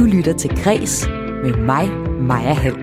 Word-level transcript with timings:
Du 0.00 0.04
lytter 0.04 0.32
til 0.32 0.50
Græs 0.62 1.08
med 1.44 1.56
mig, 1.56 1.88
Maja 2.20 2.52
Hall. 2.52 2.74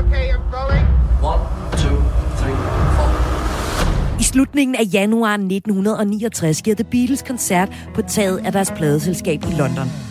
Okay, 0.00 0.32
I'm 0.34 0.50
going. 0.52 0.86
One, 1.22 1.42
two, 1.72 1.96
three, 2.38 2.56
four. 2.96 4.20
I 4.20 4.22
slutningen 4.22 4.74
af 4.74 4.84
januar 4.92 5.32
1969 5.32 6.62
giver 6.62 6.76
The 6.76 6.84
Beatles 6.84 7.22
koncert 7.22 7.72
på 7.94 8.02
taget 8.02 8.38
af 8.38 8.52
deres 8.52 8.72
pladeselskab 8.76 9.42
i 9.42 9.54
London. 9.58 10.05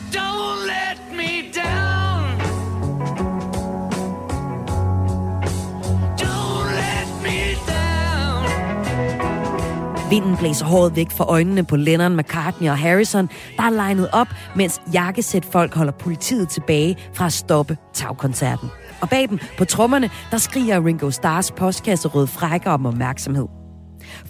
Vinden 10.15 10.37
blæser 10.37 10.65
håret 10.65 10.95
væk 10.95 11.11
fra 11.11 11.25
øjnene 11.25 11.65
på 11.65 11.75
Lennon, 11.75 12.15
McCartney 12.17 12.69
og 12.69 12.77
Harrison, 12.77 13.29
der 13.57 13.63
er 13.63 13.69
legnet 13.69 14.09
op, 14.13 14.27
mens 14.55 14.81
jakkesæt 14.93 15.45
folk 15.45 15.73
holder 15.73 15.93
politiet 15.93 16.49
tilbage 16.49 16.97
fra 17.13 17.25
at 17.25 17.33
stoppe 17.33 17.77
tagkoncerten. 17.93 18.69
Og 19.01 19.09
bag 19.09 19.29
dem 19.29 19.39
på 19.57 19.65
trommerne, 19.65 20.09
der 20.31 20.37
skriger 20.37 20.85
Ringo 20.85 21.11
Starrs 21.11 21.51
postkasserød 21.51 22.27
frækker 22.27 22.71
om 22.71 22.85
opmærksomhed. 22.85 23.45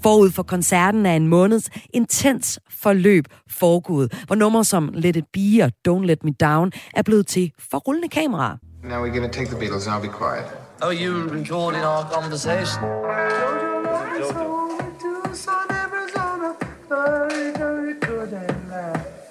Forud 0.04 0.32
for 0.32 0.44
koncerten 0.44 1.06
er 1.06 1.16
en 1.16 1.28
måneds 1.28 1.70
intens 1.94 2.59
forløb 2.70 3.26
foregået, 3.50 4.23
hvor 4.28 4.36
numre 4.36 4.64
som 4.64 4.90
Let 4.94 5.16
It 5.16 5.26
Be 5.34 5.64
og 5.64 5.72
Don't 5.88 6.06
Let 6.06 6.23
Me 6.23 6.31
Down 6.31 6.72
er 6.94 7.02
blevet 7.02 7.28
til 7.28 7.52
for 7.72 7.78
rullende 7.78 8.09
kameraer. 8.09 8.58
Now 8.84 9.06
we're 9.06 9.16
gonna 9.16 9.31
take 9.31 9.50
the 9.50 9.59
Beatles 9.59 9.88
and 9.88 9.95
I'll 9.95 10.08
be 10.08 10.17
quiet. 10.17 10.45
Are 10.81 10.94
you 10.94 11.14
recording 11.40 11.84
our 11.84 12.04
conversation? 12.14 12.81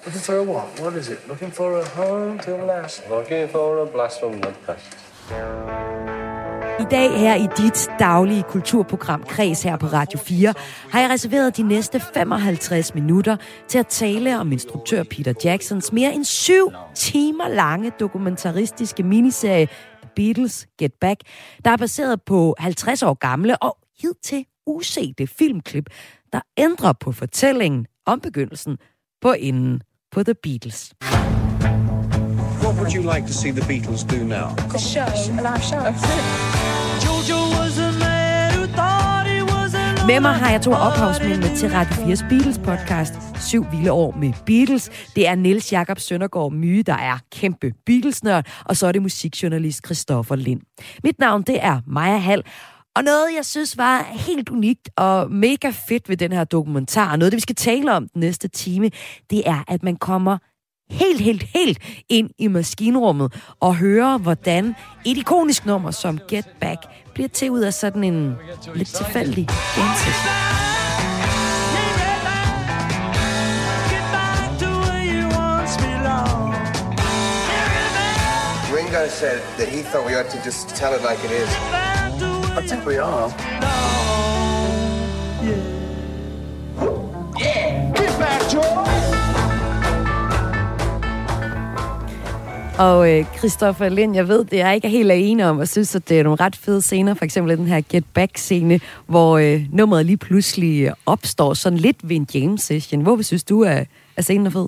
Looking 0.05 0.21
for 0.21 0.37
a 0.37 0.43
what? 0.43 0.79
What 0.79 0.93
is 0.95 1.09
it? 1.09 1.27
Looking 1.27 1.51
for 1.51 1.79
a 1.79 1.85
home 1.85 2.39
to 2.39 2.51
last. 2.65 3.03
Looking 3.09 3.49
for 3.49 3.83
a 3.83 3.85
blast 3.85 4.19
from 4.19 4.41
the 4.41 4.53
past. 4.65 4.97
I 6.79 6.83
dag 6.91 7.19
her 7.19 7.35
i 7.35 7.47
dit 7.57 7.89
daglige 7.99 8.43
kulturprogram 8.43 9.23
Kreds 9.23 9.63
her 9.63 9.77
på 9.77 9.85
Radio 9.85 10.19
4, 10.19 10.53
har 10.91 10.99
jeg 11.01 11.09
reserveret 11.09 11.57
de 11.57 11.63
næste 11.63 11.99
55 11.99 12.93
minutter 12.95 13.37
til 13.67 13.79
at 13.79 13.87
tale 13.87 14.39
om 14.39 14.51
instruktør 14.51 15.03
Peter 15.03 15.33
Jacksons 15.43 15.91
mere 15.91 16.13
end 16.13 16.23
syv 16.23 16.71
timer 16.95 17.47
lange 17.47 17.91
dokumentaristiske 17.99 19.03
miniserie 19.03 19.65
The 20.01 20.09
Beatles 20.15 20.67
Get 20.79 20.93
Back, 21.01 21.19
der 21.65 21.71
er 21.71 21.77
baseret 21.77 22.21
på 22.21 22.55
50 22.59 23.03
år 23.03 23.13
gamle 23.13 23.57
og 23.57 23.77
hidtil 24.01 24.45
usete 24.67 25.27
filmklip, 25.27 25.85
der 26.35 26.41
ændrer 26.57 26.93
på 26.93 27.11
fortællingen 27.11 27.85
om 28.05 28.19
begyndelsen 28.19 28.77
på 29.21 29.31
enden 29.39 29.81
på 30.11 30.23
The 30.23 30.33
Beatles. 30.43 30.93
What 32.63 32.75
would 32.79 32.93
you 32.95 33.03
like 33.13 33.27
to 33.27 33.33
see 33.33 33.51
the 33.51 33.65
Beatles 33.67 34.03
do 34.03 34.17
now? 34.37 34.47
a 34.75 34.79
show, 34.79 35.09
a 35.39 35.43
live 35.49 35.63
show. 35.69 35.83
Jojo 37.03 37.39
was 37.59 37.79
a 37.79 37.91
man 38.05 38.47
who 38.55 38.65
thought 38.79 39.27
he 39.33 39.43
was 39.43 39.73
alone. 39.75 40.07
Med 40.07 40.19
mig 40.19 40.33
har 40.33 40.51
jeg 40.51 40.61
to 40.61 40.71
ophavsmændene 40.71 41.55
til 41.55 41.69
Radio 41.69 41.95
4's 41.95 42.29
Beatles 42.29 42.57
podcast, 42.57 43.13
Syv 43.49 43.65
Vilde 43.71 43.91
År 43.91 44.15
med 44.19 44.33
Beatles. 44.45 44.89
Det 45.15 45.27
er 45.27 45.35
Niels 45.35 45.71
Jakob 45.71 45.99
Søndergaard 45.99 46.51
Myge, 46.51 46.83
der 46.83 46.97
er 46.97 47.17
kæmpe 47.31 47.71
Beatles-nørd, 47.85 48.45
og 48.65 48.77
så 48.77 48.87
er 48.87 48.91
det 48.91 49.01
musikjournalist 49.01 49.85
Christoffer 49.85 50.35
Lind. 50.35 50.61
Mit 51.03 51.19
navn, 51.19 51.41
det 51.41 51.65
er 51.65 51.81
Maja 51.87 52.17
Hall, 52.17 52.43
og 52.95 53.03
noget, 53.03 53.35
jeg 53.35 53.45
synes 53.45 53.77
var 53.77 54.03
helt 54.13 54.49
unikt 54.49 54.89
og 54.97 55.31
mega 55.31 55.69
fedt 55.69 56.09
ved 56.09 56.17
den 56.17 56.31
her 56.31 56.43
dokumentar, 56.43 57.11
og 57.11 57.19
noget, 57.19 57.31
det 57.31 57.37
vi 57.37 57.41
skal 57.41 57.55
tale 57.55 57.93
om 57.93 58.07
den 58.07 58.19
næste 58.19 58.47
time, 58.47 58.91
det 59.29 59.49
er, 59.49 59.63
at 59.67 59.83
man 59.83 59.95
kommer 59.95 60.37
helt, 60.89 61.21
helt, 61.21 61.43
helt 61.43 61.79
ind 62.09 62.29
i 62.39 62.47
maskinrummet 62.47 63.33
og 63.59 63.75
høre, 63.75 64.17
hvordan 64.17 64.75
et 65.05 65.17
ikonisk 65.17 65.65
nummer 65.65 65.91
som 65.91 66.19
Get 66.27 66.47
Back 66.61 66.79
bliver 67.13 67.29
til 67.29 67.51
ud 67.51 67.59
af 67.59 67.73
sådan 67.73 68.03
en 68.03 68.35
lidt 68.75 68.89
tilfældig 68.89 69.47
indsats. 69.77 70.21
Get 73.89 74.05
back 74.11 74.59
to 74.59 74.65
where 74.65 75.05
you. 75.05 75.25
Ringo 78.77 79.07
said 79.09 79.39
that 79.57 79.67
he 79.67 79.81
thought 79.81 80.05
we 80.07 80.15
ought 80.17 80.29
to 80.29 80.37
just 80.45 80.69
tell 80.69 80.93
it 80.93 81.01
like 81.01 81.23
it 81.25 81.31
is. 81.43 82.04
I 82.57 82.67
think 82.67 82.85
we 82.87 83.01
are. 83.01 83.31
Og 92.79 93.11
øh, 93.11 93.25
Christoffer 93.37 93.89
Lind, 93.89 94.15
jeg 94.15 94.27
ved, 94.27 94.45
det 94.45 94.61
er 94.61 94.71
ikke 94.71 94.89
helt 94.89 95.11
alene 95.11 95.49
om, 95.49 95.59
og 95.59 95.67
synes, 95.67 95.95
at 95.95 96.09
det 96.09 96.19
er 96.19 96.23
nogle 96.23 96.39
ret 96.39 96.55
fede 96.55 96.81
scener. 96.81 97.13
For 97.13 97.25
eksempel 97.25 97.57
den 97.57 97.67
her 97.67 97.81
Get 97.89 98.03
Back-scene, 98.13 98.79
hvor 99.07 99.37
øh, 99.37 99.61
nummeret 99.71 100.05
lige 100.05 100.17
pludselig 100.17 100.91
opstår 101.05 101.53
sådan 101.53 101.79
lidt 101.79 101.97
ved 102.03 102.15
en 102.15 102.27
jam-session. 102.33 103.01
Hvor 103.01 103.21
synes 103.21 103.43
du, 103.43 103.63
at, 103.63 103.87
at 104.17 104.23
scenen 104.23 104.45
er 104.45 104.51
fed? 104.51 104.67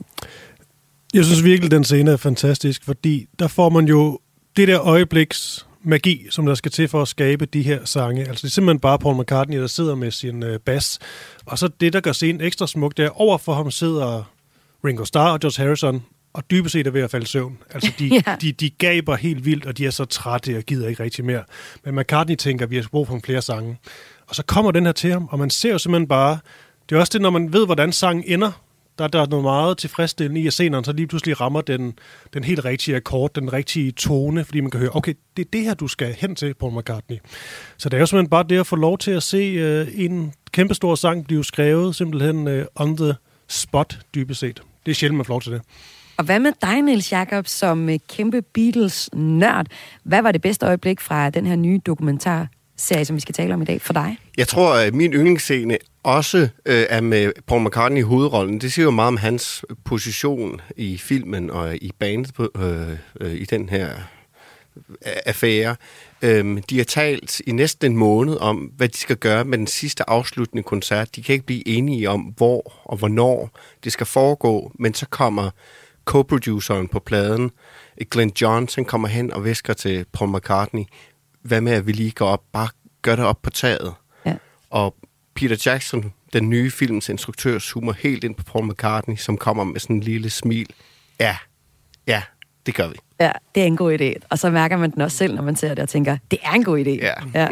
Jeg 1.14 1.26
synes 1.26 1.44
virkelig, 1.44 1.72
den 1.72 1.84
scene 1.84 2.12
er 2.12 2.18
fantastisk, 2.18 2.86
fordi 2.86 3.28
der 3.40 3.48
får 3.48 3.70
man 3.70 3.86
jo 3.86 4.20
det 4.58 4.68
der 4.68 4.82
øjebliks 4.82 5.67
magi, 5.84 6.28
som 6.30 6.46
der 6.46 6.56
skal 6.56 6.72
til 6.72 6.88
for 6.88 7.02
at 7.02 7.08
skabe 7.08 7.46
de 7.46 7.62
her 7.62 7.86
sange. 7.86 8.22
Altså 8.28 8.42
det 8.42 8.48
er 8.48 8.54
simpelthen 8.54 8.80
bare 8.80 9.00
Paul 9.00 9.22
McCartney, 9.22 9.60
der 9.60 9.68
sidder 9.68 9.96
med 9.96 10.12
sin 10.12 10.44
øh, 10.44 10.60
bas. 10.60 11.00
Og 11.46 11.58
så 11.60 11.68
det, 11.68 11.94
der 11.94 12.00
gør 12.00 12.12
scenen 12.12 12.42
ekstra 12.42 12.68
smuk, 12.68 12.98
det 12.98 13.06
er 13.06 13.22
over 13.22 13.38
for 13.38 13.54
ham 13.54 13.72
sidder 13.72 14.32
Ringo 14.86 15.06
Starr 15.06 15.32
og 15.32 15.40
George 15.40 15.64
Harrison, 15.64 16.04
og 16.34 16.44
dybest 16.52 16.74
set 16.74 16.88
er 16.88 16.92
ved 16.92 17.02
at 17.02 17.12
falde 17.12 17.24
i 17.24 17.28
søvn. 17.28 17.58
Altså 17.74 17.92
de, 18.00 18.08
Ja. 18.28 18.36
de, 18.42 18.52
de 18.52 18.70
gaber 18.70 19.16
helt 19.16 19.46
vildt, 19.46 19.66
og 19.66 19.78
de 19.78 19.86
er 19.86 19.90
så 19.92 20.06
trætte 20.06 20.58
og 20.58 20.64
gider 20.64 20.88
ikke 20.88 21.04
rigtig 21.04 21.26
mere. 21.26 21.44
Men 21.86 21.96
McCartney 21.96 22.36
tænker, 22.36 22.66
at 22.66 22.72
vi 22.72 22.76
har 22.76 22.86
brug 22.92 23.08
for 23.08 23.20
flere 23.24 23.42
sange. 23.42 23.78
Og 24.28 24.36
så 24.36 24.44
kommer 24.44 24.72
den 24.72 24.86
her 24.86 24.92
til 24.94 25.12
ham, 25.12 25.28
og 25.32 25.40
man 25.40 25.50
ser 25.50 25.72
jo 25.72 25.78
simpelthen 25.78 26.08
bare... 26.08 26.40
Det 26.90 26.96
er 26.96 27.00
også 27.00 27.12
det, 27.14 27.22
når 27.22 27.30
man 27.30 27.54
ved, 27.54 27.66
hvordan 27.66 27.92
sangen 27.92 28.24
ender, 28.28 28.52
der, 29.00 29.08
der 29.08 29.22
er 29.22 29.26
noget 29.26 29.44
meget 29.44 29.78
tilfredsstillende 29.78 30.42
i 30.42 30.48
at 30.48 30.54
se, 30.54 30.82
så 30.84 30.94
lige 30.94 31.08
pludselig 31.08 31.42
rammer 31.42 31.62
den, 31.62 31.94
den 32.34 32.44
helt 32.44 32.66
rigtige 32.66 32.96
akkord, 32.96 33.34
den 33.34 33.54
rigtige 33.54 33.92
tone, 33.92 34.46
fordi 34.46 34.60
man 34.60 34.72
kan 34.72 34.80
høre, 34.80 34.96
okay, 34.96 35.14
det 35.38 35.46
er 35.46 35.50
det 35.54 35.62
her, 35.62 35.74
du 35.74 35.88
skal 35.88 36.14
hen 36.14 36.36
til, 36.36 36.54
Paul 36.54 36.80
McCartney. 36.80 37.18
Så 37.78 37.90
det 37.90 37.98
er 37.98 38.00
jo 38.00 38.06
simpelthen 38.06 38.30
bare 38.30 38.44
det 38.44 38.60
at 38.60 38.68
få 38.68 38.76
lov 38.76 38.98
til 38.98 39.12
at 39.12 39.24
se 39.24 39.38
øh, 39.38 39.88
en 39.96 40.34
kæmpestor 40.52 40.96
sang 40.96 41.26
blive 41.26 41.46
skrevet 41.46 41.96
simpelthen 41.96 42.48
øh, 42.48 42.66
on 42.76 42.98
the 42.98 43.16
spot, 43.48 44.00
dybest 44.16 44.40
set. 44.40 44.62
Det 44.86 44.92
er 44.92 44.96
sjældent, 44.96 45.18
man 45.18 45.26
får 45.26 45.34
lov 45.34 45.42
til 45.42 45.52
det. 45.52 45.62
Og 46.18 46.26
hvad 46.26 46.40
med 46.40 46.52
dig, 46.62 46.82
Niels 46.82 47.12
Jakob, 47.12 47.48
som 47.48 47.90
øh, 47.90 48.00
kæmpe 48.10 48.42
Beatles-nørd? 48.42 49.66
Hvad 50.04 50.22
var 50.22 50.32
det 50.32 50.42
bedste 50.42 50.66
øjeblik 50.66 51.00
fra 51.00 51.30
den 51.30 51.46
her 51.46 51.56
nye 51.56 51.80
dokumentarserie, 51.86 53.06
som 53.06 53.16
vi 53.16 53.22
skal 53.22 53.36
tale 53.36 53.54
om 53.54 53.62
i 53.62 53.66
dag 53.66 53.82
for 53.82 53.94
dig? 53.94 54.18
Jeg 54.38 54.48
tror, 54.48 54.74
at 54.74 54.94
min 54.94 55.14
yndlingsscene 55.14 55.78
også 56.04 56.50
øh, 56.66 56.86
er 56.90 57.02
med 57.02 57.32
Paul 57.48 57.68
McCartney 57.68 58.00
i 58.00 58.04
hovedrollen. 58.04 58.62
Det 58.62 58.74
siger 58.74 58.84
jo 58.84 58.92
meget 58.92 59.08
om 59.08 59.18
hans 59.18 59.66
position 59.86 60.62
i 60.76 60.98
filmen 60.98 61.50
og 61.50 61.76
i 61.76 61.92
bandet 62.00 62.34
på, 62.34 62.52
øh, 62.58 62.90
øh, 63.22 63.34
i 63.34 63.46
den 63.46 63.70
her 63.70 63.90
øh, 64.78 64.84
affære. 65.26 65.76
Øhm, 66.22 66.62
de 66.62 66.78
har 66.78 66.84
talt 66.84 67.40
i 67.40 67.52
næsten 67.52 67.92
en 67.92 67.98
måned 67.98 68.38
om, 68.38 68.58
hvad 68.58 68.90
de 68.90 68.98
skal 68.98 69.16
gøre 69.18 69.46
med 69.46 69.58
den 69.58 69.68
sidste 69.68 70.10
afsluttende 70.10 70.64
koncert. 70.64 71.16
De 71.16 71.24
kan 71.24 71.34
ikke 71.34 71.46
blive 71.46 71.68
enige 71.68 72.10
om, 72.10 72.22
hvor 72.22 72.82
og 72.86 72.98
hvornår 72.98 73.50
det 73.84 73.92
skal 73.92 74.06
foregå, 74.06 74.72
men 74.80 74.94
så 74.94 75.06
kommer 75.10 75.50
co-produceren 76.06 76.88
på 76.88 77.00
pladen, 77.00 77.52
Glenn 78.12 78.32
Johnson, 78.42 78.86
kommer 78.86 79.08
hen 79.08 79.34
og 79.34 79.46
visker 79.46 79.74
til 79.74 80.06
Paul 80.14 80.38
McCartney, 80.38 80.84
hvad 81.42 81.62
med, 81.62 81.72
at 81.72 81.88
vi 81.88 81.92
lige 81.92 82.12
går 82.12 82.28
op, 82.28 82.44
bare 82.54 82.70
gør 83.02 83.16
det 83.16 83.26
op 83.26 83.42
på 83.42 83.50
taget. 83.50 83.94
Og 84.70 84.96
Peter 85.36 85.64
Jackson, 85.66 86.14
den 86.34 86.50
nye 86.50 86.72
films 86.72 87.10
instruktør, 87.10 87.60
zoomer 87.60 87.94
helt 87.94 88.24
ind 88.24 88.36
på 88.36 88.44
Paul 88.44 88.72
McCartney, 88.72 89.16
som 89.16 89.38
kommer 89.38 89.64
med 89.64 89.80
sådan 89.80 89.96
en 89.96 90.04
lille 90.04 90.30
smil. 90.30 90.68
Ja, 91.20 91.38
ja, 92.08 92.22
det 92.66 92.76
gør 92.76 92.88
vi. 92.88 92.96
Ja, 93.20 93.32
det 93.56 93.64
er 93.64 93.68
en 93.68 93.78
god 93.78 94.00
idé. 94.00 94.14
Og 94.30 94.40
så 94.40 94.50
mærker 94.50 94.78
man 94.78 94.92
den 94.92 95.02
også 95.02 95.18
selv, 95.18 95.36
når 95.36 95.44
man 95.44 95.56
ser 95.56 95.70
det 95.70 95.80
og 95.80 95.90
tænker, 95.90 96.18
det 96.32 96.40
er 96.44 96.52
en 96.52 96.64
god 96.64 96.80
idé. 96.80 96.90
Ja. 96.90 97.14
ja. 97.34 97.48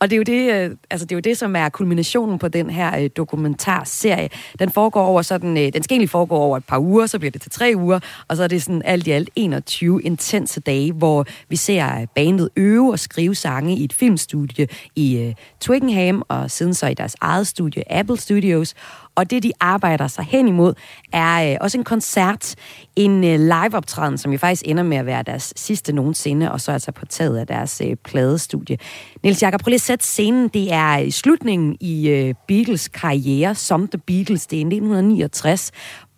Og 0.00 0.10
det 0.10 0.12
er, 0.12 0.16
jo 0.16 0.22
det, 0.22 0.54
øh, 0.54 0.76
altså 0.90 1.06
det 1.06 1.12
er 1.12 1.16
jo 1.16 1.20
det, 1.20 1.38
som 1.38 1.56
er 1.56 1.68
kulminationen 1.68 2.38
på 2.38 2.48
den 2.48 2.70
her 2.70 2.98
øh, 2.98 3.10
dokumentarserie. 3.16 4.28
Den 4.58 4.70
foregår 4.70 5.06
over 5.06 5.22
sådan, 5.22 5.56
øh, 5.56 5.72
den 5.72 5.82
skal 5.82 5.94
egentlig 5.94 6.10
foregå 6.10 6.34
over 6.36 6.56
et 6.56 6.64
par 6.64 6.78
uger, 6.78 7.06
så 7.06 7.18
bliver 7.18 7.30
det 7.30 7.42
til 7.42 7.50
tre 7.50 7.72
uger, 7.76 8.00
og 8.28 8.36
så 8.36 8.42
er 8.42 8.48
det 8.48 8.62
sådan 8.62 8.82
alt 8.84 9.06
i 9.06 9.10
alt 9.10 9.30
21 9.36 10.02
intense 10.02 10.60
dage, 10.60 10.92
hvor 10.92 11.26
vi 11.48 11.56
ser 11.56 12.06
bandet 12.14 12.48
øve 12.56 12.92
og 12.92 12.98
skrive 12.98 13.34
sange 13.34 13.76
i 13.76 13.84
et 13.84 13.92
filmstudie 13.92 14.68
i 14.96 15.34
Twickenham, 15.60 16.22
og 16.28 16.50
siden 16.50 16.74
så 16.74 16.86
i 16.86 16.94
deres 16.94 17.16
eget 17.20 17.46
studie, 17.46 17.92
Apple 17.92 18.16
Studios. 18.16 18.74
Og 19.16 19.30
det, 19.30 19.42
de 19.42 19.52
arbejder 19.60 20.08
sig 20.08 20.24
hen 20.24 20.48
imod, 20.48 20.74
er 21.12 21.52
øh, 21.52 21.56
også 21.60 21.78
en 21.78 21.84
koncert, 21.84 22.54
en 22.96 23.24
øh, 23.24 23.40
liveoptræden, 23.40 24.18
som 24.18 24.32
jo 24.32 24.38
faktisk 24.38 24.62
ender 24.64 24.82
med 24.82 24.96
at 24.96 25.06
være 25.06 25.22
deres 25.22 25.52
sidste 25.56 25.92
nogensinde, 25.92 26.52
og 26.52 26.60
så 26.60 26.72
altså 26.72 26.92
på 26.92 27.06
taget 27.06 27.38
af 27.38 27.46
deres 27.46 27.82
øh, 27.84 27.96
pladestudie. 28.04 28.78
Niels 29.22 29.42
Jakob, 29.42 29.60
prøv 29.60 29.70
lige 29.70 29.74
at 29.74 29.80
sætte 29.80 30.04
scenen. 30.04 30.48
Det 30.48 30.72
er 30.72 30.98
i 30.98 31.10
slutningen 31.10 31.76
i 31.80 32.08
øh, 32.08 32.34
Beatles 32.48 32.88
karriere 32.88 33.54
som 33.54 33.88
The 33.88 33.98
Beatles. 34.06 34.46
Det 34.46 34.56
er 34.56 34.60
i 34.60 34.62
1969. 34.62 35.70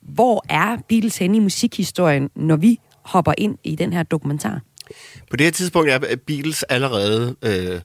hvor 0.02 0.44
er 0.48 0.76
Beatles 0.88 1.18
henne 1.18 1.36
i 1.36 1.40
musikhistorien, 1.40 2.30
når 2.36 2.56
vi 2.56 2.78
hopper 3.02 3.32
ind 3.38 3.58
i 3.64 3.76
den 3.76 3.92
her 3.92 4.02
dokumentar? 4.02 4.60
På 5.30 5.36
det 5.36 5.46
her 5.46 5.50
tidspunkt 5.50 5.90
er 5.90 6.16
Beatles 6.26 6.62
allerede 6.62 7.36
øh, 7.42 7.80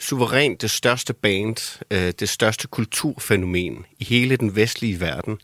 suverænt 0.00 0.62
det 0.62 0.70
største 0.70 1.14
band, 1.14 1.80
øh, 1.90 2.12
det 2.20 2.28
største 2.28 2.68
kulturfænomen 2.68 3.84
i 3.98 4.04
hele 4.04 4.36
den 4.36 4.56
vestlige 4.56 5.00
verden. 5.00 5.38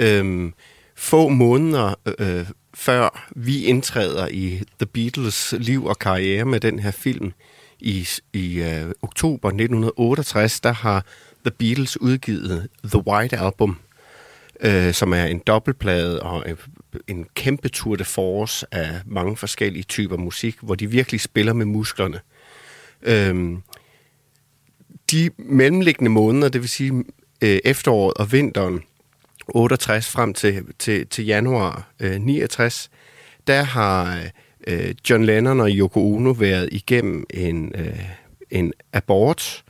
Øhm, 0.00 0.54
få 0.96 1.28
måneder 1.28 1.94
øh, 2.06 2.38
øh, 2.38 2.46
før 2.74 3.28
vi 3.36 3.64
indtræder 3.64 4.28
i 4.28 4.62
The 4.78 4.86
Beatles 4.86 5.54
liv 5.58 5.84
og 5.84 5.98
karriere 5.98 6.44
med 6.44 6.60
den 6.60 6.78
her 6.78 6.90
film, 6.90 7.32
i, 7.80 8.08
i 8.32 8.60
øh, 8.60 8.92
oktober 9.02 9.48
1968, 9.48 10.60
der 10.60 10.72
har 10.72 11.04
The 11.44 11.50
Beatles 11.58 12.00
udgivet 12.00 12.68
The 12.84 13.06
White 13.06 13.38
Album, 13.38 13.78
øh, 14.60 14.94
som 14.94 15.12
er 15.12 15.24
en 15.24 15.38
dobbeltplade 15.46 16.22
og 16.22 16.50
en, 16.50 16.56
en 17.08 17.26
kæmpe 17.34 17.68
tour 17.68 17.96
de 17.96 18.04
force 18.04 18.66
af 18.72 19.00
mange 19.06 19.36
forskellige 19.36 19.82
typer 19.82 20.16
musik, 20.16 20.56
hvor 20.62 20.74
de 20.74 20.90
virkelig 20.90 21.20
spiller 21.20 21.52
med 21.52 21.66
musklerne. 21.66 22.20
Øhm, 23.02 23.62
de 25.10 25.30
mellemliggende 25.38 26.10
måneder, 26.10 26.48
det 26.48 26.60
vil 26.60 26.68
sige 26.68 27.04
øh, 27.42 27.58
efteråret 27.64 28.14
og 28.14 28.32
vinteren 28.32 28.82
68 29.48 30.08
frem 30.08 30.34
til, 30.34 30.64
til, 30.78 31.06
til 31.06 31.24
januar 31.24 31.90
øh, 32.00 32.20
69, 32.20 32.90
der 33.46 33.62
har 33.62 34.20
øh, 34.66 34.94
John 35.10 35.24
Lennon 35.24 35.60
og 35.60 35.70
Yoko 35.70 36.14
Ono 36.14 36.30
været 36.30 36.68
igennem 36.72 37.26
en, 37.30 37.72
øh, 37.74 38.00
en 38.50 38.72
abort. 38.92 39.64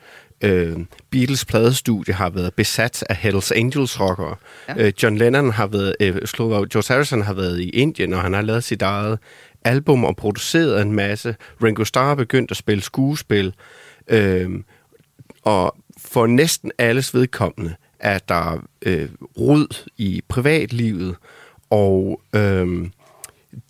Øh, 0.45 0.77
Beatles 1.11 1.45
pladestudie 1.45 2.15
har 2.15 2.31
været 2.31 2.55
besat 2.55 3.05
af 3.09 3.17
Hells 3.17 3.53
Angels 3.53 4.01
rockere. 4.01 4.37
Ja. 4.69 4.75
Øh, 4.77 4.93
John 5.03 5.19
Lennon 5.19 5.51
har 5.51 5.67
været, 5.67 5.97
øh, 6.01 6.17
George 6.37 6.95
Harrison 6.95 7.23
har 7.23 7.35
været 7.35 7.61
i 7.61 7.69
Indien, 7.69 8.13
og 8.13 8.23
han 8.23 8.33
har 8.33 8.43
lavet 8.43 8.65
sit 8.65 8.83
eget 8.83 9.19
album 9.65 10.05
og 10.05 10.17
produceret 10.17 10.83
en 10.83 10.93
masse. 10.93 11.37
Ringo 11.65 11.85
Starr 11.85 12.07
har 12.09 12.15
begyndt 12.15 12.51
at 12.51 12.57
spille 12.57 12.83
skuespil. 12.83 13.55
Øh, 14.09 14.51
og 15.43 15.77
for 15.99 16.27
næsten 16.27 16.73
alles 16.79 17.15
vedkommende 17.15 17.75
er 18.01 18.19
der 18.19 18.65
øh, 18.83 19.09
rod 19.39 19.89
i 19.99 20.23
privatlivet, 20.29 21.17
og 21.71 22.21
øh, 22.35 22.89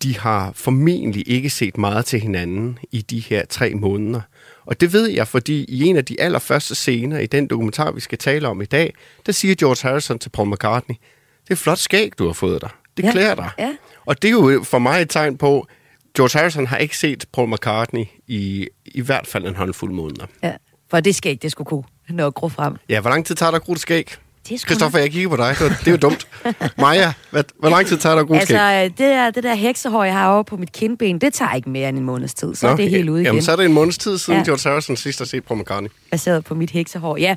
de 0.03 0.17
har 0.19 0.51
formentlig 0.55 1.23
ikke 1.27 1.49
set 1.49 1.77
meget 1.77 2.05
til 2.05 2.19
hinanden 2.19 2.79
i 2.91 3.01
de 3.01 3.19
her 3.19 3.45
tre 3.45 3.73
måneder. 3.73 4.21
Og 4.65 4.81
det 4.81 4.93
ved 4.93 5.09
jeg, 5.09 5.27
fordi 5.27 5.63
i 5.67 5.83
en 5.83 5.97
af 5.97 6.05
de 6.05 6.21
allerførste 6.21 6.75
scener 6.75 7.19
i 7.19 7.25
den 7.25 7.47
dokumentar, 7.47 7.91
vi 7.91 7.99
skal 8.01 8.17
tale 8.17 8.47
om 8.47 8.61
i 8.61 8.65
dag, 8.65 8.93
der 9.25 9.31
siger 9.31 9.55
George 9.55 9.89
Harrison 9.89 10.19
til 10.19 10.29
Paul 10.29 10.49
McCartney, 10.51 10.95
det 11.47 11.51
er 11.51 11.55
flot 11.55 11.77
skæg, 11.77 12.11
du 12.19 12.25
har 12.25 12.33
fået 12.33 12.61
dig. 12.61 12.69
Det 12.97 13.03
Ja, 13.03 13.11
klæder 13.11 13.35
dig. 13.35 13.49
ja. 13.59 13.75
Og 14.05 14.21
det 14.21 14.27
er 14.27 14.31
jo 14.31 14.63
for 14.63 14.79
mig 14.79 15.01
et 15.01 15.09
tegn 15.09 15.37
på, 15.37 15.67
George 16.17 16.39
Harrison 16.39 16.67
har 16.67 16.77
ikke 16.77 16.97
set 16.97 17.25
Paul 17.33 17.49
McCartney 17.53 18.05
i 18.27 18.67
i 18.85 19.01
hvert 19.01 19.27
fald 19.27 19.45
en 19.45 19.55
håndfuld 19.55 19.91
måneder. 19.93 20.25
Ja. 20.43 20.51
For 20.89 20.99
det 20.99 21.15
skal 21.15 21.31
ikke, 21.31 21.41
det 21.41 21.51
skulle 21.51 21.67
kunne 21.67 21.83
nå 22.09 22.27
at 22.27 22.33
gro 22.33 22.49
frem. 22.49 22.75
Ja, 22.89 22.99
hvor 22.99 23.09
lang 23.09 23.25
tid 23.25 23.35
tager 23.35 23.51
der 23.51 23.55
at 23.57 23.63
gro 23.63 23.73
et 23.73 23.79
skæg? 23.79 24.15
Det 24.47 24.55
er 24.55 24.59
sgu 24.59 24.67
Christoffer, 24.67 24.99
jeg 24.99 25.11
kigger 25.11 25.29
på 25.29 25.35
dig. 25.37 25.55
Det 25.59 25.71
er- 25.71 25.75
Det 25.85 25.91
jo 25.91 25.97
dumt. 25.97 26.27
Maja, 26.77 27.13
hvad, 27.31 27.43
hvor 27.59 27.69
lang 27.69 27.87
tid 27.87 27.97
tager 27.97 28.15
der 28.15 28.25
skæg? 28.25 28.57
Altså, 28.57 28.83
det 28.83 28.97
der, 28.97 29.31
det 29.31 29.43
der 29.43 29.53
heksehår, 29.53 30.03
jeg 30.03 30.13
har 30.13 30.33
over 30.33 30.43
på 30.43 30.57
mit 30.57 30.71
kindben, 30.71 31.21
det 31.21 31.33
tager 31.33 31.53
ikke 31.53 31.69
mere 31.69 31.89
end 31.89 31.97
en 31.97 32.03
måneds 32.03 32.33
tid. 32.33 32.55
Så 32.55 32.65
Nå, 32.65 32.71
er 32.71 32.75
det 32.75 32.89
helt 32.89 33.09
ude 33.09 33.19
igen. 33.21 33.25
Jamen, 33.25 33.41
så 33.41 33.51
er 33.51 33.55
det 33.55 33.65
en 33.65 33.73
måneds 33.73 33.97
tid 33.97 34.17
siden 34.17 34.33
Ja. 34.37 34.39
ja. 34.39 34.45
George 34.45 34.69
Harrison 34.69 34.95
sidst 34.97 35.19
har 35.19 35.25
set 35.25 35.43
Paul 35.43 35.59
McCartney. 35.59 35.89
baseret 36.11 36.45
på 36.45 36.55
mit 36.55 36.71
heksehår. 36.71 37.17
Ja. 37.17 37.35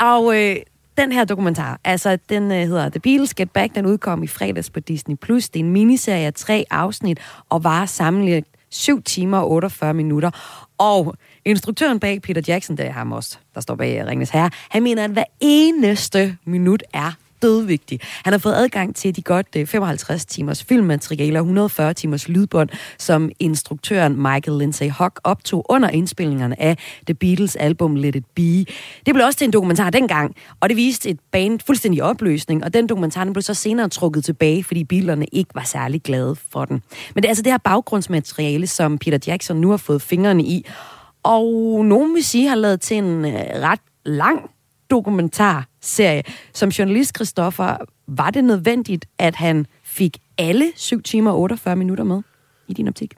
Og 0.00 0.36
øh, 0.36 0.56
den 0.98 1.12
her 1.12 1.24
dokumentar, 1.24 1.80
altså 1.84 2.18
den 2.28 2.52
øh, 2.52 2.58
hedder 2.58 2.88
The 2.88 3.00
Beatles 3.00 3.34
Get 3.34 3.50
Back, 3.50 3.74
den 3.74 3.86
udkom 3.86 4.22
i 4.22 4.26
fredags 4.26 4.70
på 4.70 4.80
Disney+. 4.80 5.16
Plus. 5.16 5.48
Det 5.48 5.60
er 5.60 5.64
en 5.64 5.70
miniserie 5.70 6.26
af 6.26 6.34
tre 6.34 6.64
afsnit, 6.70 7.18
og 7.48 7.64
varer 7.64 7.86
samlet 7.86 8.44
7 8.70 9.02
timer 9.02 9.38
og 9.38 9.50
48 9.50 9.94
minutter. 9.94 10.30
Og 10.78 11.14
instruktøren 11.44 12.00
bag 12.00 12.22
Peter 12.22 12.42
Jackson, 12.48 12.76
det 12.76 12.86
er 12.86 12.92
ham 12.92 13.12
også, 13.12 13.38
der 13.54 13.60
står 13.60 13.74
bag 13.74 14.06
Ringnes 14.06 14.30
Herre, 14.30 14.50
han 14.70 14.82
mener, 14.82 15.04
at 15.04 15.10
hver 15.10 15.24
eneste 15.40 16.36
minut 16.44 16.82
er 16.92 17.12
dødvigtig. 17.42 18.00
Han 18.24 18.32
har 18.32 18.38
fået 18.38 18.54
adgang 18.54 18.96
til 18.96 19.16
de 19.16 19.22
godt 19.22 19.46
øh, 19.56 19.66
55 19.66 20.26
timers 20.26 20.64
filmmateriale 20.64 21.38
og 21.38 21.42
140 21.42 21.94
timers 21.94 22.28
lydbånd, 22.28 22.68
som 22.98 23.30
instruktøren 23.38 24.16
Michael 24.16 24.58
Lindsay 24.58 24.90
Hock 24.90 25.20
optog 25.24 25.66
under 25.68 25.88
indspillingerne 25.88 26.62
af 26.62 26.78
The 27.06 27.14
Beatles 27.14 27.56
album 27.56 27.96
Let 27.96 28.16
It 28.16 28.26
Be. 28.34 28.42
Det 29.06 29.14
blev 29.14 29.26
også 29.26 29.38
til 29.38 29.44
en 29.44 29.52
dokumentar 29.52 29.90
dengang, 29.90 30.36
og 30.60 30.68
det 30.68 30.76
viste 30.76 31.10
et 31.10 31.18
band 31.32 31.60
fuldstændig 31.66 32.02
opløsning, 32.02 32.64
og 32.64 32.74
den 32.74 32.86
dokumentar 32.86 33.24
den 33.24 33.32
blev 33.32 33.42
så 33.42 33.54
senere 33.54 33.88
trukket 33.88 34.24
tilbage, 34.24 34.64
fordi 34.64 34.84
bilerne 34.84 35.26
ikke 35.32 35.50
var 35.54 35.64
særlig 35.64 36.02
glade 36.02 36.36
for 36.52 36.64
den. 36.64 36.82
Men 37.14 37.22
det 37.22 37.24
er 37.24 37.30
altså 37.30 37.42
det 37.42 37.52
her 37.52 37.58
baggrundsmateriale, 37.58 38.66
som 38.66 38.98
Peter 38.98 39.18
Jackson 39.26 39.56
nu 39.56 39.70
har 39.70 39.76
fået 39.76 40.02
fingrene 40.02 40.42
i, 40.42 40.66
og 41.22 41.84
nogen 41.84 42.14
vil 42.14 42.24
sige, 42.24 42.48
har 42.48 42.56
lavet 42.56 42.80
til 42.80 42.96
en 42.96 43.24
øh, 43.24 43.32
ret 43.34 43.80
lang 44.04 44.50
dokumentarserie. 44.90 46.22
Som 46.54 46.68
journalist, 46.68 47.14
Christoffer, 47.14 47.76
var 48.06 48.30
det 48.30 48.44
nødvendigt, 48.44 49.06
at 49.18 49.34
han 49.34 49.66
fik 49.82 50.18
alle 50.38 50.72
7 50.76 51.02
timer 51.02 51.30
og 51.30 51.40
48 51.40 51.76
minutter 51.76 52.04
med 52.04 52.22
i 52.68 52.72
din 52.72 52.88
optik? 52.88 53.14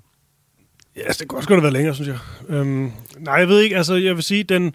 Ja, 0.97 1.01
altså, 1.01 1.21
det 1.21 1.29
kunne 1.29 1.39
også 1.39 1.49
godt 1.49 1.57
have 1.57 1.63
været 1.63 1.73
længere, 1.73 1.95
synes 1.95 2.09
jeg. 2.09 2.19
Øhm, 2.49 2.93
nej, 3.19 3.35
jeg 3.35 3.49
ved 3.49 3.61
ikke. 3.61 3.77
Altså, 3.77 3.95
jeg 3.95 4.15
vil 4.15 4.23
sige, 4.23 4.43
den, 4.45 4.75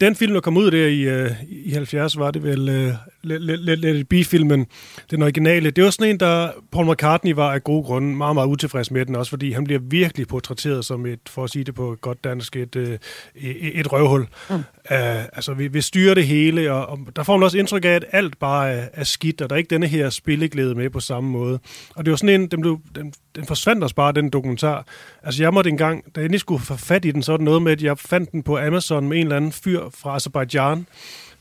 den 0.00 0.16
film, 0.16 0.32
der 0.32 0.40
kom 0.40 0.56
ud 0.56 0.70
der 0.70 0.86
i, 0.86 1.00
øh, 1.00 1.30
i 1.48 1.70
70, 1.70 2.18
var 2.18 2.30
det 2.30 2.42
vel 2.42 2.68
øh, 2.68 2.94
Let, 3.22 3.78
Let 3.78 3.96
It 3.96 4.08
Be-filmen, 4.08 4.66
den 5.10 5.22
originale. 5.22 5.70
Det 5.70 5.84
var 5.84 5.90
sådan 5.90 6.10
en, 6.10 6.20
der 6.20 6.50
Paul 6.72 6.92
McCartney 6.92 7.32
var 7.32 7.52
af 7.52 7.64
gode 7.64 7.84
grunde 7.84 8.16
meget, 8.16 8.34
meget 8.34 8.48
utilfreds 8.48 8.90
med 8.90 9.06
den, 9.06 9.16
også 9.16 9.30
fordi 9.30 9.52
han 9.52 9.64
bliver 9.64 9.80
virkelig 9.80 10.28
portrætteret 10.28 10.84
som 10.84 11.06
et, 11.06 11.20
for 11.26 11.44
at 11.44 11.50
sige 11.50 11.64
det 11.64 11.74
på 11.74 11.96
godt 12.00 12.24
dansk, 12.24 12.56
et, 12.56 12.76
øh, 12.76 12.98
et, 13.34 13.80
et 13.80 13.92
røvhul. 13.92 14.26
Mm. 14.50 14.56
Uh, 14.90 14.96
altså, 15.32 15.54
vi, 15.54 15.68
vi 15.68 15.80
styrer 15.80 16.14
det 16.14 16.26
hele, 16.26 16.72
og, 16.72 16.86
og 16.86 16.98
der 17.16 17.22
får 17.22 17.36
man 17.36 17.44
også 17.44 17.58
indtryk 17.58 17.84
af, 17.84 17.88
at 17.88 18.04
alt 18.12 18.38
bare 18.38 18.72
er, 18.72 18.88
er 18.92 19.04
skidt, 19.04 19.40
og 19.40 19.50
der 19.50 19.56
er 19.56 19.58
ikke 19.58 19.70
denne 19.70 19.86
her 19.86 20.10
spilleglæde 20.10 20.74
med 20.74 20.90
på 20.90 21.00
samme 21.00 21.30
måde. 21.30 21.58
Og 21.94 22.04
det 22.04 22.10
var 22.10 22.16
sådan 22.16 22.40
en, 22.40 22.46
den, 22.46 22.60
blev, 22.60 22.80
den, 22.94 23.12
den 23.34 23.46
forsvandt 23.46 23.82
også 23.82 23.94
bare, 23.94 24.12
den 24.12 24.30
dokumentar. 24.30 24.86
Altså, 25.22 25.42
jeg 25.42 25.54
måtte 25.54 25.70
engang, 25.70 26.04
da 26.04 26.20
jeg 26.20 26.24
endelig 26.24 26.40
skulle 26.40 26.64
få 26.64 26.76
fat 26.76 27.04
i 27.04 27.10
den, 27.10 27.22
så 27.22 27.32
var 27.32 27.36
det 27.36 27.44
noget 27.44 27.62
med, 27.62 27.72
at 27.72 27.82
jeg 27.82 27.98
fandt 27.98 28.32
den 28.32 28.42
på 28.42 28.58
Amazon 28.58 29.08
med 29.08 29.16
en 29.16 29.22
eller 29.22 29.36
anden 29.36 29.52
fyr 29.52 29.80
fra 29.94 30.14
Azerbaijan, 30.16 30.86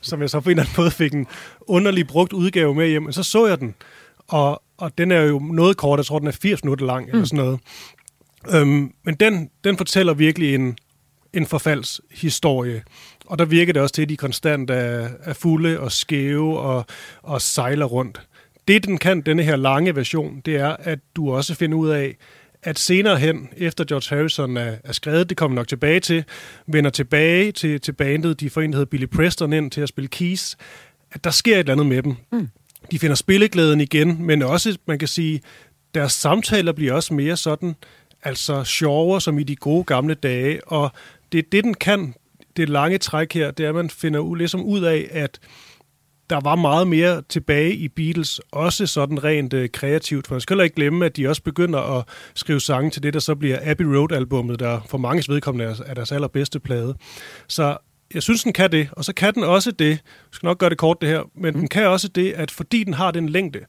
som 0.01 0.21
jeg 0.21 0.29
så 0.29 0.39
på 0.39 0.49
en 0.49 0.51
eller 0.51 0.63
anden 0.63 0.75
måde 0.77 0.91
fik 0.91 1.13
en 1.13 1.27
underlig 1.61 2.07
brugt 2.07 2.33
udgave 2.33 2.75
med 2.75 2.87
hjem. 2.87 3.03
Men 3.03 3.13
så 3.13 3.23
så 3.23 3.47
jeg 3.47 3.59
den, 3.59 3.75
og, 4.27 4.63
og 4.77 4.97
den 4.97 5.11
er 5.11 5.21
jo 5.21 5.39
noget 5.39 5.77
kort, 5.77 5.97
jeg 5.97 6.05
tror, 6.05 6.19
den 6.19 6.27
er 6.27 6.37
80 6.41 6.63
minutter 6.63 6.85
lang, 6.85 7.05
mm. 7.05 7.11
eller 7.11 7.25
sådan 7.25 7.45
noget. 7.45 7.59
Øhm, 8.53 8.93
men 9.03 9.15
den, 9.15 9.49
den 9.63 9.77
fortæller 9.77 10.13
virkelig 10.13 10.55
en, 10.55 10.77
en 11.33 11.45
forfaldshistorie. 11.45 12.83
Og 13.31 13.39
der 13.39 13.45
virker 13.45 13.73
det 13.73 13.81
også 13.81 13.93
til, 13.93 14.01
at 14.01 14.09
de 14.09 14.17
konstant 14.17 14.69
er, 14.69 15.09
er 15.23 15.33
fulde 15.33 15.79
og 15.79 15.91
skæve 15.91 16.59
og, 16.59 16.85
og 17.21 17.41
sejler 17.41 17.85
rundt. 17.85 18.21
Det, 18.67 18.85
den 18.85 18.97
kan, 18.97 19.21
denne 19.21 19.43
her 19.43 19.55
lange 19.55 19.95
version, 19.95 20.41
det 20.45 20.55
er, 20.55 20.75
at 20.79 20.99
du 21.15 21.31
også 21.31 21.55
finder 21.55 21.77
ud 21.77 21.89
af, 21.89 22.17
at 22.63 22.79
senere 22.79 23.17
hen, 23.17 23.49
efter 23.57 23.83
George 23.83 24.15
Harrison 24.15 24.57
er, 24.57 24.75
er 24.83 24.91
skrevet, 24.91 25.29
det 25.29 25.37
kommer 25.37 25.55
nok 25.55 25.67
tilbage 25.67 25.99
til, 25.99 26.23
vender 26.67 26.89
tilbage 26.89 27.51
til, 27.51 27.81
til 27.81 27.91
bandet, 27.91 28.39
de 28.39 28.49
får 28.49 28.61
en, 28.61 28.71
der 28.71 28.77
hedder 28.77 28.89
Billy 28.89 29.05
Preston 29.05 29.53
ind 29.53 29.71
til 29.71 29.81
at 29.81 29.89
spille 29.89 30.07
keys, 30.07 30.55
at 31.11 31.23
der 31.23 31.31
sker 31.31 31.55
et 31.55 31.59
eller 31.59 31.73
andet 31.73 31.85
med 31.85 32.03
dem. 32.03 32.15
Mm. 32.31 32.49
De 32.91 32.99
finder 32.99 33.15
spilleglæden 33.15 33.81
igen, 33.81 34.23
men 34.23 34.41
også, 34.41 34.77
man 34.85 34.99
kan 34.99 35.07
sige, 35.07 35.41
deres 35.95 36.13
samtaler 36.13 36.71
bliver 36.71 36.93
også 36.93 37.13
mere 37.13 37.37
sådan, 37.37 37.75
altså 38.23 38.63
sjovere 38.63 39.21
som 39.21 39.39
i 39.39 39.43
de 39.43 39.55
gode 39.55 39.83
gamle 39.83 40.13
dage, 40.13 40.67
og 40.67 40.91
det 41.31 41.37
er 41.37 41.43
det, 41.51 41.63
den 41.63 41.73
kan, 41.73 42.13
det 42.57 42.69
lange 42.69 42.97
træk 42.97 43.33
her, 43.33 43.51
det 43.51 43.65
er, 43.65 43.69
at 43.69 43.75
man 43.75 43.89
finder 43.89 44.19
ud, 44.19 44.37
ligesom 44.37 44.63
ud 44.63 44.81
af, 44.81 45.07
at 45.11 45.39
der 46.29 46.39
var 46.43 46.55
meget 46.55 46.87
mere 46.87 47.21
tilbage 47.29 47.75
i 47.75 47.87
Beatles, 47.87 48.41
også 48.51 48.87
sådan 48.87 49.23
rent 49.23 49.53
øh, 49.53 49.69
kreativt. 49.69 50.27
For 50.27 50.35
man 50.35 50.41
skal 50.41 50.53
heller 50.53 50.63
ikke 50.63 50.75
glemme, 50.75 51.05
at 51.05 51.17
de 51.17 51.27
også 51.27 51.43
begynder 51.43 51.79
at 51.79 52.07
skrive 52.35 52.59
sange 52.59 52.89
til 52.89 53.03
det, 53.03 53.13
der 53.13 53.19
så 53.19 53.35
bliver 53.35 53.59
Abbey 53.61 53.85
Road-albummet, 53.85 54.59
der 54.59 54.81
for 54.87 54.97
manges 54.97 55.29
vedkommende 55.29 55.65
er, 55.65 55.75
er 55.85 55.93
deres 55.93 56.11
allerbedste 56.11 56.59
plade. 56.59 56.95
Så 57.47 57.77
jeg 58.13 58.23
synes, 58.23 58.43
den 58.43 58.53
kan 58.53 58.71
det, 58.71 58.89
og 58.91 59.05
så 59.05 59.13
kan 59.13 59.33
den 59.33 59.43
også 59.43 59.71
det, 59.71 59.89
jeg 59.89 59.99
skal 60.31 60.47
nok 60.47 60.57
gøre 60.57 60.69
det 60.69 60.77
kort 60.77 61.01
det 61.01 61.09
her, 61.09 61.21
men 61.35 61.53
mm. 61.53 61.59
den 61.59 61.67
kan 61.67 61.87
også 61.87 62.07
det, 62.07 62.33
at 62.33 62.51
fordi 62.51 62.83
den 62.83 62.93
har 62.93 63.11
den 63.11 63.29
længde, 63.29 63.59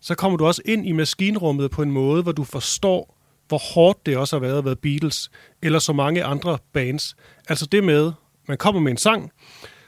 så 0.00 0.14
kommer 0.14 0.36
du 0.36 0.46
også 0.46 0.62
ind 0.64 0.86
i 0.86 0.92
maskinrummet 0.92 1.70
på 1.70 1.82
en 1.82 1.90
måde, 1.90 2.22
hvor 2.22 2.32
du 2.32 2.44
forstår, 2.44 3.19
hvor 3.50 3.74
hårdt 3.74 4.06
det 4.06 4.16
også 4.16 4.36
har 4.36 4.40
været 4.40 4.58
at 4.58 4.64
være 4.64 4.76
Beatles, 4.76 5.30
eller 5.62 5.78
så 5.78 5.92
mange 5.92 6.24
andre 6.24 6.58
bands. 6.72 7.16
Altså 7.48 7.66
det 7.66 7.84
med, 7.84 8.12
man 8.48 8.58
kommer 8.58 8.80
med 8.80 8.90
en 8.90 8.96
sang, 8.96 9.30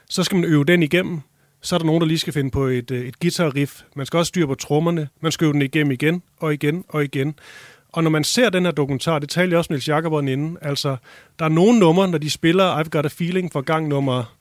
så 0.09 0.23
skal 0.23 0.35
man 0.35 0.45
øve 0.45 0.65
den 0.65 0.83
igennem, 0.83 1.21
så 1.61 1.75
er 1.75 1.79
der 1.79 1.85
nogen, 1.85 2.01
der 2.01 2.07
lige 2.07 2.19
skal 2.19 2.33
finde 2.33 2.51
på 2.51 2.65
et, 2.65 2.91
øh, 2.91 3.05
et 3.05 3.19
guitar-riff. 3.19 3.81
Man 3.95 4.05
skal 4.05 4.17
også 4.17 4.27
styre 4.27 4.47
på 4.47 4.55
trommerne. 4.55 5.09
Man 5.21 5.31
skal 5.31 5.45
øve 5.45 5.53
den 5.53 5.61
igennem 5.61 5.91
igen 5.91 6.23
og 6.39 6.53
igen 6.53 6.85
og 6.89 7.03
igen. 7.03 7.35
Og 7.93 8.03
når 8.03 8.09
man 8.09 8.23
ser 8.23 8.49
den 8.49 8.65
her 8.65 8.71
dokumentar, 8.71 9.19
det 9.19 9.29
talte 9.29 9.51
jeg 9.51 9.57
også 9.57 9.67
med 9.73 9.77
Niels 9.77 9.87
Jakob 9.87 10.27
inden, 10.27 10.57
altså, 10.61 10.95
der 11.39 11.45
er 11.45 11.49
nogle 11.49 11.79
numre, 11.79 12.07
når 12.07 12.17
de 12.17 12.29
spiller 12.29 12.83
I've 12.83 12.89
Got 12.89 13.05
a 13.05 13.09
Feeling 13.09 13.51
for 13.51 13.61
gang 13.61 13.87
nummer 13.87 14.35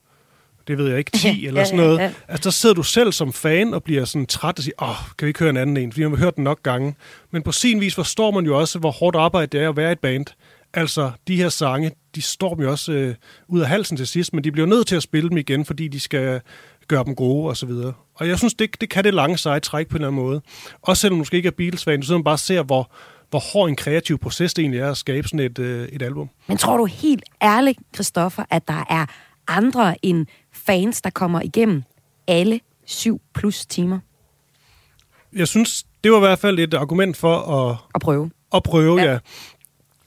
det 0.68 0.78
ved 0.78 0.88
jeg 0.88 0.98
ikke, 0.98 1.10
10 1.10 1.28
Ja, 1.42 1.48
eller 1.48 1.60
ja, 1.60 1.64
sådan 1.64 1.76
noget. 1.84 1.98
ja. 1.98 2.12
Altså, 2.28 2.44
der 2.44 2.50
sidder 2.50 2.74
du 2.74 2.82
selv 2.82 3.12
som 3.12 3.32
fan 3.32 3.74
og 3.74 3.82
bliver 3.82 4.04
sådan 4.04 4.26
træt 4.26 4.58
og 4.58 4.64
siger, 4.64 4.74
åh, 4.82 4.96
kan 5.18 5.26
vi 5.26 5.28
ikke 5.28 5.40
høre 5.40 5.50
en 5.50 5.56
anden 5.56 5.76
en? 5.76 5.92
Fordi 5.92 6.02
man 6.02 6.10
har 6.10 6.24
hørt 6.24 6.36
den 6.36 6.44
nok 6.44 6.62
gange. 6.62 6.94
Men 7.30 7.42
på 7.42 7.52
sin 7.52 7.80
vis 7.80 7.94
forstår 7.94 8.30
man 8.30 8.44
jo 8.44 8.58
også, 8.58 8.78
hvor 8.78 8.90
hårdt 8.90 9.16
arbejde 9.16 9.46
det 9.58 9.64
er 9.64 9.68
at 9.68 9.76
være 9.76 9.92
et 9.92 9.98
band. 9.98 10.26
Altså, 10.74 11.10
de 11.28 11.36
her 11.36 11.48
sange, 11.48 11.90
de 12.14 12.22
står 12.22 12.54
dem 12.54 12.64
jo 12.64 12.70
også 12.70 12.92
øh, 12.92 13.14
ud 13.48 13.60
af 13.60 13.66
halsen 13.66 13.96
til 13.96 14.06
sidst, 14.06 14.32
men 14.34 14.44
de 14.44 14.52
bliver 14.52 14.66
nødt 14.66 14.86
til 14.86 14.96
at 14.96 15.02
spille 15.02 15.28
dem 15.28 15.38
igen, 15.38 15.64
fordi 15.64 15.88
de 15.88 16.00
skal 16.00 16.40
gøre 16.88 17.04
dem 17.04 17.14
gode 17.14 17.48
og 17.48 17.56
så 17.56 17.66
videre. 17.66 17.92
Og 18.14 18.28
jeg 18.28 18.38
synes, 18.38 18.54
det, 18.54 18.80
det 18.80 18.90
kan 18.90 19.04
det 19.04 19.14
lange 19.14 19.38
seje 19.38 19.60
træk 19.60 19.88
på 19.88 19.96
en 19.96 19.96
eller 20.02 20.08
anden 20.08 20.22
måde. 20.24 20.40
Også 20.82 21.00
selvom 21.00 21.16
du 21.16 21.18
måske 21.18 21.36
ikke 21.36 21.46
er 21.46 21.50
Beatles-fan, 21.56 22.02
så 22.02 22.12
man 22.12 22.24
bare 22.24 22.38
ser, 22.38 22.62
hvor, 22.62 22.90
hvor 23.30 23.38
hård 23.52 23.68
en 23.68 23.76
kreativ 23.76 24.18
proces 24.18 24.54
det 24.54 24.62
egentlig 24.62 24.80
er 24.80 24.90
at 24.90 24.96
skabe 24.96 25.28
sådan 25.28 25.40
et, 25.46 25.58
øh, 25.58 25.88
et 25.88 26.02
album. 26.02 26.30
Men 26.46 26.56
tror 26.56 26.76
du 26.76 26.84
helt 26.84 27.24
ærligt, 27.42 27.78
Christoffer, 27.94 28.44
at 28.50 28.68
der 28.68 28.84
er 28.90 29.06
andre 29.48 29.94
end 30.04 30.26
fans, 30.52 31.02
der 31.02 31.10
kommer 31.10 31.40
igennem 31.40 31.82
alle 32.28 32.60
syv 32.86 33.20
plus 33.34 33.66
timer 33.66 33.98
Jeg 35.32 35.48
synes, 35.48 35.84
det 36.04 36.12
var 36.12 36.16
i 36.18 36.20
hvert 36.20 36.38
fald 36.38 36.58
et 36.58 36.74
argument 36.74 37.16
for 37.16 37.36
at, 37.36 37.76
at 37.94 38.00
prøve? 38.00 38.30
at 38.54 38.62
prøve, 38.62 39.00
Ja. 39.00 39.12
ja. 39.12 39.18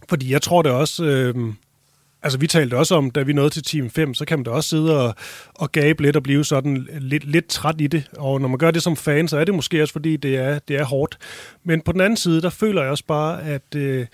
Fordi 0.09 0.31
jeg 0.31 0.41
tror 0.41 0.61
det 0.61 0.71
også... 0.71 1.03
Øh, 1.03 1.53
altså, 2.23 2.39
vi 2.39 2.47
talte 2.47 2.77
også 2.77 2.95
om, 2.95 3.11
da 3.11 3.21
vi 3.21 3.33
nåede 3.33 3.49
til 3.49 3.63
Team 3.63 3.89
5, 3.89 4.13
så 4.13 4.25
kan 4.25 4.39
man 4.39 4.43
da 4.43 4.51
også 4.51 4.69
sidde 4.69 5.07
og, 5.07 5.15
og 5.53 5.71
gabe 5.71 6.01
lidt 6.03 6.15
og 6.15 6.23
blive 6.23 6.45
sådan 6.45 6.87
lidt, 6.99 7.23
lidt 7.23 7.47
træt 7.47 7.81
i 7.81 7.87
det. 7.87 8.09
Og 8.17 8.41
når 8.41 8.47
man 8.47 8.57
gør 8.57 8.71
det 8.71 8.83
som 8.83 8.95
fan, 8.95 9.27
så 9.27 9.37
er 9.37 9.45
det 9.45 9.53
måske 9.55 9.81
også, 9.81 9.91
fordi 9.91 10.17
det 10.17 10.37
er, 10.37 10.59
det 10.59 10.75
er 10.75 10.83
hårdt. 10.83 11.17
Men 11.63 11.81
på 11.81 11.91
den 11.91 12.01
anden 12.01 12.17
side, 12.17 12.41
der 12.41 12.49
føler 12.49 12.81
jeg 12.81 12.91
også 12.91 13.05
bare, 13.07 13.43
at... 13.43 13.75
Øh, 13.75 14.05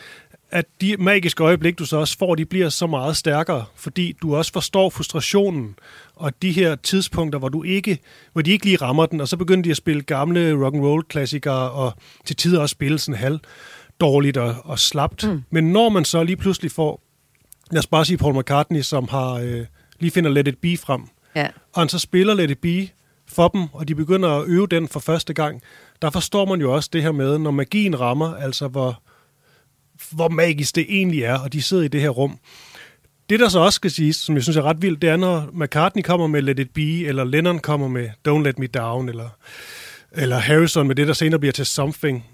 at 0.52 0.66
de 0.82 0.96
magiske 1.00 1.44
øjeblik, 1.44 1.80
du 1.80 1.86
så 1.86 1.98
også 1.98 2.18
får, 2.18 2.36
de 2.36 2.46
bliver 2.46 2.70
så 2.70 2.88
meget 2.88 3.18
stærkere, 3.18 3.66
fordi 3.76 4.16
du 4.22 4.36
også 4.36 4.54
forstår 4.54 4.90
frustrationen, 4.90 5.76
og 6.16 6.42
de 6.42 6.52
her 6.52 6.76
tidspunkter, 6.76 7.40
hvor 7.40 7.50
du 7.50 7.64
ikke, 7.64 8.00
hvor 8.34 8.42
de 8.42 8.52
ikke 8.52 8.66
lige 8.66 8.78
rammer 8.78 9.06
den, 9.06 9.22
og 9.22 9.28
så 9.28 9.38
begynder 9.38 9.64
de 9.64 9.72
at 9.72 9.78
spille 9.78 10.02
gamle 10.02 10.66
rock 10.66 10.76
and 10.76 10.84
roll 10.86 11.04
klassikere 11.04 11.72
og 11.72 11.94
til 12.26 12.36
tider 12.36 12.62
også 12.62 12.74
spille 12.74 13.00
sådan 13.00 13.20
halv 13.20 13.40
dårligt 14.00 14.38
og, 14.38 14.56
og 14.64 14.80
slapt. 14.80 15.28
Mm. 15.28 15.44
Men 15.50 15.72
når 15.72 15.90
man 15.90 16.06
så 16.06 16.24
lige 16.24 16.38
pludselig 16.38 16.72
får, 16.72 17.02
lad 17.72 17.80
os 17.80 17.88
bare 17.88 18.06
sige 18.06 18.18
Paul 18.18 18.40
McCartney, 18.40 18.82
som 18.82 19.08
har 19.08 19.34
øh, 19.34 19.66
lige 20.00 20.12
finder 20.12 20.30
Let 20.32 20.48
It 20.48 20.58
Be 20.58 20.78
frem, 20.78 21.02
Ja. 21.36 21.48
og 21.74 21.82
han 21.82 21.90
så 21.90 22.00
spiller 22.00 22.34
Let 22.34 22.52
It 22.52 22.60
Be 22.60 22.88
for 23.28 23.48
dem, 23.48 23.64
og 23.74 23.88
de 23.88 23.96
begynder 23.96 24.30
at 24.30 24.44
øve 24.48 24.68
den 24.68 24.88
for 24.88 25.00
første 25.00 25.34
gang, 25.34 25.62
der 26.02 26.10
forstår 26.10 26.46
man 26.46 26.62
jo 26.62 26.74
også 26.74 26.90
det 26.94 27.04
her 27.04 27.12
med, 27.12 27.38
når 27.38 27.52
magien 27.52 28.00
rammer, 28.00 28.36
altså 28.36 28.68
hvor, 28.68 29.02
hvor 30.12 30.30
magisk 30.30 30.76
det 30.76 30.86
egentlig 30.90 31.24
er, 31.24 31.40
og 31.40 31.54
de 31.54 31.62
sidder 31.62 31.84
i 31.84 31.88
det 31.88 32.02
her 32.02 32.10
rum. 32.10 32.40
Det, 33.30 33.40
der 33.40 33.50
så 33.50 33.60
også 33.60 33.76
skal 33.76 33.92
siges, 33.92 34.16
som 34.16 34.36
jeg 34.36 34.44
synes 34.44 34.58
er 34.58 34.62
ret 34.62 34.82
vildt, 34.82 35.02
det 35.02 35.10
er, 35.10 35.18
når 35.18 35.50
McCartney 35.54 36.04
kommer 36.04 36.28
med 36.28 36.42
Let 36.42 36.60
It 36.60 36.70
Be, 36.74 37.06
eller 37.06 37.24
Lennon 37.24 37.60
kommer 37.60 37.88
med 37.88 38.10
Don't 38.28 38.44
Let 38.44 38.60
Me 38.60 38.68
Down, 38.68 39.10
eller, 39.10 39.30
eller 40.12 40.38
Harrison 40.38 40.88
med 40.88 40.96
det, 40.96 41.08
der 41.08 41.14
senere 41.14 41.40
bliver 41.40 41.54
til 41.54 41.66
Something. 41.66 42.26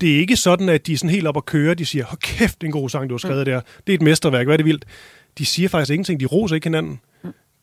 Det 0.00 0.14
er 0.14 0.18
ikke 0.18 0.36
sådan, 0.36 0.68
at 0.68 0.86
de 0.86 0.92
er 0.92 0.96
sådan 0.96 1.10
helt 1.10 1.26
op 1.26 1.36
at 1.36 1.44
køre. 1.44 1.74
De 1.74 1.86
siger, 1.86 2.04
hold 2.04 2.20
kæft, 2.20 2.60
det 2.60 2.66
er 2.66 2.68
en 2.68 2.72
god 2.72 2.88
sang, 2.90 3.08
du 3.08 3.14
har 3.14 3.18
skrevet 3.18 3.46
der. 3.46 3.60
Det 3.86 3.92
er 3.92 3.94
et 3.94 4.02
mesterværk, 4.02 4.46
hvad 4.46 4.54
er 4.54 4.56
det 4.56 4.66
vildt. 4.66 4.84
De 5.38 5.46
siger 5.46 5.68
faktisk 5.68 5.90
ingenting, 5.90 6.20
de 6.20 6.26
roser 6.26 6.54
ikke 6.54 6.66
hinanden. 6.66 7.00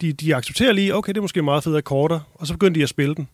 De, 0.01 0.13
de 0.13 0.35
accepterer 0.35 0.71
lige, 0.73 0.95
okay, 0.95 1.09
det 1.09 1.17
er 1.17 1.21
måske 1.21 1.41
meget 1.41 1.63
fede 1.63 1.77
akkorder, 1.77 2.19
og 2.33 2.47
så 2.47 2.53
begynder 2.53 2.73
de 2.73 2.83
at 2.83 2.89
spille 2.89 3.15
den. 3.15 3.27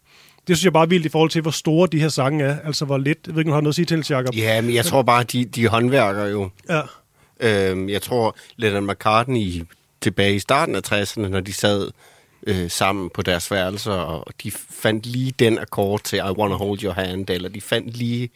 Det 0.48 0.58
synes 0.58 0.64
jeg 0.64 0.74
bare 0.74 0.84
er 0.84 0.88
vildt 0.88 1.06
i 1.06 1.10
forhold 1.10 1.30
til, 1.30 1.42
hvor 1.42 1.52
store 1.52 1.88
de 1.92 2.00
her 2.00 2.10
sange 2.10 2.44
er. 2.44 2.58
Altså, 2.66 2.86
hvor 2.86 2.98
lidt, 2.98 3.20
jeg 3.28 3.36
ved 3.36 3.42
ikke, 3.42 3.50
om 3.50 3.52
du 3.52 3.56
har 3.56 3.62
noget 3.62 3.72
at 3.72 3.76
sige 3.76 3.86
til, 3.86 4.06
Jacob. 4.10 4.36
Ja, 4.36 4.62
men 4.62 4.76
jeg 4.76 4.86
tror 4.86 5.02
bare, 5.02 5.24
de, 5.24 5.46
de 5.46 5.68
håndværker 5.68 6.26
jo. 6.26 6.50
Ja. 6.70 6.82
Øhm, 7.40 7.90
jeg 7.90 8.02
tror, 8.02 8.36
Lennon 8.56 8.88
McCartney 8.88 9.64
tilbage 10.02 10.36
i 10.36 10.40
starten 10.40 10.76
af 10.76 10.82
60'erne, 10.92 11.28
når 11.28 11.40
de 11.40 11.54
sad 11.54 11.92
øh, 12.48 12.70
sammen 12.70 13.10
på 13.10 13.22
deres 13.22 13.52
værelser, 13.52 13.92
og 13.92 14.34
de 14.44 14.52
fandt 14.52 15.06
lige 15.06 15.34
den 15.40 15.60
akkord 15.60 16.04
til 16.04 16.18
I 16.18 16.22
Wanna 16.22 16.56
Hold 16.56 16.84
Your 16.84 16.94
Hand, 16.94 17.30
eller 17.30 17.50
de 17.50 17.62
fandt 17.62 17.98
lige 17.98 18.30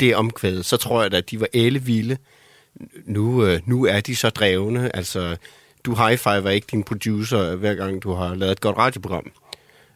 det 0.00 0.16
omkvæd, 0.16 0.62
så 0.62 0.76
tror 0.76 1.02
jeg 1.02 1.12
da, 1.12 1.16
at 1.16 1.30
de 1.30 1.40
var 1.40 1.78
vilde. 1.80 2.16
Nu, 3.04 3.46
øh, 3.46 3.60
nu 3.66 3.86
er 3.86 4.00
de 4.00 4.16
så 4.16 4.30
drevne. 4.30 4.96
Altså, 4.96 5.36
du 5.84 5.94
high-fiver 5.94 6.50
ikke 6.50 6.66
din 6.70 6.82
producer, 6.82 7.54
hver 7.54 7.74
gang 7.74 8.02
du 8.02 8.12
har 8.12 8.34
lavet 8.34 8.52
et 8.52 8.60
godt 8.60 8.76
radioprogram. 8.76 9.32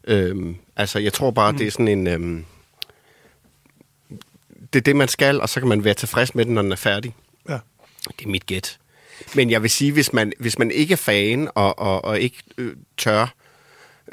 Øhm, 0.05 0.57
altså, 0.77 0.99
jeg 0.99 1.13
tror 1.13 1.31
bare, 1.31 1.53
mm. 1.53 1.59
det 1.59 1.67
er 1.67 1.71
sådan 1.71 1.89
en... 1.89 2.07
Øhm, 2.07 2.45
det 4.73 4.79
er 4.79 4.83
det, 4.83 4.97
man 4.97 5.09
skal, 5.09 5.41
og 5.41 5.49
så 5.49 5.61
kan 5.61 5.69
man 5.69 5.85
være 5.85 5.95
tilfreds 5.95 6.35
med 6.35 6.45
den, 6.45 6.55
når 6.55 6.63
den 6.63 6.73
er 6.73 6.77
færdig. 6.77 7.15
ja. 7.49 7.59
Det 8.19 8.25
er 8.25 8.29
mit 8.29 8.47
gæt. 8.47 8.79
Men 9.35 9.51
jeg 9.51 9.63
vil 9.63 9.71
sige, 9.71 9.93
hvis 9.93 10.13
man, 10.13 10.33
hvis 10.39 10.59
man 10.59 10.71
ikke 10.71 10.93
er 10.93 10.97
fan 10.97 11.49
og, 11.55 11.79
og, 11.79 12.05
og 12.05 12.21
ikke 12.21 12.37
øh, 12.59 12.77
tør 12.97 13.35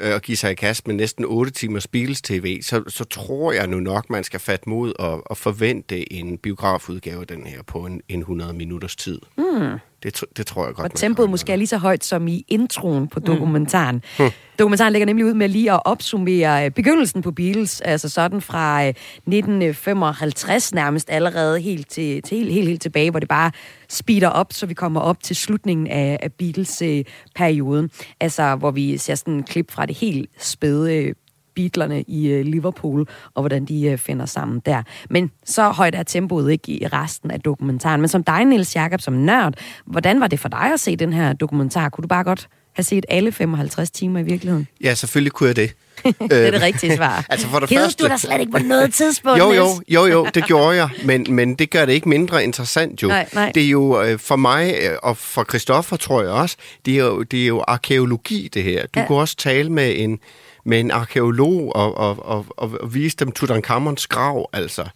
øh, 0.00 0.14
at 0.14 0.22
give 0.22 0.36
sig 0.36 0.50
i 0.50 0.54
kast 0.54 0.86
med 0.86 0.94
næsten 0.94 1.24
8 1.24 1.52
timers 1.52 1.86
Beatles-TV, 1.86 2.62
så, 2.62 2.82
så 2.88 3.04
tror 3.04 3.52
jeg 3.52 3.66
nu 3.66 3.80
nok, 3.80 4.10
man 4.10 4.24
skal 4.24 4.40
fatte 4.40 4.68
mod 4.68 4.92
og, 4.98 5.30
og 5.30 5.36
forvente 5.36 6.12
en 6.12 6.38
biografudgave 6.38 7.20
af 7.20 7.26
den 7.26 7.46
her 7.46 7.62
på 7.62 7.86
en, 7.86 8.02
en 8.08 8.20
100 8.20 8.52
minutters 8.52 8.96
tid. 8.96 9.20
Mm. 9.38 9.78
Det, 10.02 10.24
det 10.36 10.46
tror 10.46 10.66
jeg 10.66 10.74
godt, 10.74 10.92
Og 10.92 10.98
tempoet 10.98 11.30
måske 11.30 11.52
er 11.52 11.56
lige 11.56 11.66
så 11.66 11.78
højt 11.78 12.04
som 12.04 12.28
i 12.28 12.44
introen 12.48 13.08
på 13.08 13.20
dokumentaren. 13.20 14.02
Mm. 14.18 14.30
Dokumentaren 14.58 14.92
lægger 14.92 15.06
nemlig 15.06 15.26
ud 15.26 15.34
med 15.34 15.48
lige 15.48 15.72
at 15.72 15.80
opsummere 15.84 16.64
øh, 16.64 16.70
begyndelsen 16.70 17.22
på 17.22 17.32
Beatles, 17.32 17.80
altså 17.80 18.08
sådan 18.08 18.40
fra 18.40 18.82
øh, 18.82 18.88
1955 18.88 20.74
nærmest 20.74 21.10
allerede 21.10 21.60
helt, 21.60 21.90
til, 21.90 22.22
til 22.22 22.38
helt, 22.38 22.52
helt, 22.52 22.68
helt 22.68 22.82
tilbage, 22.82 23.10
hvor 23.10 23.20
det 23.20 23.28
bare 23.28 23.50
speeder 23.88 24.28
op, 24.28 24.52
så 24.52 24.66
vi 24.66 24.74
kommer 24.74 25.00
op 25.00 25.22
til 25.22 25.36
slutningen 25.36 25.86
af, 25.86 26.18
af 26.22 26.32
Beatles-perioden. 26.32 27.90
Altså, 28.20 28.56
hvor 28.56 28.70
vi 28.70 28.98
ser 28.98 29.14
sådan 29.14 29.34
en 29.34 29.42
klip 29.42 29.70
fra 29.70 29.86
det 29.86 29.96
helt 29.96 30.30
spæde 30.38 30.96
øh, 30.96 31.14
Beatlerne 31.54 32.02
i 32.02 32.28
øh, 32.28 32.44
Liverpool, 32.44 33.08
og 33.34 33.42
hvordan 33.42 33.64
de 33.64 33.82
øh, 33.86 33.98
finder 33.98 34.26
sammen 34.26 34.62
der. 34.66 34.82
Men 35.10 35.30
så 35.44 35.68
højt 35.68 35.94
er 35.94 36.02
tempoet 36.02 36.52
ikke 36.52 36.72
i 36.72 36.86
resten 36.86 37.30
af 37.30 37.40
dokumentaren. 37.40 38.00
Men 38.00 38.08
som 38.08 38.24
dig, 38.24 38.44
Niels 38.44 38.76
Jakob, 38.76 39.00
som 39.00 39.14
nørd, 39.14 39.54
hvordan 39.86 40.20
var 40.20 40.26
det 40.26 40.40
for 40.40 40.48
dig 40.48 40.72
at 40.72 40.80
se 40.80 40.96
den 40.96 41.12
her 41.12 41.32
dokumentar? 41.32 41.88
Kunne 41.88 42.02
du 42.02 42.08
bare 42.08 42.24
godt 42.24 42.48
have 42.72 42.84
set 42.84 43.06
alle 43.08 43.32
55 43.32 43.90
timer 43.90 44.20
i 44.20 44.22
virkeligheden? 44.22 44.68
Ja, 44.84 44.94
selvfølgelig 44.94 45.32
kunne 45.32 45.46
jeg 45.46 45.56
det. 45.56 45.72
Det 46.30 46.46
er 46.46 46.50
det 46.50 46.62
rigtige 46.62 46.96
svar. 46.96 47.24
altså 47.30 47.46
for 47.46 47.58
det 47.58 47.70
Hedede 47.70 47.84
første... 47.84 48.04
du 48.04 48.08
der 48.08 48.16
slet 48.16 48.40
ikke 48.40 48.52
på 48.52 48.58
noget 48.58 48.94
tidspunkt, 48.94 49.38
Jo, 49.38 49.52
jo, 49.52 49.66
jo, 49.88 50.06
jo, 50.06 50.26
det 50.34 50.44
gjorde 50.44 50.76
jeg, 50.76 50.88
men, 51.04 51.26
men 51.30 51.54
det 51.54 51.70
gør 51.70 51.84
det 51.84 51.92
ikke 51.92 52.08
mindre 52.08 52.44
interessant 52.44 53.02
jo. 53.02 53.08
Nej, 53.08 53.28
nej. 53.34 53.52
Det 53.54 53.62
er 53.62 53.68
jo 53.68 54.02
øh, 54.02 54.18
for 54.18 54.36
mig, 54.36 54.74
og 55.02 55.16
for 55.16 55.44
Christoffer 55.44 55.96
tror 55.96 56.22
jeg 56.22 56.30
også, 56.30 56.56
det 56.86 56.94
er 56.94 57.04
jo, 57.04 57.22
det 57.22 57.42
er 57.42 57.46
jo 57.46 57.64
arkeologi 57.68 58.48
det 58.54 58.62
her. 58.62 58.86
Du 58.86 59.00
ja. 59.00 59.06
kunne 59.06 59.18
også 59.18 59.36
tale 59.36 59.70
med 59.70 59.94
en, 59.96 60.18
med 60.70 60.80
en 60.80 60.90
arkeolog 60.90 61.76
og, 61.76 61.96
og, 61.96 62.26
og, 62.26 62.46
og, 62.48 62.76
og 62.80 62.94
vise 62.94 63.16
dem 63.16 63.32
Tutankhamons 63.32 64.06
grav, 64.06 64.50
altså. 64.52 64.88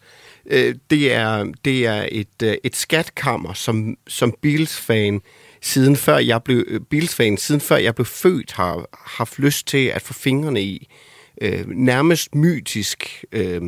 Øh, 0.47 0.75
det 0.91 1.13
er, 1.13 1.53
det 1.65 1.87
er 1.87 2.07
et, 2.13 2.43
øh, 2.43 2.55
et 2.65 2.77
skatkammer, 2.77 3.53
som, 3.53 3.97
som 4.09 4.35
Beatles-fan 4.43 5.21
siden 5.65 5.97
før 5.97 6.19
jeg 6.19 6.43
blev 6.43 6.65
øh, 6.67 6.81
Beatles-fan, 6.81 7.37
siden 7.37 7.61
før 7.61 7.77
jeg 7.77 7.95
blev 7.95 8.07
født, 8.07 8.53
har 8.53 8.89
haft 8.93 9.39
lyst 9.39 9.67
til 9.67 9.87
at 9.87 10.03
få 10.03 10.13
fingrene 10.13 10.63
i. 10.63 10.89
Øh, 11.43 11.69
nærmest 11.69 12.35
mytisk 12.35 13.25
øh, 13.33 13.63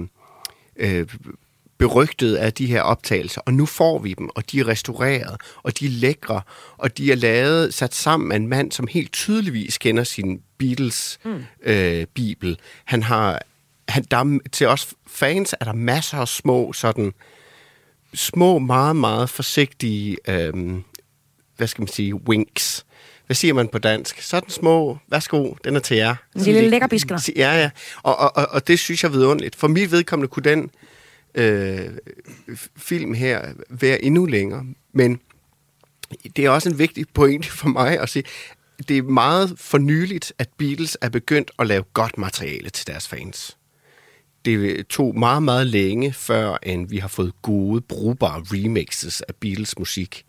øh, 0.77 1.07
berygtet 1.79 2.37
af 2.37 2.53
de 2.53 2.67
her 2.67 2.83
optagelser, 2.83 3.41
og 3.47 3.55
nu 3.55 3.67
får 3.67 3.99
vi 3.99 4.15
dem, 4.19 4.31
og 4.35 4.51
de 4.53 4.61
er 4.61 4.69
restaureret, 4.69 5.41
og 5.63 5.79
de 5.79 5.87
er 5.87 5.91
lækre, 5.91 6.41
og 6.77 6.99
de 6.99 7.13
er 7.13 7.17
lavet, 7.17 7.75
sat 7.75 7.95
sammen 7.95 8.33
af 8.33 8.37
en 8.37 8.49
mand, 8.49 8.73
som 8.73 8.87
helt 8.87 9.13
tydeligvis 9.13 9.79
kender 9.79 10.05
sin 10.05 10.41
Beatles-bibel. 10.59 11.47
Øh, 11.63 12.07
bibel. 12.15 12.59
han 12.85 13.03
har, 13.03 13.43
han, 13.89 14.05
der 14.11 14.17
er, 14.17 14.39
til 14.53 14.67
os 14.67 14.95
fans 15.07 15.55
er 15.61 15.65
der 15.65 15.73
masser 15.73 16.19
af 16.19 16.29
små, 16.29 16.73
sådan, 16.73 17.13
små, 18.15 18.59
meget, 18.59 18.97
meget 18.97 19.31
forsigtige, 19.31 20.17
øh, 20.29 20.75
hvad 21.57 21.67
skal 21.67 21.83
man 21.83 21.89
sige, 21.89 22.15
winks. 22.15 22.87
Hvad 23.27 23.35
siger 23.35 23.55
man 23.55 23.69
på 23.69 23.79
dansk? 23.79 24.23
Sådan 24.23 24.51
små, 24.51 24.99
værsgo, 25.09 25.55
den 25.65 25.77
er 25.77 25.81
til 25.81 25.97
jer. 25.97 26.15
En 26.35 26.41
lille 26.41 26.71
lækkerbiskner. 26.71 27.31
Ja, 27.37 27.61
ja. 27.61 27.71
Og, 28.03 28.19
og, 28.19 28.37
og, 28.37 28.47
og 28.51 28.69
det 28.69 28.79
synes 28.79 29.03
jeg 29.03 29.09
er 29.09 29.13
vidunderligt. 29.13 29.57
For 29.57 29.69
mit 29.69 29.93
vedkommende 29.93 30.29
kunne 30.29 30.43
den 30.43 30.71
øh, 31.35 31.89
film 32.77 33.15
her 33.15 33.43
være 33.69 34.05
endnu 34.05 34.27
længere. 34.27 34.65
Men 34.93 35.21
det 36.37 36.45
er 36.45 36.51
også 36.51 36.69
en 36.69 36.79
vigtig 36.79 37.07
pointe 37.15 37.51
for 37.51 37.69
mig 37.69 38.01
at 38.01 38.09
sige, 38.09 38.25
det 38.89 38.99
er 38.99 39.03
meget 39.03 39.55
fornyeligt, 39.59 40.33
at 40.39 40.49
Beatles 40.59 40.99
er 41.01 41.09
begyndt 41.09 41.51
at 41.59 41.67
lave 41.67 41.83
godt 41.83 42.19
materiale 42.19 42.71
til 42.71 42.87
deres 42.87 43.09
fans. 43.09 43.57
Det 44.45 44.87
tog 44.87 45.19
meget, 45.19 45.43
meget 45.43 45.67
længe, 45.67 46.13
før 46.13 46.57
end 46.63 46.89
vi 46.89 46.99
har 46.99 47.09
fået 47.09 47.43
gode, 47.43 47.81
brugbare 47.81 48.41
remixes 48.41 49.21
af 49.21 49.35
Beatles 49.35 49.79
musik. 49.79 50.25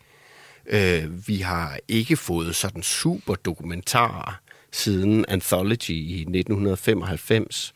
Øh, 0.69 1.27
vi 1.27 1.37
har 1.37 1.79
ikke 1.87 2.17
fået 2.17 2.55
sådan 2.55 2.83
super 2.83 3.35
dokumentarer 3.35 4.39
siden 4.71 5.25
Anthology 5.27 5.89
i 5.89 6.21
1995. 6.21 7.73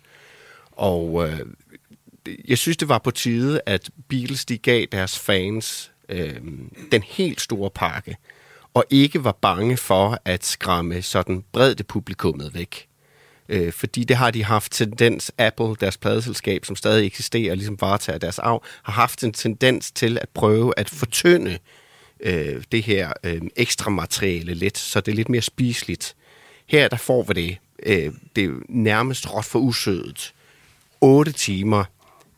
Og 0.72 1.30
øh, 1.30 1.40
jeg 2.48 2.58
synes, 2.58 2.78
det 2.78 2.90
var 2.90 2.98
på 2.98 3.12
tide, 3.12 3.62
at 3.66 3.90
Beatles 4.08 4.46
de 4.46 4.58
gav 4.58 4.86
deres 4.92 5.20
fans 5.20 5.92
øh, 6.10 6.42
den 6.92 7.04
helt 7.04 7.42
store 7.42 7.70
pakke 7.70 8.18
og 8.74 8.86
ikke 8.90 9.24
var 9.24 9.38
bange 9.42 9.78
for 9.78 10.18
at 10.26 10.46
skræmme 10.46 11.02
sådan 11.02 11.44
bredde 11.52 11.84
publikummet 11.84 12.54
væk. 12.54 12.88
Øh, 13.50 13.74
fordi 13.74 14.04
det 14.04 14.16
har 14.16 14.32
de 14.32 14.44
haft 14.44 14.72
tendens, 14.72 15.32
Apple, 15.38 15.76
deres 15.80 15.98
pladeselskab, 15.98 16.66
som 16.66 16.76
stadig 16.76 17.06
eksisterer 17.06 17.52
og 17.52 17.58
ligesom 17.58 17.82
varetager 17.82 18.20
deres 18.20 18.40
arv, 18.40 18.64
har 18.84 18.94
haft 18.94 19.24
en 19.24 19.34
tendens 19.34 19.92
til 19.92 20.18
at 20.22 20.30
prøve 20.30 20.74
at 20.78 20.90
fortynde 20.90 21.58
øh, 22.20 22.64
det 22.72 22.84
her 22.84 23.14
øh, 23.24 23.42
ekstra 23.56 23.90
materiale 23.90 24.54
lidt, 24.54 24.78
så 24.78 25.02
det 25.02 25.12
er 25.12 25.16
lidt 25.16 25.30
mere 25.30 25.42
spiseligt. 25.42 26.16
Her 26.66 26.88
der 26.88 26.98
får 26.98 27.24
vi 27.24 27.34
det. 27.34 27.58
Øh, 27.84 28.14
det 28.36 28.44
er 28.44 28.52
nærmest 28.70 29.34
råt 29.34 29.46
for 29.46 29.60
usødet. 29.60 30.34
8 31.02 31.32
timer. 31.32 31.84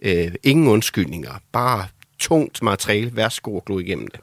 Øh, 0.02 0.34
ingen 0.44 0.68
undskyldninger. 0.68 1.34
Bare 1.52 1.88
tungt 2.20 2.62
materiale. 2.62 3.16
Værsgo 3.16 3.56
og 3.56 3.66
glo 3.66 3.80
igennem 3.80 4.08
det. 4.08 4.20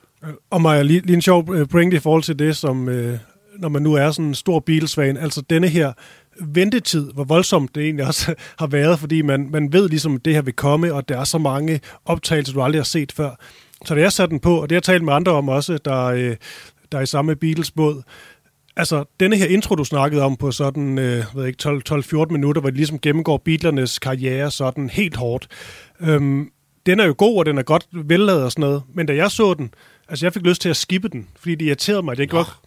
Og 0.50 0.62
Maja, 0.62 0.82
lige, 0.82 1.00
lige 1.00 1.14
en 1.14 1.22
sjov 1.22 1.54
øh, 1.54 1.92
i 1.92 1.98
forhold 1.98 2.22
til 2.22 2.38
det, 2.38 2.56
som 2.56 2.88
øh, 2.88 3.18
når 3.58 3.68
man 3.68 3.82
nu 3.82 3.94
er 3.94 4.10
sådan 4.10 4.26
en 4.26 4.34
stor 4.34 4.60
Beatles-fan, 4.60 5.16
altså 5.16 5.42
denne 5.50 5.68
her 5.68 5.92
ventetid, 6.40 7.12
hvor 7.12 7.24
voldsomt 7.24 7.74
det 7.74 7.84
egentlig 7.84 8.06
også 8.06 8.34
har 8.58 8.66
været, 8.66 8.98
fordi 8.98 9.22
man, 9.22 9.48
man 9.50 9.72
ved 9.72 9.88
ligesom, 9.88 10.14
at 10.14 10.24
det 10.24 10.34
her 10.34 10.42
vil 10.42 10.54
komme, 10.54 10.94
og 10.94 11.08
der 11.08 11.18
er 11.18 11.24
så 11.24 11.38
mange 11.38 11.80
optagelser, 12.04 12.54
du 12.54 12.62
aldrig 12.62 12.80
har 12.80 12.84
set 12.84 13.12
før. 13.12 13.30
Så 13.84 13.94
det 13.94 14.04
er 14.04 14.08
sat 14.08 14.30
den 14.30 14.40
på, 14.40 14.60
og 14.60 14.70
det 14.70 14.74
har 14.74 14.76
jeg 14.76 14.82
talt 14.82 15.04
med 15.04 15.12
andre 15.12 15.32
om 15.32 15.48
også, 15.48 15.78
der, 15.84 16.04
øh, 16.04 16.36
der 16.92 16.98
er 16.98 17.02
i 17.02 17.06
samme 17.06 17.36
Beatles-båd. 17.36 18.02
Altså, 18.76 19.04
denne 19.20 19.36
her 19.36 19.46
intro, 19.46 19.74
du 19.74 19.84
snakkede 19.84 20.22
om 20.22 20.36
på 20.36 20.50
sådan, 20.50 20.98
øh, 20.98 21.24
ved 21.34 21.46
ikke, 21.46 21.78
12-14 21.88 22.24
minutter, 22.30 22.60
hvor 22.60 22.70
de 22.70 22.76
ligesom 22.76 22.98
gennemgår 22.98 23.36
Beatlernes 23.44 23.98
karriere 23.98 24.50
sådan 24.50 24.90
helt 24.90 25.16
hårdt. 25.16 25.48
Øhm, 26.00 26.50
den 26.86 27.00
er 27.00 27.04
jo 27.04 27.14
god, 27.18 27.38
og 27.38 27.46
den 27.46 27.58
er 27.58 27.62
godt 27.62 27.86
velladet 27.92 28.44
og 28.44 28.52
sådan 28.52 28.60
noget, 28.62 28.82
men 28.94 29.06
da 29.06 29.14
jeg 29.14 29.30
så 29.30 29.54
den, 29.54 29.70
altså 30.10 30.26
jeg 30.26 30.32
fik 30.32 30.42
lyst 30.42 30.60
til 30.62 30.68
at 30.68 30.76
skippe 30.76 31.08
den, 31.08 31.28
fordi 31.40 31.54
det 31.54 31.64
irriterede 31.66 32.02
mig, 32.02 32.12
jeg 32.16 32.22
ikke 32.22 32.34
var, 32.36 32.60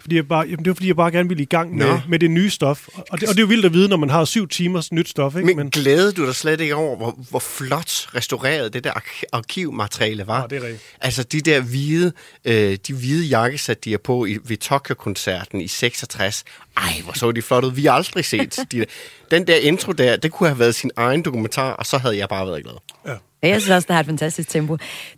fordi 0.00 0.16
jeg 0.16 0.28
bare, 0.28 0.44
jamen, 0.46 0.58
det 0.58 0.66
var 0.66 0.74
fordi, 0.74 0.86
jeg 0.88 0.96
bare 0.96 1.10
gerne 1.10 1.28
ville 1.28 1.42
i 1.42 1.46
gang 1.46 1.76
med, 1.76 1.86
Nå. 1.86 2.00
med 2.08 2.18
det 2.18 2.30
nye 2.30 2.50
stof. 2.50 2.88
Og 2.94 3.20
det, 3.20 3.28
og 3.28 3.34
det 3.34 3.38
er 3.38 3.42
jo 3.42 3.46
vildt 3.46 3.64
at 3.64 3.72
vide, 3.72 3.88
når 3.88 3.96
man 3.96 4.10
har 4.10 4.24
syv 4.24 4.48
timers 4.48 4.92
nyt 4.92 5.08
stof, 5.08 5.34
ikke? 5.36 5.46
Men, 5.46 5.56
Men 5.56 5.70
glædede 5.70 6.12
du 6.12 6.26
dig 6.26 6.34
slet 6.34 6.60
ikke 6.60 6.74
over, 6.74 6.96
hvor, 6.96 7.18
hvor 7.30 7.38
flot 7.38 7.90
restaureret 8.14 8.72
det 8.72 8.84
der 8.84 8.90
ark- 8.92 9.22
arkivmateriale 9.32 10.26
var? 10.26 10.40
Ja, 10.40 10.46
det 10.46 10.56
er 10.62 10.66
rigtigt. 10.66 10.82
Altså 11.00 11.22
de 11.22 11.40
der 11.40 11.60
hvide, 11.60 12.12
øh, 12.44 12.78
de 12.86 12.94
hvide 12.94 13.26
jakkesæt, 13.26 13.84
de 13.84 13.94
er 13.94 13.98
på 13.98 14.24
i, 14.24 14.38
ved 14.44 14.56
Tokyo-koncerten 14.56 15.60
i 15.60 15.68
66. 15.68 16.44
Ej, 16.76 16.82
hvor 17.04 17.12
så 17.12 17.32
de 17.32 17.42
flot 17.42 17.64
ud. 17.64 17.72
Vi 17.72 17.84
har 17.84 17.92
aldrig 17.92 18.24
set 18.24 18.58
de 18.72 18.78
der. 18.78 18.84
Den 19.30 19.46
der 19.46 19.56
intro 19.56 19.92
der, 19.92 20.16
det 20.16 20.32
kunne 20.32 20.48
have 20.48 20.58
været 20.58 20.74
sin 20.74 20.90
egen 20.96 21.22
dokumentar, 21.22 21.70
og 21.72 21.86
så 21.86 21.98
havde 21.98 22.16
jeg 22.16 22.28
bare 22.28 22.46
været 22.46 22.62
glad. 22.64 22.74
Ja, 23.06 23.14
Jeg 23.48 23.60
synes 23.60 23.70
også, 23.74 23.86
det 23.86 23.94
har 23.94 24.00
et 24.00 24.06
fantastisk 24.06 24.48
tempo. 24.48 24.76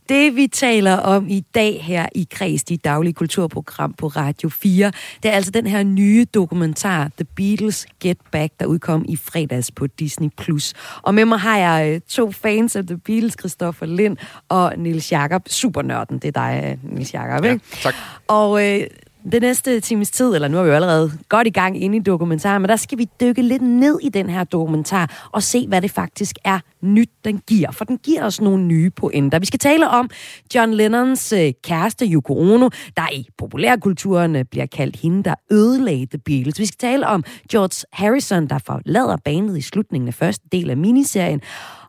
Det, 0.08 0.36
vi 0.36 0.46
taler 0.46 0.96
om 0.96 1.28
i 1.28 1.40
dag 1.54 1.82
her 1.84 2.06
i 2.14 2.26
Kreds, 2.30 2.64
dit 2.64 2.84
daglige 2.84 3.12
kulturprogram 3.12 3.92
på 3.92 4.06
Radio 4.06 4.48
4, 4.48 4.92
det 5.22 5.28
er 5.30 5.32
altså 5.32 5.50
den 5.50 5.66
her 5.66 5.82
nye 5.82 6.26
dokumentar, 6.34 7.10
The 7.16 7.24
Beatles 7.36 7.86
Get 8.02 8.18
Back, 8.32 8.52
der 8.60 8.66
udkom 8.66 9.04
i 9.08 9.16
fredags 9.16 9.70
på 9.70 9.86
Disney+. 9.86 10.28
Plus. 10.38 10.74
Og 11.02 11.14
med 11.14 11.24
mig 11.24 11.38
har 11.40 11.58
jeg 11.58 11.94
øh, 11.94 12.00
to 12.08 12.32
fans 12.32 12.76
af 12.76 12.86
The 12.86 12.96
Beatles, 12.98 13.36
Christoffer 13.40 13.86
Lind 13.86 14.16
og 14.48 14.72
Nils 14.76 15.12
Jakob. 15.12 15.42
Supernørden, 15.48 16.18
det 16.18 16.28
er 16.28 16.32
dig, 16.32 16.78
øh, 16.84 16.92
Nils 16.96 17.14
Jakob, 17.14 17.44
Ja, 17.44 17.52
ikke? 17.52 17.64
tak. 17.82 17.94
Og 18.28 18.66
øh, 18.80 18.86
det 19.32 19.42
næste 19.42 19.80
times 19.80 20.10
tid, 20.10 20.34
eller 20.34 20.48
nu 20.48 20.58
er 20.58 20.62
vi 20.62 20.68
jo 20.68 20.74
allerede 20.74 21.12
godt 21.28 21.46
i 21.46 21.50
gang 21.50 21.82
inde 21.82 21.96
i 21.96 22.00
dokumentaren, 22.00 22.62
men 22.62 22.68
der 22.68 22.76
skal 22.76 22.98
vi 22.98 23.08
dykke 23.20 23.42
lidt 23.42 23.62
ned 23.62 23.98
i 24.02 24.08
den 24.08 24.30
her 24.30 24.44
dokumentar 24.44 25.28
og 25.32 25.42
se, 25.42 25.68
hvad 25.68 25.82
det 25.82 25.90
faktisk 25.90 26.36
er 26.44 26.58
nyt, 26.82 27.10
den 27.24 27.40
giver. 27.48 27.70
For 27.70 27.84
den 27.84 27.98
giver 27.98 28.24
os 28.24 28.40
nogle 28.40 28.64
nye 28.64 28.90
pointer. 28.90 29.38
Vi 29.38 29.46
skal 29.46 29.58
tale 29.58 29.88
om 29.88 30.10
John 30.54 30.74
Lennons 30.74 31.32
øh, 31.32 31.52
kæreste 31.64 32.06
Yoko 32.06 32.38
Ono, 32.38 32.68
der 32.96 33.12
i 33.12 33.26
populærkulturen 33.38 34.36
øh, 34.36 34.44
bliver 34.44 34.66
kaldt 34.66 34.96
hende, 34.96 35.22
der 35.22 35.34
ødelagde 35.50 36.06
The 36.06 36.18
Beatles. 36.18 36.58
Vi 36.58 36.66
skal 36.66 36.78
tale 36.78 37.06
om 37.06 37.24
George 37.52 37.86
Harrison, 37.92 38.46
der 38.46 38.58
forlader 38.58 39.16
bandet 39.24 39.58
i 39.58 39.60
slutningen 39.60 40.08
af 40.08 40.14
første 40.14 40.44
del 40.52 40.70
af 40.70 40.76
miniserien, 40.76 41.40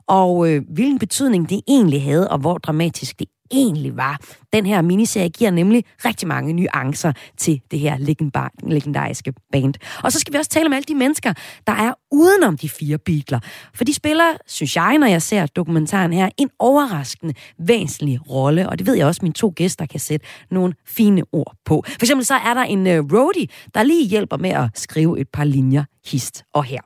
og 0.08 0.50
øh, 0.50 0.62
hvilken 0.70 1.00
betydning 1.00 1.50
det 1.50 1.62
egentlig 1.68 2.04
havde, 2.04 2.30
og 2.30 2.38
hvor 2.38 2.58
dramatisk 2.58 3.20
det 3.20 3.28
egentlig 3.52 3.98
var. 3.98 4.20
Den 4.54 4.66
her 4.66 4.82
miniserie 4.82 5.30
giver 5.30 5.52
nemlig 5.52 5.84
rigtig 6.06 6.28
mange 6.28 6.54
nuancer 6.54 7.12
til 7.38 7.62
det 7.72 7.80
her 7.80 7.98
legendar- 7.98 8.70
legendariske 8.70 9.34
band. 9.52 9.74
Og 10.04 10.12
så 10.12 10.20
skal 10.20 10.34
vi 10.34 10.38
også 10.38 10.50
tale 10.50 10.66
om 10.66 10.74
alle 10.74 10.86
de 10.88 10.96
mennesker, 10.96 11.34
der 11.68 11.74
er 11.74 11.94
udenom 12.12 12.58
de 12.58 12.70
fire 12.70 12.98
Beatles. 12.98 13.42
For 13.76 13.84
de 13.84 13.94
spiller, 13.94 14.38
synes 14.48 14.76
jeg, 14.76 14.98
når 14.98 15.08
jeg 15.08 15.22
ser 15.22 15.46
dokumentaren 15.46 16.14
her, 16.14 16.30
en 16.38 16.50
overraskende 16.60 17.34
væsentlig 17.60 18.30
rolle. 18.30 18.70
Og 18.70 18.80
det 18.80 18.88
ved 18.88 18.96
jeg 18.96 19.08
også, 19.08 19.20
at 19.20 19.24
mine 19.24 19.34
to 19.34 19.54
gæster 19.56 19.86
kan 19.86 20.00
sætte 20.00 20.26
nogle 20.52 20.74
fine 20.88 21.24
ord 21.32 21.56
på. 21.66 21.84
For 21.88 22.04
eksempel 22.06 22.26
så 22.26 22.36
er 22.36 22.54
der 22.54 22.64
en 22.64 22.88
øh, 22.88 23.04
roadie, 23.14 23.48
der 23.74 23.84
lige 23.84 24.08
hjælper 24.08 24.38
med 24.38 24.50
at 24.50 24.70
skrive 24.76 25.20
et 25.20 25.28
par 25.34 25.44
linjer 25.44 25.84
hist 26.06 26.44
og 26.54 26.64
her. 26.64 26.82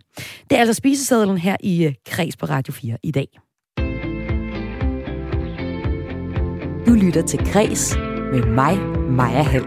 Det 0.50 0.56
er 0.56 0.60
altså 0.60 0.74
spisesedlen 0.74 1.38
her 1.38 1.56
i 1.64 1.86
øh, 1.86 1.94
Kreds 2.06 2.38
på 2.38 2.46
Radio 2.46 2.74
4 2.74 2.98
i 3.04 3.12
dag. 3.12 3.28
Du 6.88 6.92
lytter 6.94 7.22
til 7.22 7.40
Græs 7.54 7.96
med 8.32 8.46
mig, 8.46 8.78
Maja 9.10 9.42
Hall. 9.42 9.66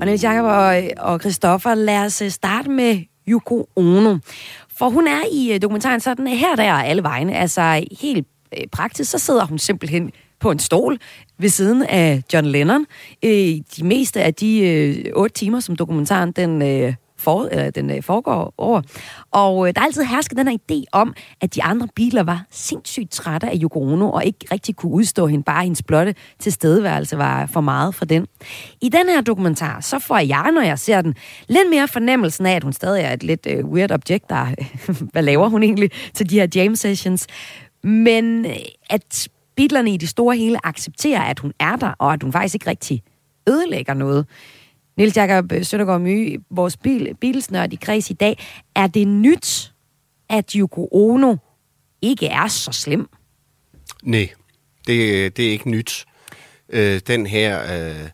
Og 0.00 0.06
Niels 0.06 0.24
Jacob 0.24 0.44
og, 0.44 0.82
og 0.98 1.20
Christoffer, 1.20 1.74
lad 1.74 2.04
os 2.04 2.22
øh, 2.22 2.30
starte 2.30 2.70
med 2.70 3.02
Yoko 3.28 3.68
Ono. 3.76 4.18
For 4.76 4.88
hun 4.88 5.06
er 5.06 5.20
i 5.32 5.52
øh, 5.54 5.62
dokumentaren 5.62 6.00
sådan 6.00 6.26
her, 6.26 6.56
der 6.56 6.72
alle 6.72 7.02
vegne. 7.02 7.36
Altså 7.36 7.86
helt 8.00 8.26
øh, 8.58 8.66
praktisk, 8.72 9.10
så 9.10 9.18
sidder 9.18 9.46
hun 9.46 9.58
simpelthen 9.58 10.12
på 10.40 10.50
en 10.50 10.58
stol 10.58 10.98
ved 11.38 11.48
siden 11.48 11.82
af 11.82 12.22
John 12.32 12.46
Lennon. 12.46 12.86
Øh, 13.24 13.30
de 13.76 13.84
meste 13.84 14.22
af 14.22 14.34
de 14.34 14.60
øh, 14.60 15.12
otte 15.14 15.34
timer, 15.34 15.60
som 15.60 15.76
dokumentaren 15.76 16.32
den, 16.32 16.62
øh, 16.62 16.94
for, 17.24 17.48
eller, 17.50 17.70
den 17.70 17.90
øh, 17.90 18.02
foregår 18.02 18.54
over. 18.58 18.82
Og 19.30 19.68
øh, 19.68 19.74
der 19.74 19.80
er 19.80 19.84
altid 19.84 20.02
hersket 20.02 20.38
den 20.38 20.48
her 20.48 20.56
idé 20.70 20.84
om, 20.92 21.14
at 21.40 21.54
de 21.54 21.62
andre 21.62 21.88
biler 21.94 22.22
var 22.22 22.44
sindssygt 22.50 23.10
trætte 23.10 23.50
af 23.50 23.58
Yoko 23.62 23.82
Ono, 23.82 24.10
og 24.10 24.24
ikke 24.24 24.46
rigtig 24.52 24.76
kunne 24.76 24.92
udstå 24.92 25.26
hende. 25.26 25.44
Bare 25.44 25.62
hendes 25.62 25.82
blotte 25.82 26.14
tilstedeværelse 26.38 27.18
var 27.18 27.46
for 27.46 27.60
meget 27.60 27.94
for 27.94 28.04
den. 28.04 28.26
I 28.80 28.88
den 28.88 29.08
her 29.08 29.20
dokumentar, 29.20 29.80
så 29.80 29.98
får 29.98 30.18
jeg, 30.18 30.50
når 30.54 30.62
jeg 30.62 30.78
ser 30.78 31.00
den, 31.02 31.14
lidt 31.48 31.70
mere 31.70 31.88
fornemmelsen 31.88 32.46
af, 32.46 32.56
at 32.56 32.62
hun 32.62 32.72
stadig 32.72 33.02
er 33.02 33.12
et 33.12 33.22
lidt 33.22 33.46
øh, 33.50 33.66
weird 33.66 33.90
objekt, 33.90 34.30
der, 34.30 34.46
hvad 35.12 35.22
laver 35.22 35.48
hun 35.48 35.62
egentlig 35.62 35.90
til 36.14 36.30
de 36.30 36.40
her 36.40 36.46
jam 36.54 36.74
sessions. 36.74 37.26
Men 37.82 38.46
øh, 38.46 38.56
at 38.90 39.28
Beatlerne 39.56 39.90
i 39.90 39.96
det 39.96 40.08
store 40.08 40.36
hele 40.36 40.66
accepterer, 40.66 41.22
at 41.22 41.38
hun 41.38 41.52
er 41.60 41.76
der, 41.76 41.94
og 41.98 42.12
at 42.12 42.22
hun 42.22 42.32
faktisk 42.32 42.54
ikke 42.54 42.70
rigtig 42.70 43.02
ødelægger 43.48 43.94
noget. 43.94 44.26
Nils 44.96 45.16
Jakob 45.16 45.52
Søndergaard 45.62 46.00
Mye, 46.00 46.38
vores 46.50 46.76
bil, 46.76 47.14
bilsnørd 47.20 47.72
i 47.72 47.76
kreds 47.76 48.10
i 48.10 48.14
dag. 48.14 48.38
Er 48.74 48.86
det 48.86 49.08
nyt, 49.08 49.72
at 50.28 50.52
Yoko 50.52 50.88
Ono 50.92 51.36
ikke 52.02 52.26
er 52.26 52.48
så 52.48 52.72
slem? 52.72 53.08
Nej, 54.02 54.28
det, 54.86 55.36
det 55.36 55.46
er 55.46 55.50
ikke 55.50 55.70
nyt. 55.70 56.04
Øh, 56.68 57.00
den 57.06 57.26
her 57.26 57.62
øh, 57.62 58.08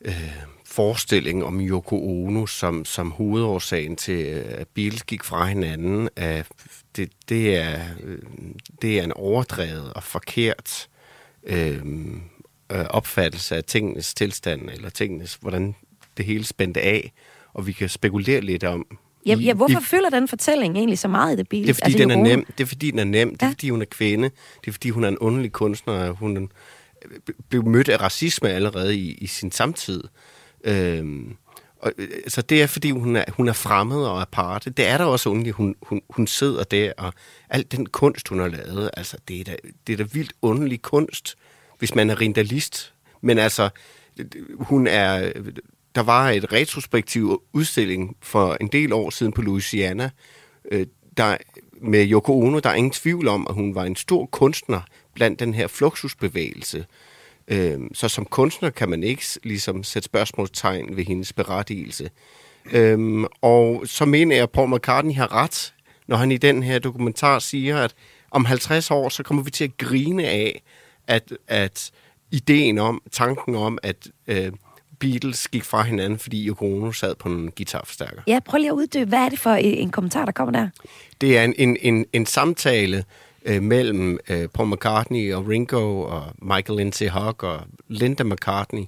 øh, 0.00 0.32
forestilling 0.64 1.44
om 1.44 1.60
Yoko 1.60 1.96
Ono 1.96 2.46
som, 2.46 2.84
som 2.84 3.10
hovedårsagen 3.10 3.96
til, 3.96 4.26
øh, 4.26 4.44
at 4.48 4.68
Beatles 4.68 5.02
gik 5.02 5.24
fra 5.24 5.46
hinanden, 5.46 6.08
er, 6.16 6.42
det, 6.96 7.12
det, 7.28 7.56
er, 7.56 7.80
øh, 8.02 8.18
det 8.82 8.98
er 8.98 9.04
en 9.04 9.12
overdrevet 9.12 9.92
og 9.92 10.02
forkert 10.02 10.88
øh, 11.46 11.82
øh, 12.72 12.84
opfattelse 12.90 13.56
af 13.56 13.64
tingenes 13.64 14.14
tilstand, 14.14 14.70
eller 14.70 14.88
tingenes, 14.90 15.38
hvordan 15.40 15.74
det 16.16 16.24
hele 16.24 16.44
spændte 16.44 16.80
af, 16.80 17.12
og 17.54 17.66
vi 17.66 17.72
kan 17.72 17.88
spekulere 17.88 18.40
lidt 18.40 18.64
om, 18.64 18.86
Ja, 19.26 19.36
i- 19.36 19.42
ja, 19.42 19.54
hvorfor 19.54 19.80
i- 19.80 19.84
fylder 19.84 20.10
den 20.10 20.28
fortælling 20.28 20.76
egentlig 20.76 20.98
så 20.98 21.08
meget 21.08 21.34
i 21.34 21.36
det 21.36 21.48
Beatles? 21.48 21.76
det 21.76 21.82
er 21.82 21.84
fordi, 21.90 22.02
Altså, 22.02 22.08
den 22.16 22.26
er 22.26 22.36
nem. 22.36 22.44
Det 22.58 22.64
er 22.64 22.66
fordi, 22.68 22.90
den 22.90 22.98
er 22.98 23.04
nem. 23.04 23.30
Det 23.30 23.42
er 23.42 23.46
Ja. 23.46 23.50
fordi, 23.50 23.70
hun 23.70 23.80
er 23.82 23.86
kvinde. 23.86 24.30
Det 24.60 24.68
er 24.68 24.72
fordi, 24.72 24.90
hun 24.90 25.04
er 25.04 25.08
en 25.08 25.18
underlig 25.18 25.52
kunstner. 25.52 26.08
og 26.08 26.16
Hun 26.16 26.36
øh, 26.36 27.10
blev 27.48 27.64
mødt 27.66 27.88
af 27.88 28.00
racisme 28.00 28.48
allerede 28.48 28.96
i, 28.96 29.14
i 29.14 29.26
sin 29.26 29.52
samtid. 29.52 30.04
Øhm, 30.64 31.36
og, 31.78 31.92
øh, 31.98 32.08
så 32.28 32.42
det 32.42 32.62
er 32.62 32.66
fordi, 32.66 32.90
hun 32.90 33.16
er, 33.16 33.24
hun 33.32 33.48
er 33.48 33.52
fremmed 33.52 33.96
og 34.04 34.20
aparte. 34.22 34.70
Det 34.70 34.86
er 34.86 34.98
da 34.98 35.04
også 35.04 35.28
underligt, 35.28 35.56
hun, 35.56 35.74
hun, 35.82 36.00
hun 36.10 36.26
sidder 36.26 36.64
der, 36.64 36.92
og 36.98 37.12
al 37.50 37.66
den 37.72 37.86
kunst, 37.86 38.28
hun 38.28 38.38
har 38.38 38.48
lavet, 38.48 38.90
altså, 38.96 39.16
det 39.28 39.40
er 39.40 39.44
da, 39.44 39.56
det 39.86 39.92
er 39.92 39.96
da 39.96 40.02
vildt 40.12 40.32
underlig 40.42 40.82
kunst, 40.82 41.36
hvis 41.78 41.94
man 41.94 42.10
er 42.10 42.20
rindalist. 42.20 42.94
Men 43.20 43.38
altså, 43.38 43.68
hun 44.58 44.86
er... 44.86 45.32
Der 45.94 46.02
var 46.02 46.30
et 46.30 46.52
retrospektiv 46.52 47.42
udstilling 47.52 48.16
for 48.22 48.56
en 48.60 48.68
del 48.68 48.92
år 48.92 49.10
siden 49.10 49.32
på 49.32 49.42
Louisiana, 49.42 50.10
øh, 50.70 50.86
der, 51.16 51.36
med 51.80 52.10
Yoko 52.10 52.40
Ono, 52.40 52.58
der 52.58 52.70
er 52.70 52.74
ingen 52.74 52.90
tvivl 52.90 53.28
om, 53.28 53.46
at 53.48 53.54
hun 53.54 53.74
var 53.74 53.84
en 53.84 53.96
stor 53.96 54.26
kunstner 54.26 54.80
blandt 55.14 55.40
den 55.40 55.54
her 55.54 55.66
fluxusbevægelse. 55.66 56.86
Øh, 57.48 57.80
så 57.92 58.08
som 58.08 58.24
kunstner 58.24 58.70
kan 58.70 58.88
man 58.88 59.02
ikke 59.02 59.22
ligesom 59.42 59.84
sætte 59.84 60.06
spørgsmålstegn 60.06 60.96
ved 60.96 61.04
hendes 61.04 61.32
berettigelse. 61.32 62.10
Øh, 62.72 63.24
og 63.42 63.82
så 63.86 64.04
mener 64.04 64.36
jeg, 64.36 64.42
at 64.42 64.50
Paul 64.50 64.74
McCartney 64.74 65.14
har 65.14 65.32
ret, 65.32 65.74
når 66.06 66.16
han 66.16 66.32
i 66.32 66.36
den 66.36 66.62
her 66.62 66.78
dokumentar 66.78 67.38
siger, 67.38 67.78
at 67.78 67.94
om 68.30 68.44
50 68.44 68.90
år, 68.90 69.08
så 69.08 69.22
kommer 69.22 69.42
vi 69.42 69.50
til 69.50 69.64
at 69.64 69.76
grine 69.76 70.24
af, 70.24 70.62
at, 71.08 71.32
at 71.48 71.90
ideen 72.30 72.78
om, 72.78 73.02
tanken 73.12 73.54
om, 73.54 73.78
at 73.82 74.08
øh, 74.26 74.52
Beatles 74.98 75.48
gik 75.48 75.64
fra 75.64 75.82
hinanden, 75.82 76.18
fordi 76.18 76.48
Yoko 76.48 76.76
Ono 76.76 76.92
sad 76.92 77.14
på 77.14 77.28
en 77.28 77.50
guitarforstærker. 77.56 78.22
Ja, 78.26 78.38
prøv 78.44 78.58
lige 78.58 78.70
at 78.70 78.74
uddybe, 78.74 79.08
hvad 79.08 79.18
er 79.18 79.28
det 79.28 79.38
for 79.38 79.50
en, 79.50 79.74
en 79.74 79.90
kommentar, 79.90 80.24
der 80.24 80.32
kommer 80.32 80.52
der? 80.52 80.68
Det 81.20 81.38
er 81.38 81.44
en, 81.44 81.54
en, 81.58 81.76
en, 81.80 82.06
en 82.12 82.26
samtale 82.26 83.04
øh, 83.44 83.62
mellem 83.62 84.18
øh, 84.28 84.48
Paul 84.48 84.68
McCartney 84.68 85.32
og 85.34 85.48
Ringo 85.48 86.00
og 86.00 86.24
Michael 86.42 86.76
Lindsay 86.76 87.08
Hogg 87.08 87.44
og 87.44 87.60
Linda 87.88 88.24
McCartney. 88.24 88.84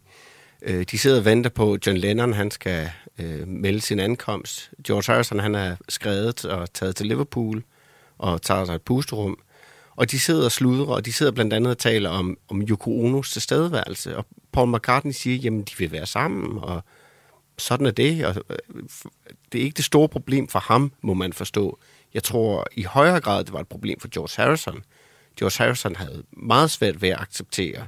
Øh, 0.62 0.84
de 0.90 0.98
sidder 0.98 1.18
og 1.18 1.24
venter 1.24 1.50
på, 1.50 1.72
at 1.72 1.86
John 1.86 1.98
Lennon 1.98 2.32
han 2.32 2.50
skal 2.50 2.90
øh, 3.18 3.48
melde 3.48 3.80
sin 3.80 4.00
ankomst. 4.00 4.70
George 4.86 5.12
Harrison 5.12 5.38
han 5.38 5.54
er 5.54 5.76
skrevet 5.88 6.44
og 6.44 6.72
taget 6.72 6.96
til 6.96 7.06
Liverpool 7.06 7.62
og 8.18 8.42
tager 8.42 8.64
sig 8.64 8.74
et 8.74 8.82
pusterum. 8.82 9.38
Og 9.98 10.10
de 10.10 10.18
sidder 10.18 10.44
og 10.44 10.52
sludrer, 10.52 10.94
og 10.94 11.04
de 11.04 11.12
sidder 11.12 11.32
blandt 11.32 11.52
andet 11.52 11.70
og 11.70 11.78
taler 11.78 12.10
om, 12.10 12.38
om 12.48 12.62
Yoko 12.62 13.00
Onos 13.04 13.32
tilstedeværelse. 13.32 14.16
Og 14.16 14.26
Paul 14.52 14.76
McCartney 14.76 15.12
siger, 15.12 15.36
jamen 15.36 15.62
de 15.62 15.72
vil 15.78 15.92
være 15.92 16.06
sammen, 16.06 16.58
og 16.58 16.84
sådan 17.58 17.86
er 17.86 17.90
det. 17.90 18.26
Og 18.26 18.34
øh, 18.50 18.82
det 19.52 19.60
er 19.60 19.64
ikke 19.64 19.76
det 19.76 19.84
store 19.84 20.08
problem 20.08 20.48
for 20.48 20.58
ham, 20.58 20.92
må 21.00 21.14
man 21.14 21.32
forstå. 21.32 21.78
Jeg 22.14 22.22
tror 22.22 22.66
i 22.72 22.82
højere 22.82 23.20
grad, 23.20 23.44
det 23.44 23.52
var 23.52 23.60
et 23.60 23.68
problem 23.68 24.00
for 24.00 24.08
George 24.08 24.42
Harrison. 24.42 24.82
George 25.38 25.64
Harrison 25.64 25.96
havde 25.96 26.22
meget 26.32 26.70
svært 26.70 27.02
ved 27.02 27.08
at 27.08 27.20
acceptere 27.20 27.86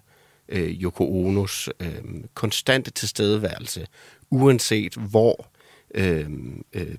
øh, 0.49 0.71
Yoko 0.71 1.27
Onos 1.27 1.69
øh, 1.81 2.05
konstante 2.35 2.91
tilstedeværelse, 2.91 3.87
uanset 4.31 4.95
hvor 4.95 5.47
øh, 5.95 6.31
øh, 6.73 6.95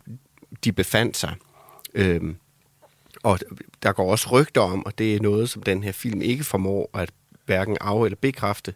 de 0.63 0.71
befandt 0.71 1.17
sig. 1.17 1.35
Øh, 1.93 2.21
og 3.23 3.39
der 3.83 3.91
går 3.91 4.11
også 4.11 4.29
rygter 4.31 4.61
om, 4.61 4.85
og 4.85 4.97
det 4.97 5.15
er 5.15 5.19
noget, 5.19 5.49
som 5.49 5.63
den 5.63 5.83
her 5.83 5.91
film 5.91 6.21
ikke 6.21 6.43
formår 6.43 6.89
at 6.93 7.11
hverken 7.45 7.77
af- 7.81 8.05
eller 8.05 8.17
bekræfte, 8.21 8.73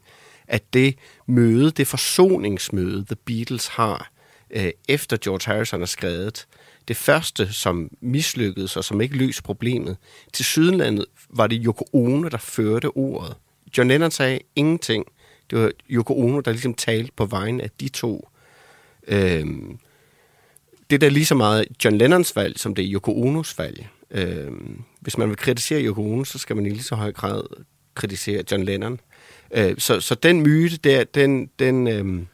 at 0.47 0.73
det 0.73 0.95
møde, 1.27 1.71
det 1.71 1.87
forsoningsmøde, 1.87 3.05
The 3.05 3.15
Beatles 3.15 3.67
har, 3.67 4.11
øh, 4.49 4.71
efter 4.89 5.17
George 5.21 5.53
Harrison 5.53 5.81
er 5.81 5.85
skrevet, 5.85 6.47
det 6.87 6.97
første, 6.97 7.53
som 7.53 7.89
mislykkedes 8.01 8.77
og 8.77 8.83
som 8.83 9.01
ikke 9.01 9.17
løste 9.17 9.43
problemet, 9.43 9.97
til 10.33 10.45
Sydenlandet 10.45 11.05
var 11.29 11.47
det 11.47 11.61
Yoko 11.65 11.85
Ono, 11.93 12.27
der 12.27 12.37
førte 12.37 12.85
ordet. 12.85 13.35
John 13.77 13.87
Lennon 13.87 14.11
sagde 14.11 14.39
ingenting. 14.55 15.05
Det 15.49 15.59
var 15.59 15.71
Yoko 15.89 16.19
Ono, 16.19 16.39
der 16.39 16.51
ligesom 16.51 16.73
talte 16.73 17.11
på 17.15 17.25
vegne 17.25 17.63
af 17.63 17.69
de 17.79 17.89
to. 17.89 18.29
Øhm, 19.07 19.79
det 20.89 20.95
er 20.95 20.99
da 20.99 21.07
lige 21.07 21.25
så 21.25 21.35
meget 21.35 21.65
John 21.85 21.97
Lennons 21.97 22.35
valg, 22.35 22.59
som 22.59 22.75
det 22.75 22.85
er 22.85 22.93
Yoko 22.93 23.21
Onos 23.21 23.57
valg. 23.57 23.87
Øhm, 24.11 24.81
hvis 25.01 25.17
man 25.17 25.29
vil 25.29 25.37
kritisere 25.37 25.83
Yoko 25.85 26.13
Ono, 26.13 26.23
så 26.23 26.37
skal 26.37 26.55
man 26.55 26.65
i 26.65 26.69
lige 26.69 26.83
så 26.83 26.95
høj 26.95 27.11
grad 27.11 27.41
kritisere 27.95 28.43
John 28.51 28.63
Lennon. 28.63 28.99
Øh, 29.53 29.75
så, 29.77 29.99
så 29.99 30.15
den 30.15 30.41
myte 30.41 30.77
der, 30.77 31.03
den, 31.03 31.49
den 31.59 31.87
øhm, 31.87 32.27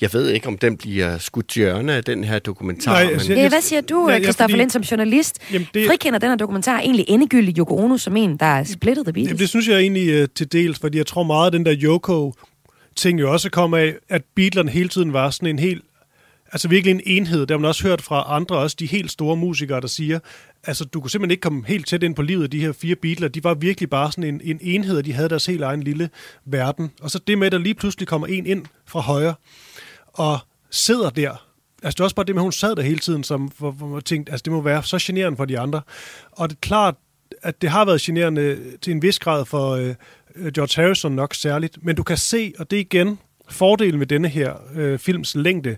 jeg 0.00 0.12
ved 0.12 0.28
ikke, 0.30 0.46
om 0.46 0.58
den 0.58 0.76
bliver 0.76 1.18
skudt 1.18 1.48
til 1.48 1.60
hjørne 1.60 1.92
af 1.94 2.04
den 2.04 2.24
her 2.24 2.38
dokumentar. 2.38 2.92
Nej, 2.92 3.04
men, 3.04 3.12
altså, 3.12 3.32
Ja, 3.34 3.48
hvad 3.48 3.60
siger 3.60 3.80
du, 3.80 4.10
Christoffer 4.22 4.42
fordi- 4.44 4.56
Lind, 4.60 4.70
som 4.70 4.82
journalist? 4.82 5.38
Jamen, 5.52 5.68
det- 5.74 5.86
Frikender 5.86 6.18
den 6.18 6.28
her 6.28 6.36
dokumentar 6.36 6.80
egentlig 6.80 7.04
endegyldigt 7.08 7.58
Yoko 7.58 7.76
Ono 7.76 7.96
som 7.98 8.16
en, 8.16 8.36
der 8.36 8.46
er 8.46 8.64
splittet 8.64 9.04
The 9.06 9.12
Beatles? 9.12 9.28
Jamen, 9.28 9.38
det 9.38 9.48
synes 9.48 9.68
jeg 9.68 9.78
egentlig 9.78 10.22
uh, 10.22 10.28
til 10.34 10.52
dels, 10.52 10.78
fordi 10.78 10.98
jeg 10.98 11.06
tror 11.06 11.22
meget, 11.22 11.46
at 11.46 11.52
den 11.52 11.66
der 11.66 11.74
Yoko-ting 11.82 13.20
jo 13.20 13.32
også 13.32 13.50
kom 13.50 13.74
af, 13.74 13.94
at 14.08 14.22
Beatlerne 14.36 14.70
hele 14.70 14.88
tiden 14.88 15.12
var 15.12 15.30
sådan 15.30 15.48
en 15.48 15.58
helt 15.58 15.84
altså 16.52 16.68
virkelig 16.68 16.94
en 16.94 17.00
enhed. 17.04 17.46
Der 17.46 17.54
har 17.54 17.58
man 17.58 17.68
også 17.68 17.88
hørt 17.88 18.02
fra 18.02 18.24
andre, 18.36 18.56
også 18.56 18.76
de 18.80 18.86
helt 18.86 19.10
store 19.10 19.36
musikere, 19.36 19.80
der 19.80 19.86
siger, 19.86 20.18
altså 20.64 20.84
du 20.84 21.00
kunne 21.00 21.10
simpelthen 21.10 21.30
ikke 21.30 21.40
komme 21.40 21.64
helt 21.66 21.86
tæt 21.86 22.02
ind 22.02 22.14
på 22.14 22.22
livet 22.22 22.42
af 22.42 22.50
de 22.50 22.60
her 22.60 22.72
fire 22.72 22.96
Beatles. 22.96 23.30
De 23.32 23.44
var 23.44 23.54
virkelig 23.54 23.90
bare 23.90 24.12
sådan 24.12 24.24
en, 24.24 24.40
en 24.44 24.58
enhed, 24.62 24.96
og 24.96 25.04
de 25.04 25.12
havde 25.12 25.28
deres 25.28 25.46
helt 25.46 25.62
egen 25.62 25.82
lille 25.82 26.10
verden. 26.44 26.90
Og 27.00 27.10
så 27.10 27.18
det 27.18 27.38
med, 27.38 27.46
at 27.46 27.52
der 27.52 27.58
lige 27.58 27.74
pludselig 27.74 28.08
kommer 28.08 28.26
en 28.26 28.46
ind 28.46 28.66
fra 28.86 29.00
højre, 29.00 29.34
og 30.06 30.38
sidder 30.70 31.10
der. 31.10 31.46
Altså 31.82 31.96
det 31.96 32.00
er 32.00 32.04
også 32.04 32.16
bare 32.16 32.26
det 32.26 32.34
med, 32.34 32.42
at 32.42 32.44
hun 32.44 32.52
sad 32.52 32.76
der 32.76 32.82
hele 32.82 32.98
tiden, 32.98 33.24
som, 33.24 33.50
hvor, 33.58 33.70
hvor 33.70 33.86
man 33.86 34.02
tænkte, 34.02 34.32
altså 34.32 34.42
det 34.42 34.52
må 34.52 34.60
være 34.60 34.82
så 34.82 34.98
generende 35.02 35.36
for 35.36 35.44
de 35.44 35.58
andre. 35.58 35.80
Og 36.32 36.50
det 36.50 36.56
er 36.56 36.60
klart, 36.60 36.94
at 37.42 37.62
det 37.62 37.70
har 37.70 37.84
været 37.84 38.00
generende 38.00 38.58
til 38.82 38.90
en 38.90 39.02
vis 39.02 39.18
grad 39.18 39.44
for 39.44 39.70
øh, 39.70 39.94
øh 40.36 40.52
George 40.52 40.82
Harrison 40.82 41.12
nok 41.12 41.34
særligt, 41.34 41.78
men 41.84 41.96
du 41.96 42.02
kan 42.02 42.16
se, 42.16 42.52
og 42.58 42.70
det 42.70 42.76
er 42.76 42.80
igen 42.80 43.18
fordelen 43.48 43.98
med 43.98 44.06
denne 44.06 44.28
her 44.28 44.54
øh, 44.74 44.98
films 44.98 45.34
længde, 45.34 45.76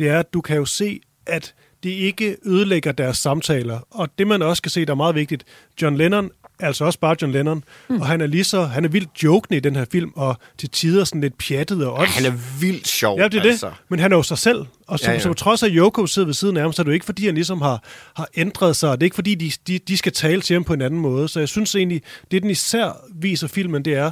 det 0.00 0.08
er, 0.08 0.18
at 0.18 0.32
du 0.34 0.40
kan 0.40 0.56
jo 0.56 0.64
se, 0.64 1.00
at 1.26 1.54
det 1.82 1.90
ikke 1.90 2.36
ødelægger 2.46 2.92
deres 2.92 3.18
samtaler. 3.18 3.78
Og 3.90 4.08
det 4.18 4.26
man 4.26 4.42
også 4.42 4.62
kan 4.62 4.70
se, 4.70 4.84
der 4.84 4.90
er 4.92 4.96
meget 4.96 5.14
vigtigt, 5.14 5.44
John 5.82 5.96
Lennon 5.96 6.30
er 6.60 6.66
altså 6.66 6.84
også 6.84 6.98
bare 6.98 7.16
John 7.22 7.32
Lennon, 7.32 7.64
mm. 7.88 8.00
og 8.00 8.06
han 8.06 8.20
er 8.20 8.26
lige 8.26 8.44
så, 8.44 8.62
han 8.64 8.84
er 8.84 8.88
vildt 8.88 9.22
jokende 9.22 9.56
i 9.56 9.60
den 9.60 9.76
her 9.76 9.84
film, 9.92 10.10
og 10.16 10.36
til 10.58 10.70
tider 10.70 11.04
sådan 11.04 11.20
lidt 11.20 11.38
pjattet 11.38 11.86
og 11.86 11.96
Ja, 11.96 12.02
ånds. 12.02 12.14
han 12.16 12.26
er 12.32 12.60
vildt 12.60 12.88
sjov, 12.88 13.18
Ja, 13.18 13.24
det 13.28 13.38
er 13.38 13.42
det. 13.42 13.50
altså. 13.50 13.70
Men 13.88 13.98
han 13.98 14.12
er 14.12 14.16
jo 14.16 14.22
sig 14.22 14.38
selv. 14.38 14.66
Og 14.86 14.98
så, 14.98 15.10
Ja, 15.10 15.18
ja, 15.18 15.26
på 15.28 15.34
trods 15.34 15.62
af, 15.62 15.66
at 15.66 15.72
Yoko 15.76 16.06
sidder 16.06 16.26
ved 16.26 16.34
siden 16.34 16.56
af 16.56 16.62
ham, 16.62 16.72
så 16.72 16.82
er 16.82 16.84
det 16.84 16.90
jo 16.90 16.94
ikke, 16.94 17.06
fordi 17.06 17.26
han 17.26 17.34
ligesom 17.34 17.60
har, 17.62 17.82
har 18.16 18.28
ændret 18.36 18.76
sig. 18.76 18.90
Det 18.92 19.02
er 19.02 19.04
ikke, 19.06 19.14
fordi 19.14 19.34
de, 19.34 19.52
de, 19.66 19.78
de 19.78 19.96
skal 19.96 20.12
tale 20.12 20.40
til 20.40 20.54
ham 20.54 20.64
på 20.64 20.72
en 20.74 20.82
anden 20.82 21.00
måde. 21.00 21.28
Så 21.28 21.38
jeg 21.38 21.48
synes 21.48 21.74
egentlig, 21.74 22.02
det 22.30 22.42
den 22.42 22.50
især 22.50 23.04
viser 23.14 23.48
filmen, 23.48 23.84
det 23.84 23.94
er, 23.94 24.10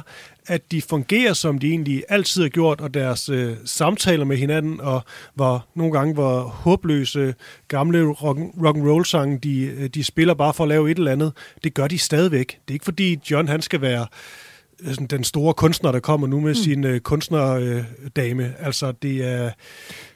at 0.49 0.71
de 0.71 0.81
fungerer, 0.81 1.33
som 1.33 1.59
de 1.59 1.69
egentlig 1.69 2.03
altid 2.09 2.41
har 2.41 2.49
gjort, 2.49 2.81
og 2.81 2.93
deres 2.93 3.29
øh, 3.29 3.57
samtaler 3.65 4.25
med 4.25 4.37
hinanden, 4.37 4.81
og 4.81 5.01
hvor 5.33 5.65
nogle 5.75 5.93
gange 5.93 6.13
hvor 6.13 6.39
håbløse 6.39 7.35
gamle 7.67 8.05
rock, 8.07 8.39
rock 8.63 8.77
and 8.77 8.87
roll 8.87 9.05
sange 9.05 9.39
de, 9.39 9.61
øh, 9.61 9.89
de 9.89 10.03
spiller 10.03 10.33
bare 10.33 10.53
for 10.53 10.63
at 10.63 10.67
lave 10.67 10.91
et 10.91 10.97
eller 10.97 11.11
andet, 11.11 11.33
det 11.63 11.73
gør 11.73 11.87
de 11.87 11.97
stadigvæk. 11.97 12.47
Det 12.47 12.71
er 12.71 12.73
ikke 12.73 12.85
fordi 12.85 13.19
John 13.31 13.47
han 13.47 13.61
skal 13.61 13.81
være 13.81 14.01
øh, 14.01 14.48
sådan 14.85 15.07
den 15.07 15.23
store 15.23 15.53
kunstner, 15.53 15.91
der 15.91 15.99
kommer 15.99 16.27
nu 16.27 16.39
med 16.39 16.49
mm. 16.49 16.55
sin 16.55 16.83
øh, 16.83 16.99
kunstnerdame. 16.99 17.65
Øh, 17.65 17.83
dame. 18.15 18.53
altså, 18.59 18.91
det 18.91 19.27
er... 19.27 19.51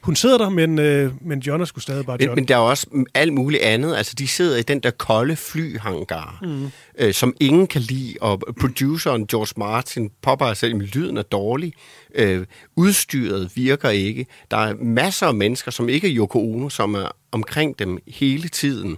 Hun 0.02 0.16
sidder 0.16 0.38
der, 0.38 0.50
men, 0.50 0.80
øh, 0.80 1.12
men 1.22 1.40
John 1.40 1.62
er 1.62 1.66
sgu 1.66 1.80
stadig 1.80 2.06
bare 2.06 2.18
John. 2.22 2.30
Men, 2.30 2.36
men 2.36 2.48
der 2.48 2.56
er 2.56 2.60
også 2.60 3.06
alt 3.14 3.34
muligt 3.34 3.64
andet. 3.64 3.96
Altså, 3.96 4.14
de 4.18 4.28
sidder 4.28 4.58
i 4.58 4.62
den 4.62 4.80
der 4.80 4.92
kolde 4.92 5.36
flyhangar, 5.36 6.40
mm. 6.42 6.72
øh, 7.00 7.14
som 7.14 7.36
ingen 7.40 7.68
kan 7.68 7.82
lide, 7.82 8.16
og 8.22 8.42
produceren 8.60 9.28
George 9.28 9.54
Martin 9.58 10.12
påpeger 10.22 10.54
selv, 10.54 10.76
at 10.76 10.96
lyden 10.96 11.18
er 11.18 11.22
dårlig. 11.22 11.74
Øh, 12.16 12.46
udstyret 12.76 13.52
virker 13.56 13.90
ikke. 13.90 14.26
Der 14.52 14.58
er 14.58 14.74
masser 14.74 15.28
af 15.28 15.34
mennesker, 15.34 15.72
som 15.72 15.90
ikke 15.90 16.08
er 16.08 16.18
Yoko 16.18 16.54
Ono, 16.54 16.70
som 16.70 16.96
er 16.96 17.08
omkring 17.32 17.80
dem 17.80 17.98
hele 18.08 18.48
tiden. 18.48 18.98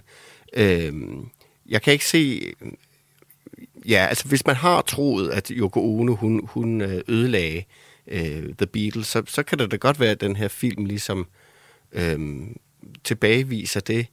Øh, 0.56 0.92
jeg 1.68 1.82
kan 1.82 1.92
ikke 1.92 2.06
se... 2.06 2.52
Ja, 3.88 4.06
altså 4.06 4.28
hvis 4.28 4.46
man 4.46 4.56
har 4.56 4.82
troet, 4.82 5.30
at 5.30 5.48
Yoko 5.48 5.80
Ono, 5.80 6.14
hun, 6.14 6.40
hun 6.52 6.80
øh, 6.80 7.00
ødelagde 7.08 7.62
øh, 8.08 8.54
The 8.58 8.66
Beatles, 8.66 9.06
så, 9.06 9.22
så 9.26 9.42
kan 9.42 9.58
det 9.58 9.70
da 9.70 9.76
godt 9.76 10.00
være, 10.00 10.10
at 10.10 10.20
den 10.20 10.36
her 10.36 10.48
film 10.48 10.84
ligesom 10.84 11.26
øh, 11.92 12.18
tilbageviser 13.04 13.80
det. 13.80 14.06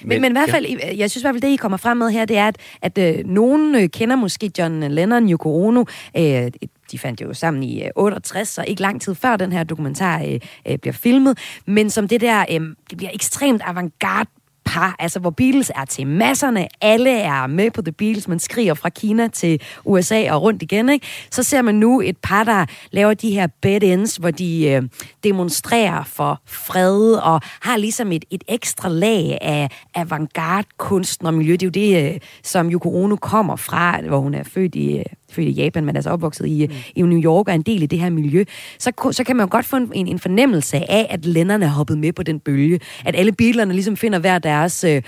Men, 0.00 0.08
men, 0.08 0.22
men 0.22 0.32
i 0.32 0.34
hvert 0.34 0.50
fald, 0.50 0.66
ja. 0.66 0.96
jeg 0.96 1.10
synes 1.10 1.22
i 1.22 1.24
hvert 1.24 1.34
fald, 1.34 1.42
det 1.42 1.48
I 1.48 1.56
kommer 1.56 1.78
frem 1.78 1.96
med 1.96 2.10
her, 2.10 2.24
det 2.24 2.36
er, 2.36 2.48
at, 2.48 2.56
at 2.82 2.98
øh, 2.98 3.26
nogen 3.26 3.74
øh, 3.74 3.88
kender 3.88 4.16
måske 4.16 4.50
John 4.58 4.82
Lennon, 4.82 5.30
Yoko 5.30 5.66
Ono. 5.66 5.84
Øh, 6.16 6.50
de 6.92 6.98
fandt 6.98 7.20
jo 7.20 7.34
sammen 7.34 7.62
i 7.62 7.82
øh, 7.82 7.90
68, 7.96 8.48
så 8.48 8.64
ikke 8.66 8.82
lang 8.82 9.00
tid 9.00 9.14
før 9.14 9.36
den 9.36 9.52
her 9.52 9.64
dokumentar 9.64 10.22
øh, 10.22 10.40
øh, 10.68 10.78
bliver 10.78 10.92
filmet. 10.92 11.38
Men 11.66 11.90
som 11.90 12.08
det 12.08 12.20
der, 12.20 12.44
øh, 12.50 12.60
det 12.90 12.98
bliver 12.98 13.10
ekstremt 13.14 13.62
avantgarde 13.64 14.30
par, 14.68 14.96
altså 14.98 15.20
hvor 15.20 15.30
Beatles 15.30 15.72
er 15.74 15.84
til 15.84 16.06
masserne, 16.06 16.68
alle 16.80 17.20
er 17.20 17.46
med 17.46 17.70
på 17.70 17.82
The 17.82 17.92
Beatles, 17.92 18.28
man 18.28 18.38
skriger 18.38 18.74
fra 18.74 18.88
Kina 18.88 19.28
til 19.28 19.60
USA 19.84 20.32
og 20.32 20.42
rundt 20.42 20.62
igen, 20.62 20.88
ikke? 20.88 21.06
så 21.30 21.42
ser 21.42 21.62
man 21.62 21.74
nu 21.74 22.00
et 22.00 22.16
par, 22.16 22.44
der 22.44 22.66
laver 22.90 23.14
de 23.14 23.30
her 23.30 23.46
bed 23.62 23.82
ends, 23.82 24.16
hvor 24.16 24.30
de 24.30 24.68
øh, 24.68 24.82
demonstrerer 25.24 26.04
for 26.04 26.40
fred 26.46 27.12
og 27.12 27.40
har 27.60 27.76
ligesom 27.76 28.12
et, 28.12 28.24
et 28.30 28.44
ekstra 28.48 28.88
lag 28.88 29.38
af 29.40 29.68
avantgarde 29.94 30.68
kunst 30.76 31.22
og 31.22 31.34
miljø. 31.34 31.52
Det 31.52 31.62
er 31.62 31.66
jo 31.66 31.70
det, 31.70 32.14
øh, 32.14 32.20
som 32.42 32.70
Yoko 32.70 33.04
Ono 33.04 33.16
kommer 33.16 33.56
fra, 33.56 34.00
hvor 34.00 34.20
hun 34.20 34.34
er 34.34 34.42
født 34.42 34.74
i, 34.74 34.98
øh, 34.98 35.04
født 35.32 35.48
i 35.48 35.50
Japan, 35.50 35.84
men 35.84 35.96
altså 35.96 36.10
opvokset 36.10 36.46
i, 36.46 36.66
mm. 36.66 36.74
i 36.96 37.02
New 37.02 37.22
York 37.22 37.46
og 37.46 37.52
er 37.52 37.54
en 37.54 37.62
del 37.62 37.82
af 37.82 37.88
det 37.88 37.98
her 37.98 38.10
miljø, 38.10 38.44
så, 38.78 39.10
så 39.12 39.24
kan 39.24 39.36
man 39.36 39.46
jo 39.46 39.48
godt 39.50 39.66
få 39.66 39.76
en, 39.76 39.90
en, 39.94 40.18
fornemmelse 40.18 40.76
af, 40.76 41.06
at 41.10 41.26
Lennon 41.26 41.62
er 41.62 41.68
hoppet 41.68 41.98
med 41.98 42.12
på 42.12 42.22
den 42.22 42.40
bølge. 42.40 42.80
At 43.04 43.16
alle 43.16 43.32
Beatlerne 43.32 43.72
ligesom 43.72 43.96
finder 43.96 44.18
hver 44.18 44.38
deres 44.38 44.84
øh, 44.84 45.02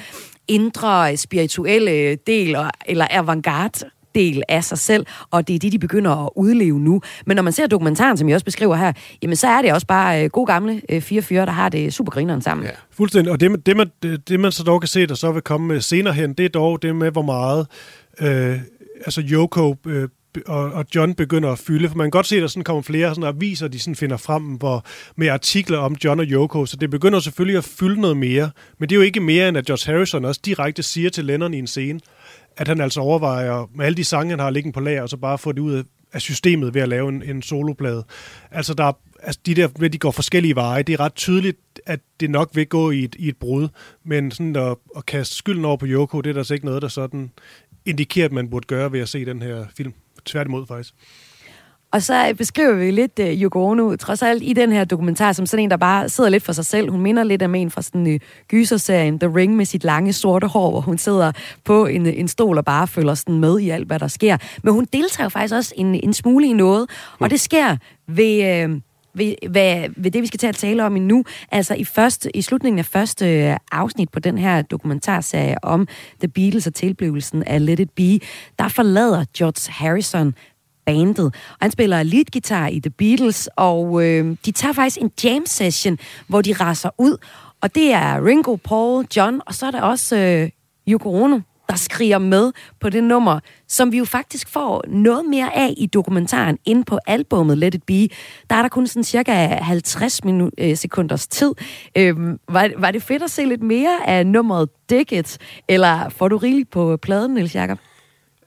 indre 0.49 1.17
spirituelle 1.17 2.15
del, 2.15 2.57
og, 2.57 2.71
eller 2.87 3.07
avantgarde 3.11 3.91
del 4.15 4.43
af 4.49 4.65
sig 4.65 4.79
selv, 4.79 5.07
og 5.31 5.49
det 5.49 5.55
er 5.55 5.59
det, 5.59 5.73
de 5.73 5.79
begynder 5.79 6.25
at 6.27 6.31
udleve 6.37 6.81
nu. 6.81 7.01
Men 7.27 7.37
når 7.37 7.43
man 7.43 7.53
ser 7.53 7.67
dokumentaren, 7.67 8.17
som 8.17 8.29
jeg 8.29 8.35
også 8.35 8.45
beskriver 8.45 8.77
her, 8.77 8.93
jamen 9.23 9.37
så 9.37 9.47
er 9.49 9.63
det 9.63 9.73
også 9.73 9.87
bare 9.87 10.25
øh, 10.25 10.31
gode 10.31 10.47
gamle 10.47 10.83
øh, 10.89 11.01
fire 11.01 11.23
fyre, 11.23 11.47
der 11.47 11.53
har 11.53 11.69
det 11.69 11.95
super 11.95 12.13
grineren 12.13 12.43
sammen. 12.43 12.67
Ja. 12.67 12.73
Fuldstændig. 12.91 13.33
Og 13.33 13.41
det, 13.41 13.51
man- 13.51 13.61
det, 13.61 13.77
man, 13.77 13.91
det, 14.03 14.29
det, 14.29 14.41
man 14.41 14.53
så 14.53 14.63
dog 14.63 14.81
kan 14.81 14.89
se, 14.89 15.07
der 15.07 15.15
så 15.15 15.33
vil 15.33 15.43
komme 15.43 15.75
øh, 15.75 15.83
senere 15.83 16.15
hen, 16.15 16.33
det 16.33 16.45
er 16.45 16.49
dog 16.49 16.83
det 16.83 16.97
med, 16.97 17.11
hvor 17.11 17.23
meget 17.23 17.67
øh, 18.21 18.59
altså 19.07 19.23
Yoko 19.31 19.77
øh, 19.87 20.09
og, 20.47 20.73
og 20.73 20.87
John 20.95 21.15
begynder 21.15 21.51
at 21.51 21.59
fylde. 21.59 21.89
For 21.89 21.97
man 21.97 22.05
kan 22.05 22.11
godt 22.11 22.27
se, 22.27 22.37
at 22.37 22.43
der 22.43 22.49
sådan 22.49 22.65
kommer 22.65 22.83
flere 22.83 23.15
sådan 23.15 23.37
aviser, 23.37 23.69
de 23.69 23.79
sådan 23.79 23.97
finder 23.97 24.17
frem 24.17 24.43
hvor, 24.43 24.85
med 25.17 25.29
artikler 25.29 25.79
om 25.79 25.97
John 26.05 26.21
og 26.21 26.27
Yoko, 26.27 26.67
så 26.67 26.77
det 26.77 26.91
begynder 26.91 27.21
selvfølgelig 27.21 27.59
at 27.59 27.65
fylde 27.65 28.01
noget 28.01 28.17
mere. 28.17 28.51
Men 28.79 28.89
det 28.89 28.95
er 28.95 28.97
jo 28.97 29.03
ikke 29.03 29.21
mere, 29.21 29.49
end 29.49 29.59
at 29.59 29.67
George 29.67 29.93
Harrison 29.93 30.25
også 30.25 30.41
direkte 30.45 30.83
siger 30.83 31.11
til 31.11 31.25
Lennon 31.25 31.55
i 31.55 31.59
en 31.59 31.67
scene, 31.67 32.01
at 32.57 32.69
han 32.69 32.81
altså 32.81 33.01
overvejer 33.01 33.71
med 33.75 33.87
alle 33.87 33.97
de 33.97 34.05
sange, 34.05 34.31
han 34.31 34.39
har 34.39 34.51
liggende 34.51 34.75
på 34.75 34.81
lager, 34.81 35.03
og 35.03 35.09
så 35.09 35.17
bare 35.17 35.39
få 35.39 35.53
det 35.53 35.61
ud 35.61 35.73
af, 35.73 35.83
systemet 36.19 36.75
ved 36.75 36.83
at 36.83 36.89
lave 36.89 37.09
en, 37.09 37.23
en 37.23 37.43
soloplade. 37.43 38.05
Altså, 38.51 38.75
der 38.75 38.85
er, 38.85 38.93
altså 39.23 39.41
de 39.47 39.55
der, 39.55 39.69
de 39.69 39.99
går 39.99 40.11
forskellige 40.11 40.55
veje, 40.55 40.83
det 40.83 40.93
er 40.93 41.01
ret 41.01 41.15
tydeligt, 41.15 41.59
at 41.87 42.01
det 42.21 42.31
nok 42.31 42.51
vil 42.55 42.67
gå 42.67 42.91
i 42.91 43.05
et, 43.05 43.17
i 43.19 43.29
et 43.29 43.37
brud. 43.37 43.69
Men 44.05 44.31
sådan 44.31 44.57
at, 44.57 44.77
at 44.97 45.07
kaste 45.07 45.35
skylden 45.35 45.65
over 45.65 45.77
på 45.77 45.87
Yoko, 45.87 46.21
det 46.21 46.31
er 46.31 46.33
der 46.33 46.41
altså 46.41 46.55
ikke 46.55 46.67
noget, 46.67 46.83
der 46.83 46.89
sådan 46.89 47.31
indikerer, 47.87 48.27
at 48.27 48.33
man 48.33 48.51
burde 48.51 48.67
gøre 48.67 48.93
ved 48.93 49.01
at 49.01 49.09
se 49.09 49.25
den 49.25 49.43
her 49.43 49.65
film. 49.77 49.93
Tværtimod 50.25 50.67
faktisk. 50.67 50.95
Og 51.93 52.03
så 52.03 52.35
beskriver 52.39 52.75
vi 52.75 52.91
lidt 52.91 53.19
uh, 53.19 53.27
Yoko 53.27 53.67
Ono, 53.67 53.97
trods 53.97 54.23
alt 54.23 54.43
i 54.43 54.53
den 54.53 54.73
her 54.73 54.85
dokumentar, 54.85 55.33
som 55.33 55.47
sådan 55.47 55.65
en, 55.65 55.71
der 55.71 55.77
bare 55.77 56.09
sidder 56.09 56.31
lidt 56.31 56.43
for 56.43 56.53
sig 56.53 56.67
selv. 56.67 56.91
Hun 56.91 57.01
minder 57.01 57.25
lidt 57.25 57.43
om 57.43 57.55
en 57.55 57.71
fra 57.71 57.83
sådan 57.83 58.07
uh, 58.07 58.21
gyserserien 58.49 59.19
The 59.19 59.35
Ring 59.35 59.57
med 59.57 59.65
sit 59.65 59.85
lange 59.85 60.13
sorte 60.13 60.47
hår, 60.47 60.71
hvor 60.71 60.81
hun 60.81 60.99
sidder 60.99 61.33
på 61.65 61.87
en, 61.87 62.07
en 62.07 62.29
stol 62.29 62.59
og 62.59 62.65
bare 62.65 62.87
følger 62.87 63.15
sådan 63.15 63.39
med 63.39 63.59
i 63.59 63.71
alt, 63.71 63.87
hvad 63.87 63.99
der 63.99 64.09
sker. 64.09 64.37
Men 64.63 64.75
hun 64.75 64.87
deltager 64.93 65.25
jo 65.25 65.29
faktisk 65.29 65.55
også 65.55 65.75
en, 65.77 65.95
en 65.95 66.13
smule 66.13 66.47
i 66.47 66.53
noget, 66.53 66.91
og 67.19 67.31
det 67.31 67.41
sker 67.41 67.77
ved... 68.09 68.65
Uh, 68.65 68.81
ved, 69.15 69.35
ved, 69.51 69.89
ved 69.97 70.11
det, 70.11 70.23
vi 70.23 70.27
skal 70.27 70.39
til 70.39 70.47
at 70.47 70.57
tale 70.57 70.85
om 70.85 70.93
nu, 70.93 71.25
altså 71.53 71.75
i, 71.75 71.85
første, 71.85 72.37
i 72.37 72.43
slutningen 72.43 72.79
af 72.79 72.87
første 72.87 73.27
øh, 73.27 73.57
afsnit 73.73 74.11
på 74.11 74.21
den 74.21 74.39
her 74.39 74.63
dokumentarserie 74.63 75.65
om 75.65 75.89
The 76.21 76.29
Beatles 76.29 76.67
og 76.67 76.75
tilblivelsen 76.75 77.43
af 77.43 77.67
Let 77.67 77.81
It 77.81 77.91
Be, 77.91 78.27
der 78.59 78.69
forlader 78.69 79.25
George 79.37 79.73
Harrison 79.73 80.35
bandet. 80.87 81.25
Og 81.27 81.59
han 81.61 81.71
spiller 81.71 82.03
leadgitar 82.03 82.69
i 82.69 82.81
The 82.81 82.91
Beatles, 82.91 83.49
og 83.57 84.05
øh, 84.05 84.37
de 84.47 84.53
tager 84.53 84.73
faktisk 84.73 85.01
en 85.01 85.11
jam 85.25 85.47
session, 85.47 85.99
hvor 86.27 86.43
de 86.43 86.53
raser 86.53 86.91
ud. 86.99 87.17
Og 87.61 87.75
det 87.75 87.93
er 87.93 88.27
Ringo, 88.27 88.57
Paul, 88.57 89.07
John, 89.17 89.41
og 89.47 89.55
så 89.55 89.67
er 89.67 89.71
der 89.71 89.83
også 89.83 90.17
øh, 90.17 90.51
Yoko 90.89 91.15
Ono, 91.15 91.41
der 91.71 91.77
skriger 91.77 92.19
med 92.19 92.53
på 92.81 92.89
det 92.89 93.05
nummer, 93.05 93.41
som 93.69 93.93
vi 93.93 93.99
jo 93.99 94.05
faktisk 94.05 94.49
får 94.49 94.85
noget 94.89 95.25
mere 95.25 95.57
af 95.57 95.75
i 95.77 95.87
dokumentaren 95.87 96.59
ind 96.65 96.85
på 96.85 96.99
albummet 97.07 97.59
Let 97.59 97.75
It 97.75 97.83
Be. 97.83 98.09
Der 98.51 98.57
er 98.57 98.63
der 98.63 98.69
kun 98.69 98.87
sådan 98.87 99.05
cirka 99.05 99.33
50 99.47 100.25
minut, 100.25 100.53
øh, 100.59 100.77
sekunders 100.77 101.27
tid. 101.27 101.53
Øhm, 101.97 102.39
var, 102.49 102.71
var 102.77 102.91
det 102.91 103.03
fedt 103.03 103.23
at 103.23 103.31
se 103.31 103.45
lidt 103.45 103.63
mere 103.63 104.09
af 104.09 104.27
nummeret 104.27 104.69
Dig 104.91 105.13
It, 105.13 105.39
eller 105.69 106.09
får 106.09 106.29
du 106.29 106.37
rigeligt 106.37 106.71
på 106.71 106.97
pladen, 106.97 107.35
Niels 107.35 107.55
Jacob? 107.55 107.79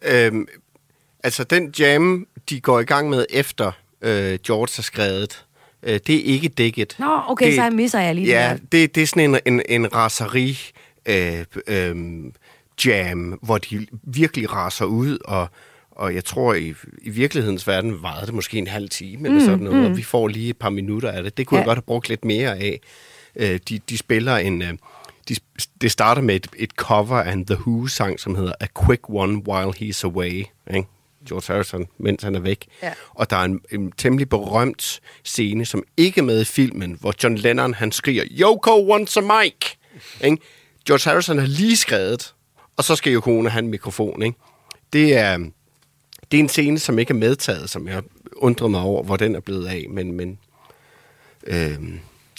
Øhm, 0.06 0.48
altså, 1.24 1.44
den 1.44 1.74
jam, 1.80 2.28
de 2.50 2.62
går 2.62 2.80
i 2.80 2.84
gang 2.84 3.10
med 3.10 3.26
efter 3.30 3.72
øh, 4.02 4.40
George 4.46 4.68
har 4.76 4.84
skrevet, 4.84 5.46
øh, 5.84 6.00
det 6.08 6.16
er 6.16 6.24
ikke 6.24 6.48
dækket. 6.48 6.96
Nå, 7.00 7.20
okay, 7.28 7.46
det, 7.46 7.56
så 7.56 7.70
misser 7.70 8.00
jeg 8.00 8.16
lige 8.16 8.28
Ja, 8.28 8.54
det 8.54 8.62
der. 8.62 8.78
det, 8.78 8.96
det 8.96 9.04
er 9.04 9.08
sådan 9.08 9.36
en, 9.36 9.40
en, 9.46 9.62
en 9.70 9.96
raseri 9.96 10.58
øh, 11.06 11.46
øh, 11.68 11.96
jam, 12.86 13.40
hvor 13.42 13.58
de 13.58 13.88
virkelig 14.04 14.54
raser 14.54 14.86
ud, 14.86 15.18
og, 15.26 15.48
og 15.92 16.16
jeg 16.16 16.26
tror, 16.26 16.54
i, 16.54 16.74
i 17.02 17.10
virkelighedens 17.10 17.68
verden 17.68 18.04
varede 18.04 18.26
det 18.26 18.34
måske 18.34 18.58
en 18.58 18.68
halv 18.68 18.90
time, 18.90 19.28
eller 19.28 19.42
sådan 19.46 19.60
noget, 19.60 19.86
og 19.90 19.98
vi 19.98 20.04
får 20.04 20.28
lige 20.28 20.50
et 20.50 20.58
par 20.58 20.70
minutter 20.70 21.12
af 21.12 21.24
det. 21.24 21.38
Det 21.38 21.48
kunne 21.48 21.58
Ja. 21.58 21.62
jeg 21.62 21.66
godt 21.68 21.78
have 21.78 21.82
brugt 21.84 22.10
lidt 22.10 22.26
mere 22.26 22.58
af. 22.58 22.80
Øh, 23.36 23.60
de, 23.70 23.80
de 23.90 23.98
spiller 23.98 24.38
en... 24.38 24.62
Øh, 24.62 24.74
de, 25.30 25.36
det 25.82 25.92
starter 25.92 26.22
med 26.22 26.36
et, 26.36 26.48
et 26.58 26.72
cover 26.72 27.18
af 27.18 27.32
en 27.32 27.46
The 27.46 27.58
Who-sang, 27.68 28.20
som 28.20 28.36
hedder 28.36 28.54
A 28.60 28.66
Quick 28.86 29.02
One 29.10 29.42
While 29.48 29.74
He's 29.82 30.04
Away. 30.04 30.46
Ikke? 30.74 30.88
George 31.30 31.54
Harrison, 31.54 31.86
mens 31.98 32.24
han 32.24 32.36
er 32.36 32.40
væk. 32.40 32.66
Ja. 32.84 32.94
Og 33.10 33.30
der 33.30 33.36
er 33.38 33.44
en, 33.44 33.60
en 33.72 33.92
temmelig 33.92 34.30
berømt 34.30 35.02
scene, 35.24 35.66
som 35.66 35.84
ikke 35.98 36.20
er 36.20 36.24
med 36.26 36.42
i 36.42 36.46
filmen, 36.46 36.98
hvor 37.00 37.14
John 37.24 37.36
Lennon 37.38 37.74
han 37.74 37.92
skriger, 37.92 38.24
Yoko 38.32 38.92
wants 38.92 39.18
a 39.18 39.22
mic! 39.22 39.54
Ikke? 40.24 40.38
George 40.88 41.10
Harrison 41.12 41.40
har 41.40 41.48
lige 41.48 41.78
skrevet, 41.78 42.33
og 42.78 42.84
så 42.84 42.96
skal 42.96 43.14
Yoko 43.14 43.38
Ono 43.38 43.50
have 43.50 43.64
en 43.64 43.72
mikrofon. 43.72 44.24
Ikke? 44.24 44.38
Det, 44.94 45.18
er, 45.18 45.38
det 46.32 46.38
er 46.38 46.44
en 46.44 46.50
scene, 46.50 46.80
som 46.80 47.00
ikke 47.00 47.12
er 47.12 47.18
medtaget, 47.18 47.70
som 47.70 47.88
jeg 47.88 48.04
undrer 48.36 48.68
mig 48.68 48.82
over, 48.82 49.04
hvor 49.04 49.16
den 49.16 49.36
er 49.36 49.40
blevet 49.40 49.68
af, 49.68 49.86
men, 49.90 50.12
men 50.12 50.40
øh, 51.48 51.78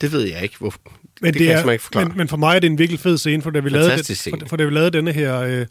det 0.00 0.12
ved 0.12 0.20
jeg 0.20 0.42
ikke. 0.42 0.54
Hvor, 0.58 0.74
Men 1.20 1.32
det, 1.32 1.34
det 1.34 1.38
kan 1.38 1.46
jeg 1.46 1.52
er, 1.52 1.56
simpelthen 1.56 1.72
ikke 1.72 1.84
forklare. 1.84 2.04
men, 2.04 2.16
men 2.16 2.28
for 2.28 2.36
mig 2.36 2.56
er 2.56 2.60
det 2.60 2.70
en 2.70 2.78
virkelig 2.78 3.00
fed 3.00 3.18
scene, 3.18 3.42
for 3.42 3.50
da 3.50 3.60
vi, 3.60 3.68
lavede, 3.68 3.84
det, 3.84 3.92
Fantastisk 3.92 4.20
scene. 4.20 4.40
for, 4.40 4.46
for 4.48 4.56
da 4.56 4.64
vi 4.64 4.70
lavede 4.70 4.90
denne 4.90 5.12
her 5.12 5.40
øh, 5.40 5.66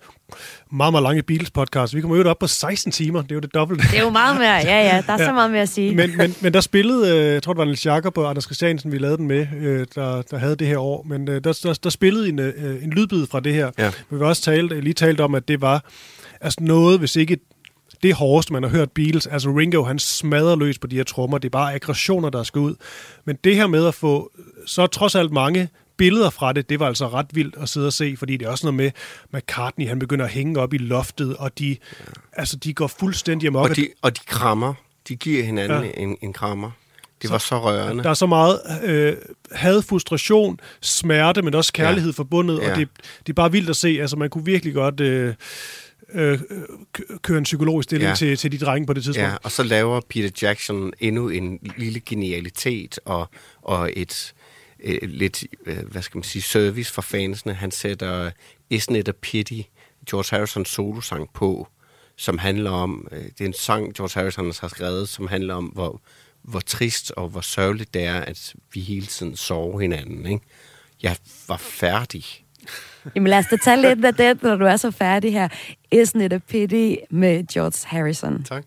meget, 0.71 0.93
meget 0.93 1.03
lange 1.03 1.23
Beatles-podcast, 1.31 1.95
vi 1.95 2.01
kommer 2.01 2.17
jo 2.17 2.29
op 2.29 2.39
på 2.39 2.47
16 2.47 2.91
timer, 2.91 3.21
det 3.21 3.31
er 3.31 3.35
jo 3.35 3.41
det 3.41 3.53
dobbelte. 3.53 3.87
Det 3.91 3.97
er 3.99 4.03
jo 4.03 4.09
meget 4.09 4.37
mere, 4.37 4.55
ja, 4.55 4.95
ja, 4.95 5.03
der 5.07 5.13
er 5.13 5.17
ja. 5.21 5.25
så 5.25 5.33
meget 5.33 5.51
mere 5.51 5.61
at 5.61 5.69
sige. 5.69 5.95
Men, 5.95 6.17
men, 6.17 6.35
men 6.41 6.53
der 6.53 6.61
spillede, 6.61 7.17
øh, 7.17 7.33
jeg 7.33 7.43
tror 7.43 7.53
det 7.53 7.57
var 7.57 7.65
Niels 7.65 7.85
Jakob 7.85 8.17
og 8.17 8.29
Anders 8.29 8.43
Christiansen, 8.43 8.91
vi 8.91 8.97
lavede 8.97 9.17
den 9.17 9.27
med, 9.27 9.47
øh, 9.61 9.87
der, 9.95 10.21
der 10.21 10.37
havde 10.37 10.55
det 10.55 10.67
her 10.67 10.77
år, 10.77 11.05
men 11.09 11.29
øh, 11.29 11.43
der, 11.43 11.59
der, 11.63 11.79
der 11.83 11.89
spillede 11.89 12.29
en, 12.29 12.39
øh, 12.39 12.83
en 12.83 12.89
lydbid 12.89 13.27
fra 13.27 13.39
det 13.39 13.53
her. 13.53 13.71
Ja. 13.77 13.91
Vi 14.09 14.17
har 14.17 14.25
også 14.25 14.41
talt, 14.41 14.83
lige 14.83 14.93
talt 14.93 15.19
om, 15.21 15.35
at 15.35 15.47
det 15.47 15.61
var 15.61 15.85
altså 16.41 16.57
noget, 16.61 16.99
hvis 16.99 17.15
ikke 17.15 17.37
det 18.03 18.13
hårdeste, 18.13 18.53
man 18.53 18.63
har 18.63 18.69
hørt 18.69 18.91
Beatles, 18.91 19.27
altså 19.27 19.49
Ringo, 19.49 19.83
han 19.83 19.99
smadrer 19.99 20.55
løs 20.55 20.79
på 20.79 20.87
de 20.87 20.95
her 20.95 21.03
trommer, 21.03 21.37
det 21.37 21.45
er 21.45 21.49
bare 21.49 21.73
aggressioner, 21.73 22.29
der 22.29 22.43
skal 22.43 22.59
ud. 22.59 22.75
Men 23.25 23.37
det 23.43 23.55
her 23.55 23.67
med 23.67 23.87
at 23.87 23.93
få 23.95 24.31
så 24.65 24.87
trods 24.87 25.15
alt 25.15 25.31
mange 25.31 25.69
billeder 25.97 26.29
fra 26.29 26.53
det, 26.53 26.69
det 26.69 26.79
var 26.79 26.87
altså 26.87 27.07
ret 27.07 27.25
vildt 27.33 27.55
at 27.61 27.69
sidde 27.69 27.87
og 27.87 27.93
se, 27.93 28.15
fordi 28.17 28.37
det 28.37 28.45
er 28.45 28.49
også 28.51 28.65
noget 28.71 28.75
med 28.75 28.91
McCartney, 29.39 29.87
han 29.87 29.99
begynder 29.99 30.25
at 30.25 30.31
hænge 30.31 30.59
op 30.59 30.73
i 30.73 30.77
loftet, 30.77 31.37
og 31.37 31.59
de, 31.59 31.77
altså, 32.33 32.55
de 32.57 32.73
går 32.73 32.87
fuldstændig 32.87 33.47
amok. 33.47 33.69
Og 33.69 33.75
de, 33.75 33.87
og 34.01 34.15
de 34.17 34.21
krammer. 34.25 34.73
De 35.07 35.15
giver 35.15 35.43
hinanden 35.43 35.77
Ja. 35.81 35.85
ja. 35.85 35.91
en, 35.97 36.17
en 36.21 36.33
krammer. 36.33 36.71
Det 37.21 37.31
var 37.31 37.37
så 37.37 37.59
rørende. 37.59 38.03
Der 38.03 38.09
er 38.09 38.13
så 38.13 38.25
meget 38.25 38.59
øh, 38.83 39.15
had, 39.51 39.81
frustration, 39.81 40.59
smerte, 40.81 41.41
men 41.41 41.53
også 41.55 41.73
kærlighed 41.73 42.11
ja. 42.11 42.17
forbundet, 42.17 42.59
Ja. 42.59 42.71
og 42.71 42.77
det, 42.77 42.87
det 43.19 43.29
er 43.29 43.33
bare 43.33 43.51
vildt 43.51 43.69
at 43.69 43.75
se. 43.75 43.97
Altså, 44.01 44.15
man 44.15 44.29
kunne 44.29 44.45
virkelig 44.45 44.73
godt 44.73 44.99
øh, 44.99 45.33
øh, 46.13 46.39
k- 46.97 47.17
køre 47.17 47.37
en 47.37 47.43
psykologisk 47.43 47.87
stilling 47.87 48.05
ja. 48.05 48.09
Ja. 48.09 48.15
til, 48.15 48.37
til 48.37 48.51
de 48.51 48.57
drenge 48.57 48.85
på 48.85 48.93
det 48.93 49.03
tidspunkt. 49.03 49.29
Ja, 49.29 49.35
og 49.43 49.51
så 49.51 49.63
laver 49.63 50.01
Peter 50.09 50.29
Jackson 50.41 50.93
endnu 50.99 51.29
en 51.29 51.59
lille 51.77 51.99
genialitet 51.99 52.99
og, 53.05 53.29
og 53.61 53.91
et 53.95 54.33
øh, 54.83 54.97
lidt, 55.01 55.43
øh, 55.65 55.77
hvad 55.91 56.01
skal 56.01 56.17
man 56.17 56.23
sige, 56.23 56.41
service 56.41 56.93
for 56.93 57.01
fansene. 57.01 57.53
Han 57.53 57.71
sætter 57.71 58.31
Isn't 58.73 58.95
It 58.95 59.07
a 59.07 59.11
Pity, 59.21 59.61
George 60.09 60.37
Harrisons 60.37 60.69
solosang 60.69 61.29
på, 61.33 61.67
som 62.15 62.37
handler 62.37 62.71
om, 62.71 63.07
øh, 63.11 63.23
det 63.23 63.41
er 63.41 63.45
en 63.45 63.53
sang, 63.53 63.93
George 63.93 64.19
Harrison 64.19 64.53
har 64.59 64.67
skrevet, 64.67 65.09
som 65.09 65.27
handler 65.27 65.55
om, 65.55 65.65
hvor, 65.65 66.01
hvor 66.41 66.59
trist 66.59 67.11
og 67.11 67.29
hvor 67.29 67.41
sørgeligt 67.41 67.93
det 67.93 68.03
er, 68.03 68.19
at 68.19 68.53
vi 68.73 68.79
hele 68.79 69.05
tiden 69.05 69.35
sover 69.35 69.79
hinanden. 69.79 70.25
Ikke? 70.25 70.45
Jeg 71.03 71.17
var 71.47 71.57
færdig. 71.57 72.25
Jamen 73.15 73.27
lad 73.27 73.37
os 73.37 73.45
da 73.51 73.55
tage 73.57 73.81
lidt 73.81 74.05
af 74.05 74.15
det, 74.15 74.43
når 74.43 74.55
du 74.55 74.65
er 74.65 74.77
så 74.77 74.91
færdig 74.91 75.33
her. 75.33 75.47
Isn't 75.95 76.23
it 76.23 76.33
a 76.33 76.37
pity 76.37 76.95
med 77.09 77.47
George 77.53 77.87
Harrison. 77.87 78.43
Tak. 78.43 78.63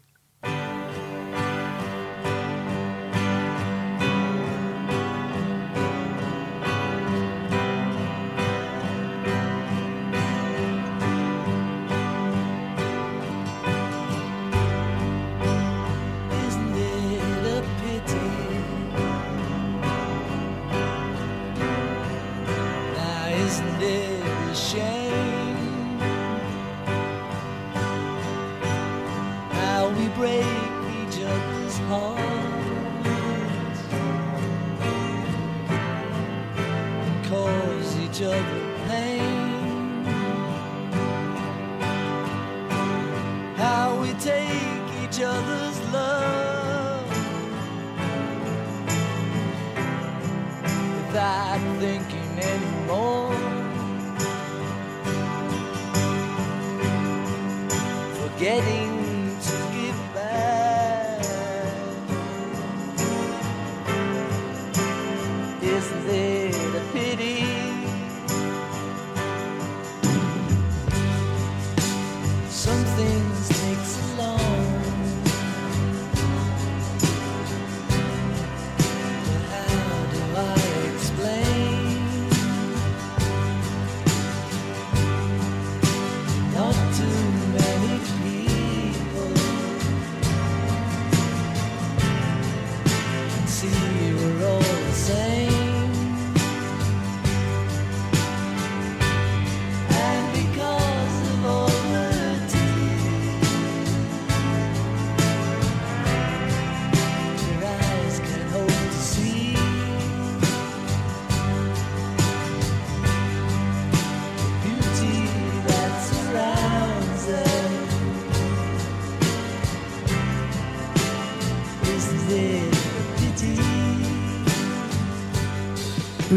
getting 58.46 58.95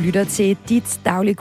lytter 0.10 0.24
til 0.24 0.58
dit 0.70 1.00
daglige 1.06 1.36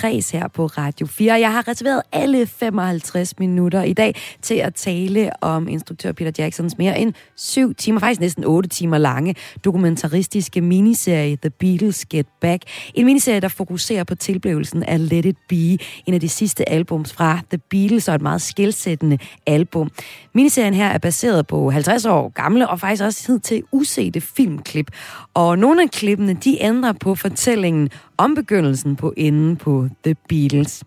kulturkreds 0.00 0.30
her 0.30 0.48
på 0.48 0.66
Radio 0.66 1.06
4. 1.06 1.40
Jeg 1.40 1.52
har 1.52 1.68
reserveret 1.68 2.02
alle 2.12 2.46
55 2.46 3.38
minutter 3.38 3.82
i 3.82 3.92
dag 3.92 4.14
til 4.42 4.54
at 4.54 4.74
tale 4.74 5.30
om 5.40 5.68
instruktør 5.68 6.12
Peter 6.12 6.32
Jacksons 6.38 6.78
mere 6.78 6.98
end 6.98 7.12
syv 7.36 7.74
timer, 7.74 8.00
faktisk 8.00 8.20
næsten 8.20 8.44
8 8.44 8.68
timer 8.68 8.98
lange 8.98 9.34
dokumentaristiske 9.64 10.60
miniserie 10.60 11.36
The 11.36 11.50
Beatles 11.50 12.06
Get 12.06 12.26
Back. 12.40 12.62
En 12.94 13.06
miniserie, 13.06 13.40
der 13.40 13.48
fokuserer 13.48 14.04
på 14.04 14.14
tilblivelsen 14.14 14.82
af 14.82 15.08
Let 15.08 15.24
It 15.24 15.36
Be, 15.48 15.78
en 16.06 16.14
af 16.14 16.20
de 16.20 16.28
sidste 16.28 16.68
albums 16.68 17.12
fra 17.12 17.38
The 17.50 17.58
Beatles 17.70 18.08
og 18.08 18.14
et 18.14 18.22
meget 18.22 18.42
skældsættende 18.42 19.18
album. 19.46 19.90
Miniserien 20.34 20.74
her 20.74 20.88
er 20.88 20.98
baseret 20.98 21.46
på 21.46 21.70
50 21.70 22.06
år 22.06 22.28
gamle 22.28 22.68
og 22.68 22.80
faktisk 22.80 23.04
også 23.04 23.22
tid 23.22 23.40
til 23.40 23.62
usete 23.72 24.20
filmklip. 24.20 24.90
Og 25.34 25.58
nogle 25.58 25.82
af 25.82 25.90
klippene, 25.90 26.34
de 26.34 26.62
ændrer 26.62 26.92
på 26.92 27.14
fortællingen 27.14 27.90
om 28.20 28.34
begyndelsen 28.34 28.96
på 28.96 29.12
enden 29.16 29.56
på 29.56 29.88
The 30.04 30.14
Beatles. 30.28 30.84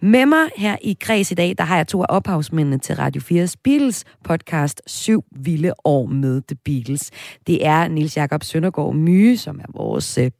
Med 0.00 0.26
mig 0.26 0.48
her 0.56 0.76
i 0.82 0.96
Græs 1.00 1.30
i 1.30 1.34
dag, 1.34 1.54
der 1.58 1.64
har 1.64 1.76
jeg 1.76 1.86
to 1.86 2.02
af 2.02 2.06
ophavsmændene 2.08 2.78
til 2.78 2.96
Radio 2.96 3.22
4's 3.22 3.54
Beatles 3.64 4.04
podcast 4.24 4.82
Syv 4.86 5.24
Vilde 5.30 5.72
År 5.84 6.06
med 6.06 6.42
The 6.48 6.56
Beatles. 6.64 7.10
Det 7.46 7.66
er 7.66 7.88
Nils 7.88 8.16
Jakob 8.16 8.44
Søndergaard 8.44 8.94
Myge, 8.94 9.38
som 9.38 9.58
er 9.58 9.64
vores 9.74 10.18
øh, 10.18 10.30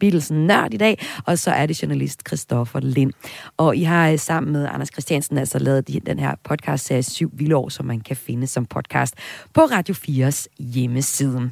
Beatles-nørd 0.00 0.74
i 0.74 0.76
dag, 0.76 1.06
og 1.26 1.38
så 1.38 1.50
er 1.50 1.66
det 1.66 1.82
journalist 1.82 2.22
Christoffer 2.28 2.80
Lind. 2.80 3.12
Og 3.56 3.76
I 3.76 3.82
har 3.82 4.10
øh, 4.10 4.18
sammen 4.18 4.52
med 4.52 4.68
Anders 4.72 4.88
Christiansen 4.92 5.38
altså 5.38 5.58
lavet 5.58 6.06
den 6.06 6.18
her 6.18 6.34
podcast-serie 6.44 7.02
Syv 7.02 7.30
Vilde 7.32 7.56
År, 7.56 7.68
som 7.68 7.86
man 7.86 8.00
kan 8.00 8.16
finde 8.16 8.46
som 8.46 8.66
podcast 8.66 9.14
på 9.54 9.60
Radio 9.60 9.94
4's 9.94 10.46
hjemmeside. 10.58 11.50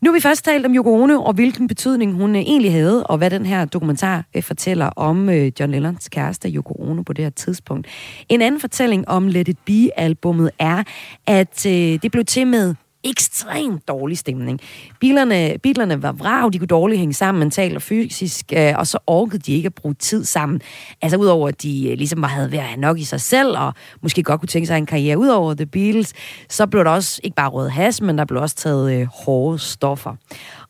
Nu 0.00 0.10
har 0.10 0.14
vi 0.14 0.20
først 0.20 0.44
talt 0.44 0.66
om 0.66 0.74
Yoko 0.74 1.02
Ono, 1.02 1.22
og 1.22 1.32
hvilken 1.32 1.68
betydning 1.68 2.12
hun 2.12 2.36
øh, 2.36 2.42
egentlig 2.42 2.72
havde, 2.72 3.06
og 3.06 3.18
hvad 3.18 3.30
den 3.30 3.46
her 3.46 3.64
dokumentar 3.64 4.24
øh, 4.36 4.42
fortæller 4.42 4.86
om 4.86 5.28
øh, 5.28 5.52
John 5.60 5.72
Lennons 5.72 6.08
kæreste 6.08 6.48
Yoko 6.48 6.74
Ono 6.74 7.02
på 7.02 7.12
det 7.12 7.24
her 7.24 7.30
tidspunkt. 7.30 7.86
En 8.28 8.42
anden 8.42 8.60
fortælling 8.60 9.08
om 9.08 9.28
Let 9.28 9.48
It 9.48 9.58
Be-albummet 9.66 10.50
er, 10.58 10.82
at 11.26 11.62
det 12.02 12.12
blev 12.12 12.24
til 12.24 12.46
med 12.46 12.74
ekstremt 13.04 13.88
dårlig 13.88 14.18
stemning. 14.18 14.60
Bilerne, 15.00 15.58
bilerne 15.62 16.02
var 16.02 16.12
vrag, 16.12 16.52
de 16.52 16.58
kunne 16.58 16.66
dårligt 16.66 16.98
hænge 16.98 17.14
sammen 17.14 17.38
mentalt 17.38 17.76
og 17.76 17.82
fysisk, 17.82 18.52
øh, 18.56 18.74
og 18.76 18.86
så 18.86 18.98
orkede 19.06 19.38
de 19.38 19.52
ikke 19.52 19.66
at 19.66 19.74
bruge 19.74 19.94
tid 19.94 20.24
sammen. 20.24 20.60
Altså 21.02 21.16
udover 21.18 21.48
at 21.48 21.62
de 21.62 21.90
øh, 21.90 21.96
ligesom 21.96 22.22
havde 22.22 22.52
været 22.52 22.78
nok 22.78 22.98
i 22.98 23.04
sig 23.04 23.20
selv, 23.20 23.58
og 23.58 23.74
måske 24.02 24.22
godt 24.22 24.40
kunne 24.40 24.48
tænke 24.48 24.66
sig 24.66 24.78
en 24.78 24.86
karriere 24.86 25.18
ud 25.18 25.28
over 25.28 25.54
The 25.54 25.66
Beatles, 25.66 26.12
så 26.48 26.66
blev 26.66 26.84
der 26.84 26.90
også 26.90 27.20
ikke 27.24 27.34
bare 27.34 27.48
rød 27.48 27.68
has, 27.68 28.00
men 28.00 28.18
der 28.18 28.24
blev 28.24 28.42
også 28.42 28.56
taget 28.56 28.92
øh, 28.92 29.06
hårde 29.06 29.58
stoffer. 29.58 30.16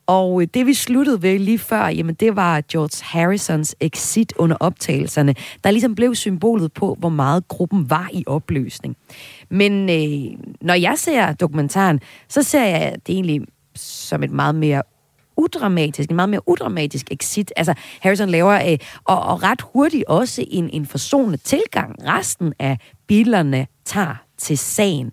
Og 0.09 0.43
øh, 0.43 0.49
det 0.55 0.67
vi 0.67 0.75
sluttede 0.75 1.23
ved 1.23 1.39
lige 1.39 1.59
før, 1.59 1.87
jamen 1.87 2.15
det 2.15 2.37
var 2.37 2.63
George 2.73 3.05
Harrisons 3.05 3.77
exit 3.81 4.33
under 4.37 4.57
optagelserne, 4.61 5.35
der 5.65 5.71
ligesom 5.71 5.95
blev 5.95 6.15
symbolet 6.15 6.73
på, 6.73 6.97
hvor 6.99 7.09
meget 7.09 7.49
gruppen 7.49 7.91
var 7.91 8.11
i 8.13 8.25
opløsning. 8.27 8.97
Men 9.51 9.91
øh, 9.91 10.39
når 10.61 10.75
jeg 10.75 10.95
ser 10.97 11.33
dokumentaren, 11.33 12.01
så 12.29 12.43
ser 12.43 12.65
jeg 12.65 12.97
det 13.07 13.15
egentlig 13.15 13.41
som 13.77 14.23
et 14.23 14.31
meget 14.31 14.55
mere 14.55 14.83
udramatisk, 15.37 16.11
en 16.11 16.17
meget 16.17 16.29
mere 16.29 16.49
udramatisk 16.49 17.07
exit. 17.11 17.53
Altså, 17.57 17.75
Harrison 18.01 18.29
laver, 18.29 18.71
øh, 18.73 18.79
og, 19.05 19.21
og 19.21 19.43
ret 19.43 19.63
hurtigt 19.73 20.05
også 20.05 20.45
en, 20.51 20.71
en 20.71 20.87
forsonende 20.87 21.37
tilgang. 21.37 21.95
Resten 22.07 22.53
af 22.59 22.79
billerne 23.07 23.67
tager 23.85 24.15
til 24.39 24.59
sagen. 24.59 25.13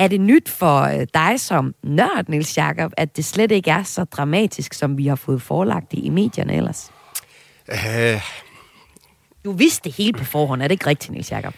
Er 0.00 0.08
det 0.08 0.20
nyt 0.20 0.48
for 0.48 0.80
øh, 0.80 1.06
dig 1.14 1.40
som 1.40 1.74
nørd, 1.82 2.24
Niels 2.28 2.56
Jakob, 2.56 2.92
at 2.96 3.16
det 3.16 3.24
slet 3.24 3.52
ikke 3.52 3.70
er 3.70 3.82
så 3.82 4.04
dramatisk, 4.04 4.74
som 4.74 4.98
vi 4.98 5.06
har 5.06 5.16
fået 5.16 5.42
forelagt 5.42 5.90
det 5.90 5.98
i 5.98 6.08
medierne 6.08 6.56
ellers? 6.56 6.90
Uh... 7.68 8.22
Du 9.44 9.52
vidste 9.52 9.84
det 9.84 9.96
hele 9.96 10.18
på 10.18 10.24
forhånd, 10.24 10.62
er 10.62 10.68
det 10.68 10.72
ikke 10.72 10.86
rigtigt, 10.86 11.12
Niels 11.12 11.30
Jakob? 11.30 11.54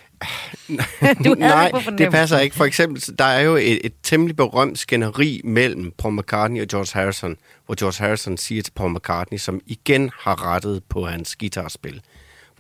du 1.25 1.35
Nej, 1.39 1.71
det, 1.71 1.99
det 1.99 2.11
passer 2.11 2.39
ikke. 2.39 2.57
For 2.57 2.65
eksempel, 2.65 3.19
der 3.19 3.25
er 3.25 3.41
jo 3.41 3.57
et, 3.57 3.87
et 3.87 3.93
temmelig 4.03 4.37
berømt 4.37 4.79
skænderi 4.79 5.41
mellem 5.45 5.93
Paul 5.99 6.15
McCartney 6.15 6.63
og 6.63 6.69
George 6.69 7.01
Harrison, 7.01 7.37
hvor 7.67 7.75
George 7.79 8.05
Harrison 8.05 8.37
siger 8.37 8.63
til 8.63 8.73
Paul 8.73 8.95
McCartney, 8.95 9.39
som 9.39 9.61
igen 9.67 10.11
har 10.21 10.47
rettet 10.47 10.83
på 10.89 11.07
hans 11.07 11.37
guitarspil, 11.37 12.03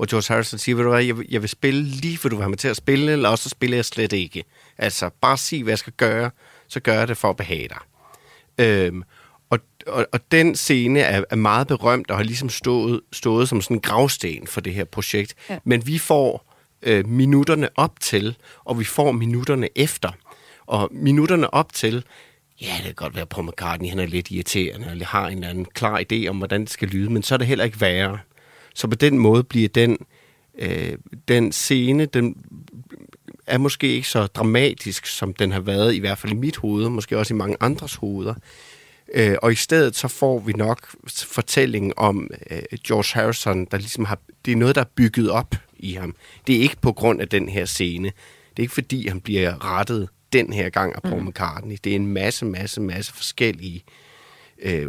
hvor 0.03 0.07
George 0.11 0.35
Harrison 0.35 0.59
siger, 0.59 0.77
ved 0.77 0.85
du 0.85 0.91
hvad, 0.91 1.05
jeg 1.05 1.19
vil, 1.19 1.27
jeg 1.31 1.43
vil 1.43 1.49
spille 1.49 1.83
lige, 1.83 2.19
for 2.19 2.29
du 2.29 2.37
vil 2.37 2.43
have 2.43 2.49
mig 2.49 2.59
til 2.59 2.69
at 2.69 2.77
spille, 2.77 3.13
eller 3.13 3.29
også 3.29 3.43
så 3.43 3.49
spiller 3.49 3.77
jeg 3.77 3.85
slet 3.85 4.13
ikke. 4.13 4.45
Altså, 4.79 5.11
bare 5.21 5.39
sig, 5.39 5.63
hvad 5.63 5.71
jeg 5.71 5.79
skal 5.79 5.93
gøre, 5.97 6.31
så 6.69 6.81
gør 6.81 6.93
jeg 6.95 7.09
det 7.09 7.17
for 7.17 7.31
at 7.31 7.37
behage 7.37 7.69
dig. 7.69 7.79
Øhm, 8.59 9.03
og, 9.51 9.59
og, 9.87 10.07
og 10.13 10.21
den 10.33 10.57
scene 10.57 11.01
er, 11.01 11.25
er 11.31 11.37
meget 11.37 11.67
berømt 11.67 12.11
og 12.11 12.17
har 12.17 12.25
ligesom 12.25 12.49
stået, 12.49 13.01
stået 13.13 13.49
som 13.49 13.61
sådan 13.61 13.77
en 13.77 13.81
gravsten 13.81 14.47
for 14.47 14.61
det 14.61 14.75
her 14.75 14.85
projekt. 14.85 15.35
Ja. 15.51 15.59
Men 15.65 15.87
vi 15.87 15.99
får 15.99 16.55
øh, 16.83 17.07
minutterne 17.07 17.69
op 17.75 18.01
til, 18.01 18.37
og 18.65 18.79
vi 18.79 18.85
får 18.85 19.13
minutterne 19.13 19.69
efter. 19.77 20.11
Og 20.67 20.89
minutterne 20.93 21.55
op 21.55 21.73
til, 21.73 22.05
ja, 22.61 22.75
det 22.77 22.85
kan 22.85 22.95
godt 22.95 23.15
være, 23.15 23.23
at 23.23 23.29
Paul 23.29 23.47
McCartney 23.47 23.89
han 23.89 23.99
er 23.99 24.07
lidt 24.07 24.31
irriterende, 24.31 24.89
eller 24.91 25.07
har 25.07 25.29
en 25.29 25.39
eller 25.39 25.49
anden 25.49 25.65
klar 25.65 26.03
idé 26.13 26.27
om, 26.27 26.39
hvordan 26.39 26.61
det 26.61 26.71
skal 26.71 26.89
lyde, 26.89 27.11
men 27.11 27.23
så 27.23 27.35
er 27.35 27.39
det 27.39 27.47
heller 27.47 27.65
ikke 27.65 27.81
værre. 27.81 28.19
Så 28.75 28.89
på 28.89 28.95
den 28.95 29.19
måde 29.19 29.45
bliver 29.45 29.69
den, 29.69 29.99
øh, 30.59 30.99
den 31.29 31.53
scene, 31.53 32.07
den 32.07 32.37
er 33.47 33.59
måske 33.59 33.89
ikke 33.89 34.09
så 34.09 34.27
dramatisk, 34.27 35.07
som 35.07 35.35
den 35.35 35.53
har 35.53 35.61
været, 35.61 35.95
i 35.95 35.99
hvert 35.99 36.19
fald 36.19 36.33
i 36.33 36.37
mit 36.37 36.57
hoved, 36.57 36.89
måske 36.89 37.19
også 37.19 37.35
i 37.35 37.37
mange 37.37 37.57
andres 37.61 37.95
hoveder. 37.95 38.35
Øh, 39.15 39.37
og 39.43 39.53
i 39.53 39.55
stedet 39.55 39.97
så 39.97 40.09
får 40.09 40.39
vi 40.39 40.53
nok 40.53 40.89
fortællingen 41.09 41.93
om 41.97 42.31
øh, 42.51 42.63
George 42.87 43.21
Harrison, 43.21 43.65
der 43.65 43.77
ligesom 43.77 44.05
har, 44.05 44.19
det 44.45 44.53
er 44.53 44.57
noget, 44.57 44.75
der 44.75 44.81
er 44.81 44.91
bygget 44.95 45.31
op 45.31 45.55
i 45.77 45.93
ham. 45.93 46.15
Det 46.47 46.57
er 46.57 46.61
ikke 46.61 46.77
på 46.81 46.93
grund 46.93 47.21
af 47.21 47.29
den 47.29 47.49
her 47.49 47.65
scene. 47.65 48.07
Det 48.51 48.59
er 48.59 48.63
ikke 48.63 48.75
fordi, 48.75 49.09
han 49.09 49.21
bliver 49.21 49.79
rettet 49.79 50.09
den 50.33 50.53
her 50.53 50.69
gang 50.69 50.95
af 50.95 51.03
Paul 51.03 51.21
mm. 51.21 51.29
McCartney. 51.29 51.77
Det 51.85 51.93
er 51.93 51.97
en 51.97 52.07
masse, 52.07 52.45
masse, 52.45 52.81
masse 52.81 53.13
forskellige 53.13 53.85
øh, 53.87 54.02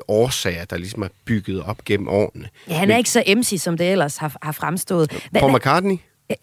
årsager, 0.07 0.65
der 0.65 0.77
ligesom 0.77 1.01
er 1.01 1.07
bygget 1.25 1.63
op 1.63 1.85
gennem 1.85 2.07
årene. 2.07 2.49
Ja, 2.69 2.73
han 2.73 2.89
er 2.89 2.93
Men, 2.93 2.97
ikke 2.97 3.09
så 3.09 3.23
MC, 3.37 3.61
som 3.61 3.77
det 3.77 3.91
ellers 3.91 4.17
har, 4.17 4.37
har 4.41 4.51
fremstået. 4.51 5.29
Paul 5.33 5.55
McCartney? 5.55 5.97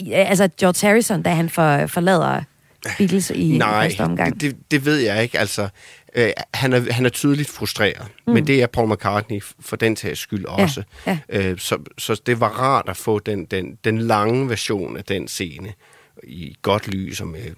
Ja, 0.07 0.25
altså 0.25 0.49
George 0.61 0.89
Harrison, 0.89 1.23
da 1.23 1.31
han 1.31 1.51
for, 1.51 1.87
forlader 1.87 2.43
Beatles 2.99 3.31
i 3.35 3.57
Nej, 3.59 3.89
første 3.89 4.01
omgang? 4.01 4.31
Nej, 4.31 4.39
det, 4.41 4.57
det 4.71 4.85
ved 4.85 4.97
jeg 4.97 5.23
ikke. 5.23 5.39
Altså, 5.39 5.69
øh, 6.15 6.31
han, 6.55 6.73
er, 6.73 6.93
han 6.93 7.07
er 7.07 7.11
tydeligt 7.11 7.49
frustreret, 7.51 8.07
mm. 8.27 8.33
men 8.33 8.47
det 8.47 8.63
er 8.63 8.67
Paul 8.67 8.93
McCartney 8.93 9.43
for 9.61 9.77
den 9.77 9.97
tages 9.97 10.19
skyld 10.19 10.45
også. 10.45 10.83
Ja, 11.07 11.19
ja. 11.33 11.51
Øh, 11.51 11.59
så, 11.59 11.79
så 11.99 12.21
det 12.27 12.41
var 12.41 12.49
rart 12.49 12.89
at 12.89 12.97
få 12.97 13.19
den, 13.19 13.45
den, 13.45 13.79
den 13.85 13.99
lange 13.99 14.49
version 14.49 14.97
af 14.97 15.05
den 15.05 15.29
scene 15.29 15.73
i 16.23 16.57
godt 16.63 16.89
lys 16.89 17.21
og 17.21 17.27
med 17.27 17.51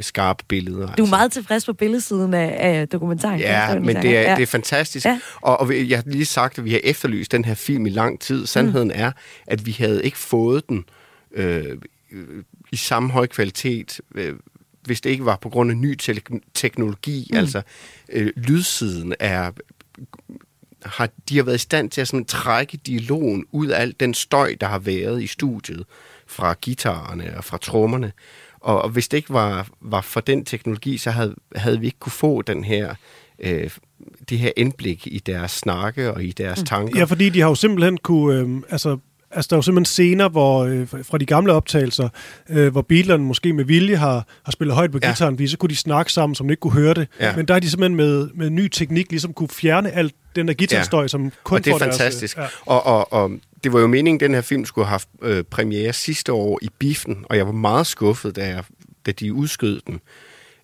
skarpe 0.00 0.44
billeder. 0.48 0.78
Du 0.78 0.82
er 0.82 0.90
altså. 0.90 1.04
meget 1.04 1.32
tilfreds 1.32 1.66
på 1.66 1.72
billedsiden 1.72 2.34
af, 2.34 2.56
af 2.58 2.88
dokumentaren. 2.88 3.40
Ja, 3.40 3.78
men 3.78 3.96
det 3.96 4.16
er, 4.16 4.20
ja. 4.20 4.34
det 4.36 4.42
er 4.42 4.46
fantastisk. 4.46 5.06
Ja. 5.06 5.20
Og, 5.40 5.60
og 5.60 5.88
jeg 5.88 5.98
har 5.98 6.04
lige 6.06 6.24
sagt, 6.24 6.58
at 6.58 6.64
vi 6.64 6.72
har 6.72 6.80
efterlyst 6.84 7.32
den 7.32 7.44
her 7.44 7.54
film 7.54 7.86
i 7.86 7.90
lang 7.90 8.20
tid. 8.20 8.46
Sandheden 8.46 8.88
mm. 8.88 9.00
er, 9.00 9.12
at 9.46 9.66
vi 9.66 9.76
havde 9.78 10.04
ikke 10.04 10.18
fået 10.18 10.68
den 10.68 10.84
øh, 11.34 11.78
i 12.72 12.76
samme 12.76 13.10
høj 13.10 13.26
kvalitet, 13.26 14.00
øh, 14.14 14.34
hvis 14.82 15.00
det 15.00 15.10
ikke 15.10 15.24
var 15.24 15.36
på 15.36 15.48
grund 15.48 15.70
af 15.70 15.76
ny 15.76 15.94
te- 15.94 16.40
teknologi. 16.54 17.28
Mm. 17.30 17.38
Altså, 17.38 17.62
øh, 18.12 18.32
lydsiden 18.36 19.14
er 19.20 19.50
har, 20.84 21.08
de 21.28 21.36
har 21.36 21.44
været 21.44 21.56
i 21.56 21.58
stand 21.58 21.90
til 21.90 22.00
at 22.00 22.08
sådan 22.08 22.24
trække 22.24 22.76
dialogen 22.76 23.46
ud 23.52 23.66
af 23.66 23.80
al 23.80 23.94
den 24.00 24.14
støj, 24.14 24.54
der 24.60 24.66
har 24.66 24.78
været 24.78 25.22
i 25.22 25.26
studiet 25.26 25.84
fra 26.26 26.54
guitarerne 26.64 27.36
og 27.36 27.44
fra 27.44 27.58
trommerne. 27.58 28.12
Og, 28.64 28.82
og 28.82 28.88
hvis 28.88 29.08
det 29.08 29.16
ikke 29.16 29.32
var, 29.32 29.68
var 29.80 30.00
for 30.00 30.20
den 30.20 30.44
teknologi, 30.44 30.98
så 30.98 31.10
havde, 31.10 31.34
havde 31.56 31.80
vi 31.80 31.86
ikke 31.86 31.98
kunne 31.98 32.12
få 32.12 32.42
den 32.42 32.64
her 32.64 32.94
øh, 33.38 33.70
det 34.28 34.38
her 34.38 34.50
indblik 34.56 35.06
i 35.06 35.18
deres 35.18 35.50
snakke 35.50 36.14
og 36.14 36.24
i 36.24 36.32
deres 36.32 36.60
mm. 36.60 36.66
tanker. 36.66 36.98
Ja, 36.98 37.04
fordi 37.04 37.28
de 37.28 37.40
har 37.40 37.48
jo 37.48 37.54
simpelthen 37.54 37.98
kunne, 37.98 38.40
øh, 38.40 38.62
altså 38.68 38.98
altså, 39.34 39.48
der 39.48 39.56
er 39.56 39.58
jo 39.58 39.62
simpelthen 39.62 39.84
scener 39.84 40.28
hvor, 40.28 40.64
øh, 40.64 40.88
fra 40.88 41.18
de 41.18 41.26
gamle 41.26 41.52
optagelser, 41.52 42.08
øh, 42.50 42.72
hvor 42.72 42.82
Beatlerne 42.82 43.24
måske 43.24 43.52
med 43.52 43.64
vilje 43.64 43.96
har, 43.96 44.26
har 44.44 44.52
spillet 44.52 44.74
højt 44.74 44.92
på 44.92 44.98
ja. 45.02 45.08
gitaren, 45.08 45.34
fordi 45.34 45.46
så 45.46 45.56
kunne 45.56 45.70
de 45.70 45.76
snakke 45.76 46.12
sammen, 46.12 46.34
som 46.34 46.48
de 46.48 46.52
ikke 46.52 46.60
kunne 46.60 46.72
høre 46.72 46.94
det. 46.94 47.08
Ja. 47.20 47.36
Men 47.36 47.48
der 47.48 47.54
er 47.54 47.58
de 47.58 47.70
simpelthen 47.70 47.96
med, 47.96 48.28
med 48.34 48.50
ny 48.50 48.68
teknik 48.68 49.10
ligesom 49.10 49.32
kunne 49.32 49.48
fjerne 49.48 49.90
alt 49.90 50.14
den 50.36 50.48
der 50.48 50.54
guitarstøj, 50.54 51.02
ja. 51.02 51.08
som 51.08 51.32
kun 51.44 51.56
og 51.56 51.64
det 51.64 51.72
er 51.72 51.78
fantastisk. 51.78 52.36
Deres, 52.36 52.50
ja. 52.66 52.72
og, 52.72 52.86
og, 52.86 53.12
og 53.12 53.30
det 53.64 53.72
var 53.72 53.80
jo 53.80 53.86
meningen, 53.86 54.16
at 54.16 54.28
den 54.28 54.34
her 54.34 54.40
film 54.40 54.64
skulle 54.64 54.86
have 54.86 54.90
haft 54.90 55.08
øh, 55.22 55.44
premiere 55.44 55.92
sidste 55.92 56.32
år 56.32 56.58
i 56.62 56.68
Biffen, 56.78 57.24
og 57.24 57.36
jeg 57.36 57.46
var 57.46 57.52
meget 57.52 57.86
skuffet, 57.86 58.36
da, 58.36 58.46
jeg, 58.46 58.64
da 59.06 59.12
de 59.12 59.32
udskød 59.32 59.80
den. 59.86 60.00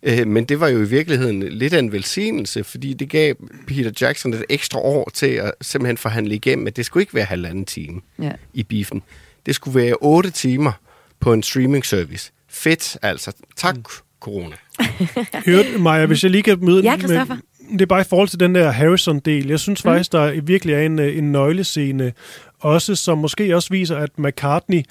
Øh, 0.03 0.27
men 0.27 0.45
det 0.45 0.61
var 0.61 0.69
jo 0.69 0.79
i 0.79 0.89
virkeligheden 0.89 1.43
lidt 1.43 1.73
af 1.73 1.79
en 1.79 1.93
velsignelse, 1.93 2.65
fordi 2.65 2.95
det 2.95 3.09
gav 3.09 3.35
Peter 3.67 3.91
Jackson 4.01 4.35
et 4.35 4.45
ekstra 4.49 4.79
år 4.79 5.11
til 5.15 5.27
at 5.27 5.53
simpelthen 5.61 5.97
forhandle 5.97 6.35
igennem, 6.35 6.67
at 6.67 6.77
det 6.77 6.87
skulle 6.87 7.03
ikke 7.03 7.15
være 7.15 7.25
halvanden 7.25 7.65
time 7.65 8.01
ja. 8.19 8.33
i 8.55 8.63
biffen. 8.63 9.03
Det 9.47 9.55
skulle 9.55 9.81
være 9.81 9.95
otte 10.01 10.31
timer 10.31 10.73
på 11.21 11.33
en 11.33 11.43
streaming 11.43 11.87
service. 11.87 12.33
Fedt 12.49 12.97
altså. 13.03 13.33
Tak, 13.57 13.77
mm. 13.77 13.85
corona. 14.21 14.57
Hørte 15.47 15.79
Maja, 15.79 16.07
hvis 16.07 16.23
jeg 16.23 16.31
lige 16.31 16.43
kan 16.43 16.59
møde 16.61 16.83
ja, 16.83 16.97
med, 16.97 17.37
det 17.73 17.83
er 17.83 17.87
bare 17.87 18.01
i 18.01 18.05
forhold 18.05 18.29
til 18.29 18.41
den 18.41 18.55
der 18.55 18.71
Harrison-del. 18.71 19.49
Jeg 19.49 19.61
synes 19.61 19.83
faktisk, 19.83 20.13
der 20.13 20.41
virkelig 20.41 20.75
er 20.75 20.81
en, 20.81 20.99
øh, 20.99 21.19
en 21.19 21.33
nøglescene, 21.33 22.13
også 22.61 22.95
som 22.95 23.19
måske 23.19 23.57
også 23.57 23.69
viser, 23.71 23.97
at 23.97 24.11
McCartney 24.19 24.83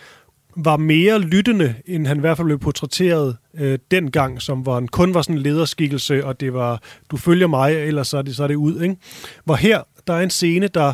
var 0.56 0.78
mere 0.78 1.20
lyttende, 1.20 1.76
end 1.86 2.08
han 2.08 2.18
i 2.18 2.20
hvert 2.20 2.38
fald 2.38 2.46
blev 2.46 2.60
portrætteret 2.60 3.38
øh, 3.58 3.80
dengang, 3.92 4.42
som 4.42 4.66
var 4.66 4.78
en, 4.78 4.88
kun 4.88 5.14
var 5.14 5.22
sådan 5.22 5.36
en 5.36 5.42
lederskikkelse, 5.42 6.26
og 6.26 6.40
det 6.40 6.54
var, 6.54 6.82
du 7.12 7.18
følger 7.18 7.48
mig, 7.48 7.76
ellers 7.76 8.08
så 8.08 8.18
er 8.18 8.22
det, 8.22 8.36
så 8.36 8.44
er 8.44 8.48
det 8.48 8.56
ud. 8.56 8.82
Ikke? 8.82 8.96
Hvor 9.46 9.56
her, 9.56 9.84
der 10.08 10.14
er 10.14 10.22
en 10.22 10.30
scene, 10.30 10.68
der, 10.68 10.94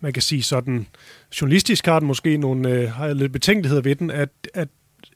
man 0.00 0.12
kan 0.12 0.22
sige 0.22 0.42
sådan, 0.42 0.86
journalistisk 1.40 1.86
har 1.86 1.98
den 1.98 2.08
måske 2.08 2.36
nogle, 2.36 2.70
øh, 2.70 2.90
har 2.90 3.06
jeg 3.06 3.16
lidt 3.16 3.32
betænkeligheder 3.32 3.82
ved 3.82 3.94
den, 3.94 4.10
at, 4.10 4.28
at 4.54 4.68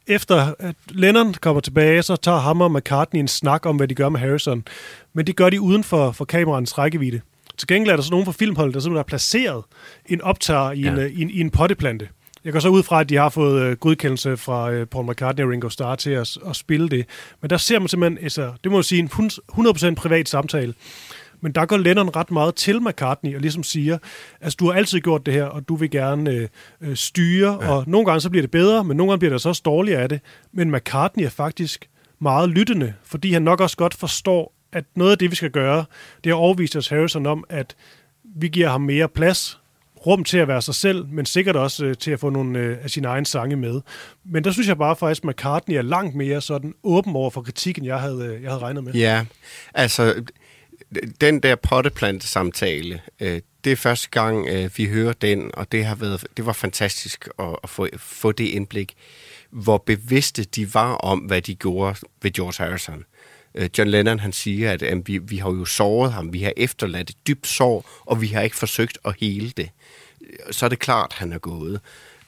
efter 0.07 0.55
at 0.59 0.75
Lennon 0.91 1.35
kommer 1.35 1.61
tilbage, 1.61 2.03
så 2.03 2.17
tager 2.17 2.39
ham 2.39 2.61
og 2.61 2.73
McCartney 2.73 3.21
en 3.21 3.29
snak 3.29 3.67
om, 3.67 3.77
hvad 3.77 3.89
de 3.89 3.95
gør 3.95 4.09
med 4.09 4.21
Harrison. 4.21 4.65
Men 5.13 5.27
det 5.27 5.37
gør 5.37 5.51
de 5.51 5.61
uden 5.61 5.85
for, 5.85 6.13
for 6.13 6.25
kameraens 6.25 6.79
rækkevidde. 6.79 7.21
Til 7.59 7.69
gengæld 7.69 7.93
er 7.93 7.97
der 7.97 8.03
så 8.03 8.11
nogen 8.11 8.27
fra 8.27 8.33
filmholdet, 8.33 8.75
der 8.75 8.81
simpelthen 8.81 8.99
har 8.99 9.03
placeret 9.03 9.65
en 10.07 10.21
optager 10.21 10.73
i, 10.73 10.81
ja. 10.81 10.93
en, 10.93 10.99
øh, 10.99 11.11
i, 11.11 11.23
en, 11.23 11.31
i 11.31 11.41
en 11.41 11.51
potteplante. 11.51 12.09
Jeg 12.45 12.53
går 12.53 12.61
så 12.61 12.69
ud 12.69 12.83
fra, 12.83 13.01
at 13.01 13.09
de 13.09 13.17
har 13.17 13.29
fået 13.29 13.63
øh, 13.63 13.77
godkendelse 13.77 14.37
fra 14.37 14.71
øh, 14.71 14.87
Paul 14.87 15.11
McCartney 15.11 15.45
og 15.45 15.51
Ringo 15.51 15.69
Starr 15.69 15.95
til 15.95 16.11
at, 16.11 16.39
at 16.47 16.57
spille 16.57 16.89
det. 16.89 17.07
Men 17.41 17.51
der 17.51 17.57
ser 17.57 17.79
man 17.79 17.89
simpelthen, 17.89 18.19
altså, 18.25 18.53
det 18.65 18.73
må 18.73 18.79
jeg 18.79 18.85
sige, 18.85 18.99
en 18.99 19.31
100% 19.53 19.95
privat 19.95 20.29
samtale. 20.29 20.75
Men 21.41 21.53
der 21.53 21.67
går 21.67 21.77
Lennon 21.77 22.17
ret 22.17 22.31
meget 22.31 22.55
til 22.55 22.83
McCartney 22.83 23.35
og 23.35 23.41
ligesom 23.41 23.63
siger, 23.63 23.99
altså 24.41 24.57
du 24.61 24.67
har 24.67 24.73
altid 24.73 25.01
gjort 25.01 25.27
det 25.27 25.35
her, 25.35 25.45
og 25.45 25.69
du 25.69 25.77
vil 25.77 25.91
gerne 25.91 26.31
øh, 26.31 26.49
øh, 26.81 26.97
styre, 26.97 27.59
ja. 27.63 27.71
og 27.71 27.85
nogle 27.87 28.07
gange 28.07 28.21
så 28.21 28.31
bliver 28.31 28.43
det 28.43 28.51
bedre, 28.51 28.85
men 28.85 28.97
nogle 28.97 29.11
gange 29.11 29.19
bliver 29.19 29.33
det 29.33 29.41
så 29.41 29.49
også 29.49 29.63
dårligere 29.65 30.03
af 30.03 30.09
det. 30.09 30.21
Men 30.53 30.71
McCartney 30.71 31.25
er 31.25 31.31
faktisk 31.31 31.89
meget 32.19 32.49
lyttende, 32.49 32.95
fordi 33.05 33.33
han 33.33 33.43
nok 33.43 33.61
også 33.61 33.77
godt 33.77 33.95
forstår, 33.95 34.55
at 34.73 34.85
noget 34.97 35.13
af 35.13 35.19
det, 35.19 35.31
vi 35.31 35.37
skal 35.37 35.51
gøre, 35.51 35.85
det 36.25 36.31
er 36.31 36.35
at 36.35 36.39
overvise 36.39 36.79
os 36.79 36.89
Harrison 36.89 37.27
om, 37.27 37.45
at 37.49 37.77
vi 38.37 38.49
giver 38.49 38.69
ham 38.69 38.81
mere 38.81 39.09
plads, 39.09 39.61
rum 40.07 40.25
til 40.25 40.39
at 40.39 40.49
være 40.49 40.63
sig 40.63 40.75
selv, 40.75 41.07
men 41.07 41.27
sikkert 41.27 41.57
også 41.57 41.85
øh, 41.85 41.97
til 41.97 42.11
at 42.11 42.21
få 42.21 42.31
nogle 42.31 42.59
øh, 42.59 42.79
af 42.83 42.91
sine 42.91 43.09
egne 43.09 43.27
sange 43.27 43.57
med. 43.57 43.81
Men 44.25 44.45
der 44.45 44.51
synes 44.51 44.69
jeg 44.69 44.79
bare 44.79 44.97
faktisk, 44.97 45.25
at 45.25 45.29
McCartney 45.29 45.77
er 45.77 45.83
langt 45.83 46.15
mere 46.15 46.41
sådan 46.41 46.75
åben 46.83 47.17
over 47.17 47.31
for 47.31 47.43
kritikken, 47.43 47.85
jeg 47.85 48.01
havde, 48.01 48.25
øh, 48.25 48.43
jeg 48.43 48.51
havde 48.51 48.63
regnet 48.63 48.85
med. 48.85 48.93
Ja, 48.93 49.25
altså 49.75 50.25
den 51.21 51.41
der 51.41 51.55
potteplante-samtale, 51.55 53.01
øh, 53.21 53.41
det 53.65 53.73
er 53.73 53.77
første 53.77 54.09
gang, 54.11 54.49
øh, 54.49 54.71
vi 54.77 54.87
hører 54.87 55.13
den, 55.13 55.51
og 55.55 55.73
det 55.73 55.85
har 55.85 55.95
været, 55.95 56.27
det 56.37 56.47
var 56.47 56.53
fantastisk 56.53 57.29
at, 57.39 57.57
at 57.63 57.71
få, 57.71 57.89
få 57.97 58.33
det 58.33 58.45
indblik, 58.45 58.95
hvor 59.51 59.79
bevidste 59.87 60.45
de 60.45 60.75
var 60.75 60.95
om, 60.95 61.19
hvad 61.19 61.43
de 61.43 61.55
gjorde 61.55 61.97
ved 62.23 62.31
George 62.31 62.65
Harrison. 62.65 63.05
Øh, 63.55 63.71
John 63.79 63.91
Lennon 63.91 64.19
han 64.19 64.33
siger, 64.33 64.73
at 64.73 64.83
øh, 64.83 65.07
vi, 65.07 65.19
vi 65.19 65.37
har 65.37 65.51
jo 65.51 65.65
såret 65.65 66.13
ham, 66.13 66.33
vi 66.33 66.43
har 66.43 66.53
efterladt 66.57 67.11
et 67.11 67.17
dybt 67.27 67.47
sår, 67.47 67.91
og 68.01 68.21
vi 68.21 68.27
har 68.27 68.41
ikke 68.41 68.57
forsøgt 68.57 68.99
at 69.05 69.15
hele 69.21 69.51
det. 69.51 69.71
Så 70.51 70.65
er 70.65 70.69
det 70.69 70.79
klart, 70.79 71.13
han 71.13 71.33
er 71.33 71.39
gået. 71.39 71.81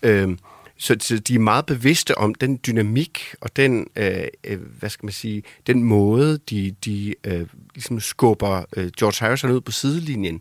Øh, 0.02 0.36
så, 0.78 0.96
så 1.00 1.18
de 1.18 1.34
er 1.34 1.38
meget 1.38 1.66
bevidste 1.66 2.18
om 2.18 2.34
den 2.34 2.60
dynamik 2.66 3.34
og 3.40 3.56
den, 3.56 3.86
øh, 3.96 4.24
øh, 4.44 4.60
hvad 4.78 4.90
skal 4.90 5.06
man 5.06 5.12
sige, 5.12 5.42
den 5.66 5.82
måde, 5.82 6.38
de, 6.50 6.74
de 6.84 7.14
øh, 7.24 7.46
ligesom 7.74 8.00
skubber 8.00 8.64
øh, 8.76 8.90
George 8.98 9.26
Harrison 9.26 9.50
ud 9.50 9.60
på 9.60 9.72
sidelinjen. 9.72 10.40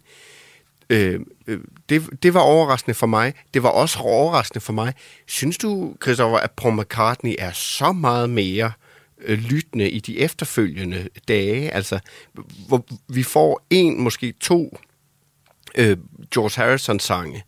Øh, 0.90 1.20
øh, 1.48 1.60
det, 1.90 2.24
det 2.24 2.34
var 2.34 2.40
overraskende 2.40 2.94
for 2.94 3.08
mig. 3.08 3.34
Det 3.54 3.64
var 3.64 3.70
også 3.70 4.00
overraskende 4.00 4.62
for 4.62 4.74
mig. 4.74 4.94
Synes 5.28 5.58
du, 5.58 5.96
Christopher, 6.04 6.38
at 6.38 6.52
Paul 6.52 6.76
McCartney 6.76 7.36
er 7.40 7.52
så 7.52 7.92
meget 7.92 8.30
mere 8.30 8.72
øh, 9.22 9.40
lyttende 9.40 9.90
i 9.90 10.00
de 10.00 10.20
efterfølgende 10.20 11.10
dage? 11.28 11.72
Altså, 11.72 12.00
hvor 12.68 12.86
vi 13.08 13.24
får 13.24 13.66
en, 13.70 14.02
måske 14.02 14.32
to 14.32 14.78
øh, 15.78 15.98
George 16.34 16.62
Harrison-sange, 16.64 17.44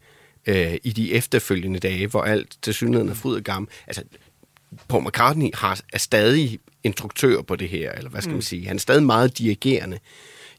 øh, 0.48 0.78
i 0.84 0.92
de 0.92 1.14
efterfølgende 1.14 1.80
dage, 1.80 2.08
hvor 2.08 2.22
alt 2.22 2.58
til 2.62 2.74
synligheden 2.74 3.10
er 3.10 3.14
fryd 3.14 3.36
og 3.36 3.44
gammel. 3.44 3.70
Altså, 3.88 4.04
Paul 4.88 5.08
McCartney 5.08 5.50
har, 5.54 5.80
er 5.94 5.98
stadig 5.98 6.60
instruktør 6.84 7.42
på 7.42 7.56
det 7.56 7.70
her, 7.70 7.92
eller 7.92 8.10
hvad 8.10 8.22
skal 8.22 8.30
mm. 8.30 8.36
man 8.36 8.42
sige. 8.42 8.68
Han 8.68 8.76
er 8.76 8.80
stadig 8.80 9.04
meget 9.04 9.38
dirigerende. 9.38 10.00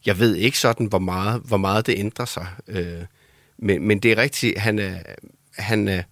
Jeg 0.07 0.19
ved 0.19 0.37
ikke 0.37 0.59
sådan, 0.59 0.87
hvor 0.87 0.99
meget, 0.99 1.43
hvor 1.45 1.57
meget 1.57 1.87
det 1.87 1.99
ændrer 1.99 2.25
sig. 2.25 2.47
Øh, 2.69 3.05
men, 3.59 3.89
men 3.89 3.99
det 3.99 4.13
er 4.13 4.17
rigtigt, 4.17 4.59
han 4.59 4.79
er, 4.79 4.99
han 5.59 5.89
er, 5.89 6.03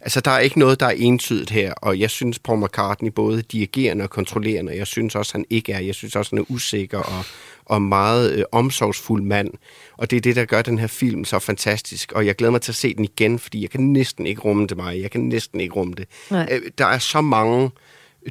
altså 0.00 0.20
der 0.20 0.30
er 0.30 0.38
ikke 0.38 0.58
noget, 0.58 0.80
der 0.80 0.86
er 0.86 0.90
entydigt 0.90 1.50
her, 1.50 1.72
og 1.72 1.98
jeg 2.00 2.10
synes 2.10 2.38
Paul 2.38 2.64
McCartney 2.64 3.10
både 3.10 3.42
dirigerende 3.42 4.02
og 4.02 4.10
kontrollerende, 4.10 4.70
og 4.70 4.76
jeg 4.76 4.86
synes 4.86 5.14
også, 5.14 5.32
han 5.34 5.44
ikke 5.50 5.72
er. 5.72 5.78
Jeg 5.78 5.94
synes 5.94 6.16
også, 6.16 6.30
han 6.30 6.38
er 6.38 6.50
usikker 6.50 6.98
og, 6.98 7.24
og 7.66 7.82
meget 7.82 8.32
øh, 8.32 8.44
omsorgsfuld 8.52 9.22
mand. 9.22 9.50
Og 9.96 10.10
det 10.10 10.16
er 10.16 10.20
det, 10.20 10.36
der 10.36 10.44
gør 10.44 10.62
den 10.62 10.78
her 10.78 10.86
film 10.86 11.24
så 11.24 11.38
fantastisk. 11.38 12.12
Og 12.12 12.26
jeg 12.26 12.36
glæder 12.36 12.50
mig 12.50 12.60
til 12.60 12.72
at 12.72 12.76
se 12.76 12.94
den 12.94 13.04
igen, 13.04 13.38
fordi 13.38 13.62
jeg 13.62 13.70
kan 13.70 13.80
næsten 13.80 14.26
ikke 14.26 14.40
rumme 14.40 14.66
det 14.66 14.76
mig. 14.76 15.02
Jeg 15.02 15.10
kan 15.10 15.20
næsten 15.20 15.60
ikke 15.60 15.74
rumme 15.74 15.94
det. 15.94 16.08
Nej. 16.30 16.48
Øh, 16.52 16.62
der 16.78 16.86
er 16.86 16.98
så 16.98 17.20
mange 17.20 17.70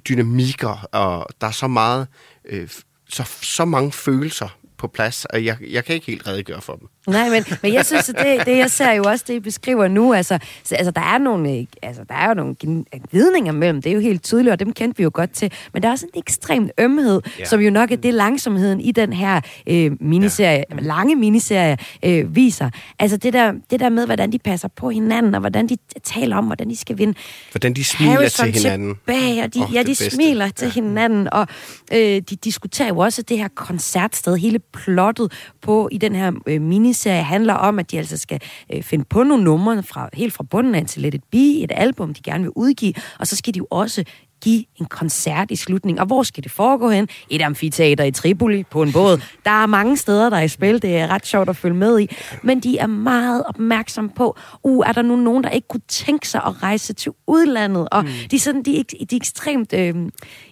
dynamikker, 0.10 0.88
og 0.92 1.28
der 1.42 1.48
er 1.48 1.52
så 1.52 1.68
meget, 1.68 2.08
øh, 2.46 2.70
så, 3.10 3.24
så 3.42 3.66
mange 3.66 3.92
følelser 3.92 4.58
på 4.78 4.88
plads, 4.88 5.26
og 5.26 5.46
jeg, 5.46 5.58
jeg 5.70 5.86
kan 5.86 5.96
ikke 5.96 6.08
helt 6.08 6.28
redegøre 6.28 6.62
for 6.62 6.76
dem. 6.76 6.88
Nej, 7.08 7.30
men, 7.30 7.44
men 7.62 7.74
jeg 7.74 7.86
synes, 7.86 8.10
at 8.10 8.16
det, 8.18 8.46
det 8.46 8.58
jeg 8.58 8.72
ser 8.72 8.92
jo 8.92 9.04
også, 9.04 9.26
det 9.28 9.34
I 9.34 9.40
beskriver 9.40 9.88
nu, 9.88 10.14
altså, 10.14 10.40
så, 10.64 10.76
altså 10.76 10.92
der 10.92 11.02
er 11.02 11.18
nogle, 11.18 11.52
øh, 11.52 11.66
altså, 11.82 12.04
der 12.10 12.16
er 12.16 12.28
jo 12.28 12.34
nogle 12.34 12.56
vidninger 13.12 13.52
mellem, 13.52 13.82
det 13.82 13.90
er 13.90 13.94
jo 13.94 14.00
helt 14.00 14.24
tydeligt, 14.24 14.52
og 14.52 14.60
dem 14.60 14.74
kendte 14.74 14.98
vi 14.98 15.04
jo 15.04 15.12
godt 15.14 15.32
til, 15.32 15.52
men 15.74 15.82
der 15.82 15.88
er 15.88 15.92
også 15.92 16.06
en 16.14 16.20
ekstrem 16.20 16.70
ømhed, 16.78 17.22
ja. 17.40 17.46
som 17.46 17.60
jo 17.60 17.72
nok 17.72 17.92
er 17.92 17.96
det 17.96 18.14
langsomheden 18.14 18.82
i 18.82 18.92
den 18.92 19.14
her 19.14 19.42
øh, 19.68 19.92
miniserie, 20.00 20.64
ja. 20.72 20.76
lange 20.80 21.16
miniserie, 21.16 21.78
øh, 22.06 22.36
viser. 22.36 22.70
Altså 23.00 23.18
det 23.18 23.34
der, 23.34 23.54
det 23.72 23.80
der 23.80 23.90
med, 23.90 24.06
hvordan 24.06 24.32
de 24.32 24.40
passer 24.40 24.68
på 24.68 24.90
hinanden, 24.90 25.36
og 25.36 25.40
hvordan 25.40 25.68
de 25.68 25.78
taler 26.04 26.38
om, 26.38 26.46
hvordan 26.46 26.70
de 26.70 26.76
skal 26.76 26.98
vinde. 26.98 27.14
Hvordan 27.52 27.74
de 27.74 27.84
smiler 27.84 28.12
Harrison 28.12 28.46
til 28.46 28.62
hinanden. 28.62 28.96
Tilbage, 28.96 29.44
og 29.44 29.54
de, 29.54 29.60
oh, 29.60 29.74
ja, 29.74 29.80
de 29.80 29.86
bedste. 29.86 30.10
smiler 30.10 30.50
til 30.50 30.66
ja. 30.66 30.72
hinanden, 30.72 31.34
og 31.34 31.48
øh, 31.94 32.00
de 32.00 32.36
diskuterer 32.44 32.88
jo 32.88 32.98
også 32.98 33.22
det 33.22 33.38
her 33.38 33.48
koncertsted, 33.48 34.38
hele 34.38 34.60
plottet 34.60 35.32
på 35.62 35.90
i 35.92 35.98
den 35.98 36.16
her 36.16 36.32
øh, 36.48 36.62
miniserie 36.94 37.24
handler 37.24 37.54
om, 37.54 37.80
at 37.80 37.92
de 37.92 37.98
altså 37.98 38.18
skal 38.18 38.42
øh, 38.74 38.84
finde 38.84 39.06
på 39.06 39.24
nogle 39.24 39.44
numre 39.44 39.84
fra, 39.84 40.10
helt 40.14 40.34
fra 40.34 40.44
bunden 40.44 40.76
af 40.76 40.86
til 40.86 41.02
Let 41.02 41.14
It 41.14 41.24
Be, 41.32 41.64
et 41.64 41.72
album, 41.76 42.14
de 42.14 42.22
gerne 42.22 42.44
vil 42.44 42.52
udgive, 42.56 42.94
og 43.20 43.28
så 43.28 43.36
skal 43.36 43.54
de 43.54 43.58
jo 43.58 43.68
også 43.72 44.04
give 44.44 44.64
en 44.80 44.86
koncert 44.86 45.52
i 45.52 45.56
slutningen. 45.56 46.00
Og 46.00 46.06
hvor 46.06 46.24
skal 46.24 46.44
det 46.44 46.52
foregå 46.52 46.90
hen? 46.90 47.08
Et 47.30 47.42
amfiteater 47.42 48.04
i 48.04 48.12
Tripoli 48.12 48.64
på 48.64 48.82
en 48.82 48.92
båd. 48.92 49.22
Der 49.46 49.64
er 49.64 49.66
mange 49.66 49.98
steder, 49.98 50.30
der 50.30 50.38
er 50.38 50.42
i 50.42 50.48
spil. 50.48 50.82
Det 50.82 50.98
er 50.98 51.08
ret 51.08 51.26
sjovt 51.26 51.50
at 51.50 51.56
følge 51.56 51.76
med 51.76 52.00
i. 52.00 52.16
Men 52.42 52.60
de 52.60 52.78
er 52.78 52.88
meget 52.88 53.44
opmærksom 53.44 54.10
på, 54.10 54.38
uh, 54.64 54.88
er 54.88 54.92
der 54.92 55.02
nu 55.02 55.16
nogen, 55.16 55.44
der 55.44 55.50
ikke 55.50 55.68
kunne 55.68 55.82
tænke 55.88 56.28
sig 56.28 56.42
at 56.46 56.64
rejse 56.64 56.94
til 56.94 57.12
udlandet? 57.28 57.88
Og 57.92 58.04
mm. 58.04 58.10
de, 58.32 58.36
er 58.36 58.40
sådan, 58.40 58.64
de, 58.64 58.80
er, 58.80 58.84
de 58.84 59.16
er 59.16 59.16
ekstremt... 59.16 59.74
Øh, 59.74 59.96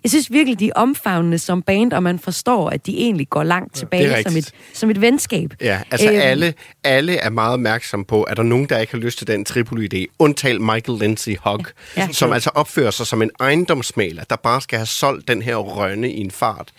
jeg 0.03 0.11
synes 0.11 0.31
virkelig, 0.31 0.59
de 0.59 0.67
er 0.67 0.73
omfavnende 0.75 1.39
som 1.39 1.61
band, 1.61 1.93
og 1.93 2.03
man 2.03 2.19
forstår, 2.19 2.69
at 2.69 2.85
de 2.85 2.97
egentlig 2.97 3.29
går 3.29 3.43
langt 3.43 3.75
tilbage 3.75 4.09
ja, 4.09 4.21
som, 4.21 4.37
et, 4.37 4.51
som 4.73 4.89
et 4.89 5.01
venskab. 5.01 5.53
Ja, 5.61 5.79
altså 5.91 6.11
øh, 6.11 6.19
alle, 6.23 6.53
alle 6.83 7.17
er 7.17 7.29
meget 7.29 7.53
opmærksom 7.53 8.05
på, 8.05 8.23
at 8.23 8.37
der 8.37 8.43
nogen, 8.43 8.65
der 8.69 8.77
ikke 8.77 8.93
har 8.93 8.99
lyst 8.99 9.17
til 9.17 9.27
den 9.27 9.45
Tripoli-idé. 9.49 10.15
Undtal 10.19 10.61
Michael 10.61 10.99
Lindsay 10.99 11.35
Hogg, 11.41 11.65
ja. 11.97 12.07
som 12.11 12.33
altså 12.33 12.49
opfører 12.55 12.91
sig 12.91 13.07
som 13.07 13.21
en 13.21 13.31
ejendom 13.39 13.80
ejendomsmaler, 13.81 14.23
der 14.23 14.35
bare 14.35 14.61
skal 14.61 14.79
have 14.79 14.85
solgt 14.85 15.27
den 15.27 15.41
her 15.41 15.55
rønne 15.55 16.11
i 16.11 16.19
en 16.19 16.31
fart. 16.31 16.71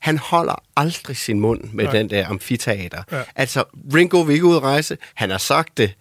Han 0.00 0.18
holder 0.18 0.62
aldrig 0.76 1.16
sin 1.16 1.40
mund 1.40 1.64
med 1.72 1.84
Nej. 1.84 1.92
den 1.92 2.10
der 2.10 2.28
amfiteater. 2.28 3.02
Ja. 3.12 3.22
Altså, 3.36 3.64
Ringo 3.94 4.20
vil 4.20 4.34
ikke 4.34 4.46
ud 4.46 4.56
rejse. 4.62 4.98
Han 5.14 5.30
har 5.30 5.38
sagt 5.38 5.78
det. 5.78 5.94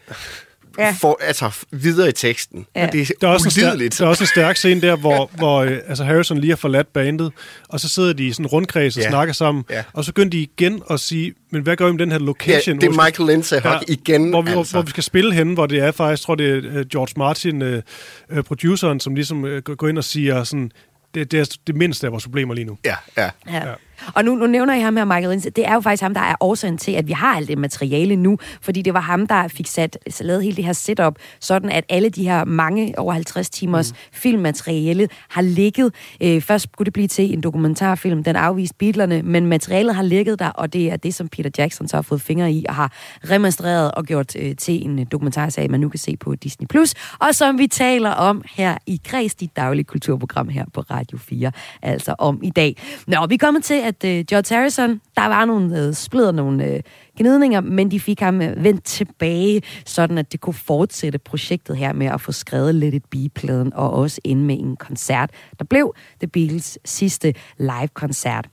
Ja. 0.78 0.96
For, 1.00 1.20
altså 1.22 1.52
videre 1.72 2.10
i 2.10 2.12
teksten. 2.12 2.66
Ja. 2.76 2.86
Og 2.88 2.94
det 2.94 3.02
er, 3.02 3.06
der 3.22 3.28
er, 3.28 3.32
også 3.32 3.48
en 3.48 3.52
stærk, 3.52 3.80
der 4.00 4.06
er 4.06 4.10
også 4.10 4.24
en 4.24 4.28
stærk 4.28 4.58
scene 4.58 4.82
der, 4.82 4.96
hvor, 4.96 5.30
hvor 5.38 5.62
øh, 5.62 5.78
altså 5.88 6.04
Harrison 6.04 6.38
lige 6.38 6.52
har 6.52 6.56
forladt 6.56 6.94
bandet, 6.94 7.32
og 7.70 7.80
så 7.80 7.90
sidder 7.90 8.14
de 8.14 8.28
i 8.28 8.32
sådan 8.32 8.46
en 8.46 8.48
rundkreds 8.48 8.98
og 8.98 9.04
ja. 9.04 9.10
snakker 9.10 9.34
sammen, 9.34 9.64
ja. 9.70 9.84
og 9.94 10.06
så 10.06 10.12
begynder 10.12 10.30
de 10.30 10.40
igen 10.40 10.82
at 10.90 11.00
sige, 11.00 11.34
men 11.52 11.62
hvad 11.62 11.76
gør 11.76 11.86
vi 11.86 11.92
med 11.92 12.00
den 12.00 12.12
her 12.12 12.20
location? 12.20 12.76
Ja, 12.76 12.88
det 12.88 12.98
er 12.98 13.06
Michael 13.06 13.30
Lindsay 13.30 13.58
ja, 13.66 13.80
igen. 13.88 14.30
Hvor 14.30 14.42
vi, 14.42 14.52
altså. 14.52 14.74
hvor 14.74 14.82
vi 14.82 14.90
skal 14.90 15.04
spille 15.04 15.34
henne, 15.34 15.54
hvor 15.54 15.66
det 15.66 15.80
er 15.80 15.92
faktisk, 15.92 16.24
tror 16.24 16.36
det 16.36 16.50
er 16.50 16.80
uh, 16.80 16.88
George 16.88 17.14
Martin, 17.18 17.62
uh, 17.62 18.44
produceren, 18.44 19.00
som 19.00 19.16
ligesom 19.16 19.44
uh, 19.44 19.58
går 19.58 19.88
ind 19.88 19.98
og 19.98 20.04
siger 20.04 20.44
sådan, 20.44 20.72
det, 21.14 21.32
det 21.32 21.40
er 21.40 21.58
det 21.68 21.76
mindste 21.76 22.08
af 22.08 22.12
vores 22.12 22.24
problemer 22.24 22.54
lige 22.54 22.66
nu. 22.66 22.78
Ja, 22.86 22.96
ja. 23.18 23.30
ja. 23.48 23.68
ja. 23.68 23.74
Og 24.14 24.26
nu, 24.26 24.36
nu 24.36 24.48
nævner 24.48 24.74
jeg 24.74 24.84
ham 24.84 24.98
her, 24.98 25.06
Michael 25.06 25.30
Lindsay. 25.30 25.50
Det 25.56 25.68
er 25.68 25.74
jo 25.74 25.80
faktisk 25.80 26.04
ham, 26.04 26.14
der 26.14 26.22
er 26.22 26.36
årsagen 26.40 26.78
til, 26.78 26.92
at 26.92 27.08
vi 27.08 27.12
har 27.12 27.36
alt 27.36 27.48
det 27.48 27.58
materiale 27.58 28.16
nu. 28.16 28.38
Fordi 28.62 28.82
det 28.82 28.94
var 28.94 29.00
ham, 29.00 29.28
der 29.28 29.48
fik 29.48 29.68
sat, 29.68 29.98
lavet 30.22 30.44
hele 30.44 30.56
det 30.56 30.66
her 30.66 30.74
setup, 30.74 31.16
sådan 31.40 31.70
at 31.70 31.84
alle 31.90 32.10
de 32.10 32.24
her 32.24 32.46
mange, 32.46 33.00
over 33.00 33.14
50 33.14 33.50
timers 33.50 33.92
mm. 33.92 33.98
filmmateriale 34.14 35.10
har 35.30 35.42
ligget. 35.42 35.94
Øh, 36.24 36.42
først 36.42 36.64
skulle 36.64 36.86
det 36.86 36.94
blive 36.94 37.08
til 37.08 37.34
en 37.34 37.42
dokumentarfilm, 37.42 38.24
den 38.24 38.36
afviste 38.36 38.76
Beatlerne, 38.80 39.22
men 39.22 39.46
materialet 39.46 39.96
har 39.96 40.04
ligget 40.04 40.40
der, 40.40 40.50
og 40.50 40.74
det 40.74 40.92
er 40.92 40.98
det, 40.98 41.16
som 41.16 41.28
Peter 41.28 41.50
Jackson 41.58 41.88
så 41.88 41.98
har 41.98 42.02
fået 42.02 42.22
fingre 42.22 42.52
i, 42.52 42.66
og 42.70 42.76
har 42.76 42.92
remastereret 43.30 43.92
og 43.92 44.06
gjort 44.06 44.36
øh, 44.36 44.56
til 44.56 44.86
en 44.86 45.06
dokumentarserie, 45.06 45.68
man 45.68 45.80
nu 45.80 45.90
kan 45.90 46.00
se 46.00 46.18
på 46.18 46.36
Disney+. 46.36 46.68
Plus, 46.68 46.94
og 47.20 47.36
som 47.36 47.58
vi 47.58 47.68
taler 47.68 48.10
om 48.10 48.44
her 48.52 48.78
i 48.86 49.02
Kreds, 49.06 49.36
dit 49.36 49.56
daglige 49.56 49.84
kulturprogram 49.84 50.50
her 50.50 50.66
på 50.74 50.82
Radio 50.82 51.18
4, 51.18 51.52
altså 51.82 52.16
om 52.18 52.40
i 52.44 52.50
dag. 52.50 52.78
Nå, 53.08 53.26
vi 53.30 53.38
kommer 53.38 53.62
til 53.62 53.74
at 53.74 53.91
at 53.92 54.04
øh, 54.06 54.26
George 54.30 54.56
Harrison, 54.56 55.02
der 55.18 55.26
var 55.28 55.46
nogle 55.46 55.80
øh, 55.80 55.94
splid 55.94 56.32
nogle 56.32 56.66
øh, 56.66 56.80
gnidninger, 57.18 57.62
men 57.62 57.92
de 57.92 58.00
fik 58.00 58.20
ham 58.20 58.42
øh, 58.42 58.64
vendt 58.64 58.84
tilbage, 58.84 59.62
sådan 59.86 60.18
at 60.18 60.32
det 60.32 60.42
kunne 60.42 60.54
fortsætte 60.54 61.20
projektet 61.20 61.78
her 61.78 61.94
med 61.94 62.08
at 62.08 62.22
få 62.22 62.32
skrevet 62.32 62.76
Let 62.76 62.94
It 62.94 63.06
Be-pladen, 63.06 63.74
og 63.74 63.94
også 63.94 64.22
ende 64.24 64.44
med 64.44 64.60
en 64.60 64.76
koncert, 64.76 65.30
der 65.60 65.66
blev 65.66 65.96
The 66.20 66.28
Beatles 66.28 66.80
sidste 66.86 67.34
live-koncert. 67.58 68.48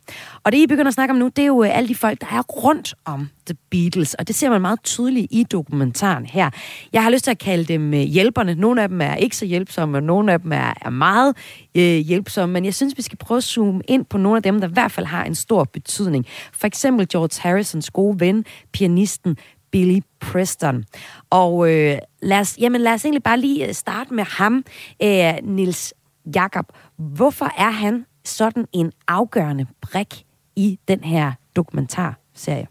Og 0.45 0.53
det, 0.53 0.59
I 0.59 0.67
begynder 0.67 0.89
at 0.89 0.95
snakke 0.95 1.13
om 1.13 1.19
nu, 1.19 1.29
det 1.29 1.43
er 1.43 1.47
jo 1.47 1.65
øh, 1.65 1.77
alle 1.77 1.89
de 1.89 1.95
folk, 1.95 2.21
der 2.21 2.27
er 2.27 2.43
rundt 2.43 2.95
om 3.05 3.29
The 3.47 3.57
Beatles, 3.71 4.15
og 4.15 4.29
det 4.29 4.35
ser 4.35 4.51
man 4.51 4.61
meget 4.61 4.83
tydeligt 4.83 5.27
i 5.31 5.43
dokumentaren 5.43 6.27
her. 6.27 6.51
Jeg 6.93 7.03
har 7.03 7.11
lyst 7.11 7.25
til 7.25 7.31
at 7.31 7.39
kalde 7.39 7.65
dem 7.65 7.95
øh, 7.95 8.01
hjælperne. 8.01 8.55
Nogle 8.55 8.83
af 8.83 8.89
dem 8.89 9.01
er 9.01 9.15
ikke 9.15 9.37
så 9.37 9.45
hjælpsomme, 9.45 9.99
og 9.99 10.03
nogle 10.03 10.33
af 10.33 10.41
dem 10.41 10.53
er, 10.53 10.75
er 10.83 10.91
meget 10.91 11.37
øh, 11.75 11.83
hjælpsomme, 11.83 12.53
men 12.53 12.65
jeg 12.65 12.75
synes, 12.75 12.97
vi 12.97 13.03
skal 13.03 13.19
prøve 13.19 13.37
at 13.37 13.45
zoome 13.45 13.83
ind 13.89 14.05
på 14.05 14.19
nogle 14.19 14.37
af 14.37 14.43
dem, 14.43 14.61
der 14.61 14.69
i 14.69 14.73
hvert 14.73 14.93
fald 14.93 15.07
har 15.07 15.25
en 15.25 15.35
stor 15.35 15.65
betydning. 15.65 16.27
For 16.53 16.67
eksempel 16.67 17.09
George 17.09 17.43
Harrisons 17.43 17.91
gode 17.91 18.21
ven, 18.21 18.45
pianisten 18.73 19.37
Billy 19.71 20.01
Preston. 20.21 20.85
Og 21.31 21.71
øh, 21.71 21.99
lad, 22.23 22.41
os, 22.41 22.59
jamen, 22.59 22.81
lad 22.81 22.93
os 22.93 23.05
egentlig 23.05 23.23
bare 23.23 23.41
lige 23.41 23.69
øh, 23.69 23.75
starte 23.75 24.15
med 24.15 24.25
ham, 24.25 24.65
øh, 25.03 25.33
Nils 25.43 25.95
Jakob. 26.35 26.65
Hvorfor 26.99 27.53
er 27.59 27.71
han 27.71 28.07
sådan 28.25 28.67
en 28.73 28.93
afgørende 29.09 29.67
brik 29.81 30.25
i 30.57 30.79
den 30.89 31.05
her 31.05 31.33
dokumentarserie? 31.57 32.67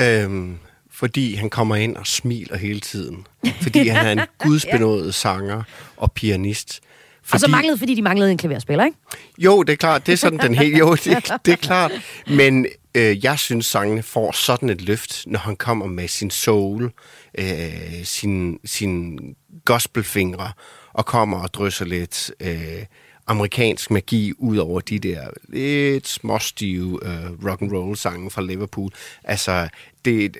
Øhm, 0.00 0.58
fordi 0.90 1.34
han 1.34 1.50
kommer 1.50 1.76
ind 1.76 1.96
og 1.96 2.06
smiler 2.06 2.56
hele 2.56 2.80
tiden. 2.80 3.26
Fordi 3.62 3.88
han 3.88 4.06
er 4.06 4.12
en 4.22 4.28
gudsbenået 4.48 5.14
sanger 5.14 5.62
og 5.96 6.12
pianist. 6.12 6.80
Fordi, 7.22 7.36
Og 7.36 7.40
så 7.40 7.48
manglede, 7.48 7.78
fordi 7.78 7.94
de 7.94 8.02
manglede 8.02 8.30
en 8.30 8.38
klaverspiller, 8.38 8.84
ikke? 8.84 8.98
Jo, 9.38 9.62
det 9.62 9.72
er 9.72 9.76
klart. 9.76 10.06
Det 10.06 10.12
er 10.12 10.16
sådan 10.16 10.38
den 10.38 10.54
helt... 10.54 10.78
Jo, 10.78 10.94
det, 10.94 11.32
det 11.44 11.52
er 11.52 11.56
klart. 11.56 11.92
Men 12.26 12.66
øh, 12.94 13.24
jeg 13.24 13.38
synes, 13.38 13.66
sangene 13.66 14.02
får 14.02 14.32
sådan 14.32 14.70
et 14.70 14.80
løft, 14.80 15.24
når 15.26 15.38
han 15.38 15.56
kommer 15.56 15.86
med 15.86 16.08
sin 16.08 16.30
soul, 16.30 16.92
øh, 17.38 18.04
sin, 18.04 18.58
sin 18.64 19.18
gospelfingre, 19.64 20.52
og 20.92 21.06
kommer 21.06 21.42
og 21.42 21.54
drysser 21.54 21.84
lidt 21.84 22.30
øh, 22.40 22.84
amerikansk 23.26 23.90
magi 23.90 24.32
ud 24.38 24.56
over 24.56 24.80
de 24.80 24.98
der 24.98 25.28
lidt 25.48 26.08
småstive 26.08 27.00
øh, 27.02 27.48
rock 27.50 27.62
and 27.62 27.72
roll 27.72 27.96
sange 27.96 28.30
fra 28.30 28.42
Liverpool. 28.42 28.90
Altså, 29.24 29.68
det, 30.04 30.36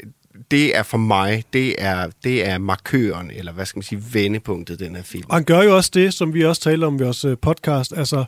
det 0.51 0.76
er 0.76 0.82
for 0.82 0.99
mig, 0.99 1.45
det 1.53 1.74
er, 1.78 2.11
det 2.24 2.49
er 2.49 2.59
markøren, 2.59 3.30
eller 3.30 3.53
hvad 3.53 3.66
skal 3.66 3.78
man 3.78 3.82
sige, 3.82 4.03
vendepunktet, 4.12 4.78
den 4.78 4.97
her 4.97 5.03
film. 5.03 5.24
Og 5.28 5.36
han 5.36 5.45
gør 5.45 5.62
jo 5.62 5.76
også 5.76 5.91
det, 5.95 6.14
som 6.14 6.34
vi 6.34 6.45
også 6.45 6.62
taler 6.62 6.86
om 6.86 6.97
i 7.01 7.03
vores 7.03 7.24
øh, 7.24 7.36
podcast. 7.43 7.93
Altså, 7.97 8.24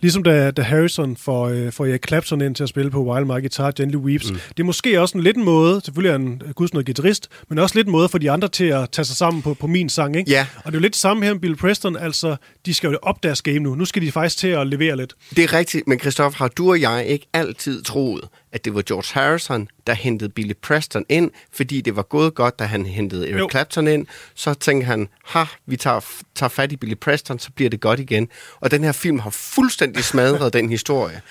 ligesom 0.00 0.22
da, 0.22 0.50
da 0.50 0.62
Harrison 0.62 1.16
får, 1.16 1.48
øh, 1.48 1.72
får 1.72 1.86
Erik 1.86 2.06
Clapton 2.08 2.40
ind 2.40 2.54
til 2.54 2.62
at 2.62 2.68
spille 2.68 2.90
på 2.90 3.04
Wild 3.04 3.24
My 3.24 3.40
Guitar 3.40 3.72
Gently 3.76 3.96
Weeps. 3.96 4.30
Mm. 4.30 4.38
Det 4.48 4.60
er 4.60 4.64
måske 4.64 5.00
også 5.00 5.18
en 5.18 5.24
lidt 5.24 5.36
en 5.36 5.44
måde, 5.44 5.80
selvfølgelig 5.84 6.08
er 6.08 6.18
han 6.18 6.40
gudsnød 6.54 6.84
guitarist, 6.84 7.28
men 7.48 7.58
også 7.58 7.74
lidt 7.74 7.86
en 7.86 7.92
måde 7.92 8.08
for 8.08 8.18
de 8.18 8.30
andre 8.30 8.48
til 8.48 8.64
at 8.64 8.90
tage 8.90 9.04
sig 9.06 9.16
sammen 9.16 9.42
på, 9.42 9.54
på 9.54 9.66
min 9.66 9.88
sang. 9.88 10.16
Ikke? 10.16 10.30
Ja. 10.30 10.46
Og 10.56 10.72
det 10.72 10.76
er 10.76 10.78
jo 10.78 10.82
lidt 10.82 10.92
det 10.92 11.00
samme 11.00 11.24
her 11.24 11.32
med 11.32 11.40
Bill 11.40 11.56
Preston. 11.56 11.96
Altså, 11.96 12.36
de 12.66 12.74
skal 12.74 12.90
jo 12.90 12.98
op 13.02 13.22
deres 13.22 13.42
game 13.42 13.58
nu. 13.58 13.74
Nu 13.74 13.84
skal 13.84 14.02
de 14.02 14.12
faktisk 14.12 14.38
til 14.38 14.48
at 14.48 14.66
levere 14.66 14.96
lidt. 14.96 15.14
Det 15.36 15.44
er 15.44 15.52
rigtigt, 15.52 15.88
men 15.88 16.00
Christoph, 16.00 16.36
har 16.36 16.48
du 16.48 16.70
og 16.70 16.80
jeg 16.80 17.06
ikke 17.06 17.26
altid 17.32 17.82
troet, 17.82 18.24
at 18.54 18.64
det 18.64 18.74
var 18.74 18.82
George 18.82 19.20
Harrison, 19.20 19.68
der 19.86 19.92
hentede 19.92 20.30
Billy 20.30 20.52
Preston 20.62 21.04
ind, 21.08 21.30
fordi 21.52 21.80
det 21.80 21.96
var 21.96 22.02
gået 22.02 22.34
godt, 22.34 22.58
da 22.58 22.64
han 22.64 22.86
hentede 22.86 23.30
Eric 23.30 23.40
Jo. 23.40 23.48
Clapton 23.50 23.88
ind. 23.88 24.06
Så 24.34 24.54
tænkte 24.54 24.86
han, 24.86 25.08
ha, 25.24 25.44
vi 25.66 25.76
tager, 25.76 26.00
tager 26.34 26.50
fat 26.50 26.72
i 26.72 26.76
Billy 26.76 26.94
Preston, 26.94 27.38
så 27.38 27.50
bliver 27.52 27.70
det 27.70 27.80
godt 27.80 28.00
igen. 28.00 28.28
Og 28.60 28.70
den 28.70 28.84
her 28.84 28.92
film 28.92 29.18
har 29.18 29.30
fuldstændig 29.30 30.04
smadret 30.04 30.52
den 30.52 30.68
historie. 30.68 31.22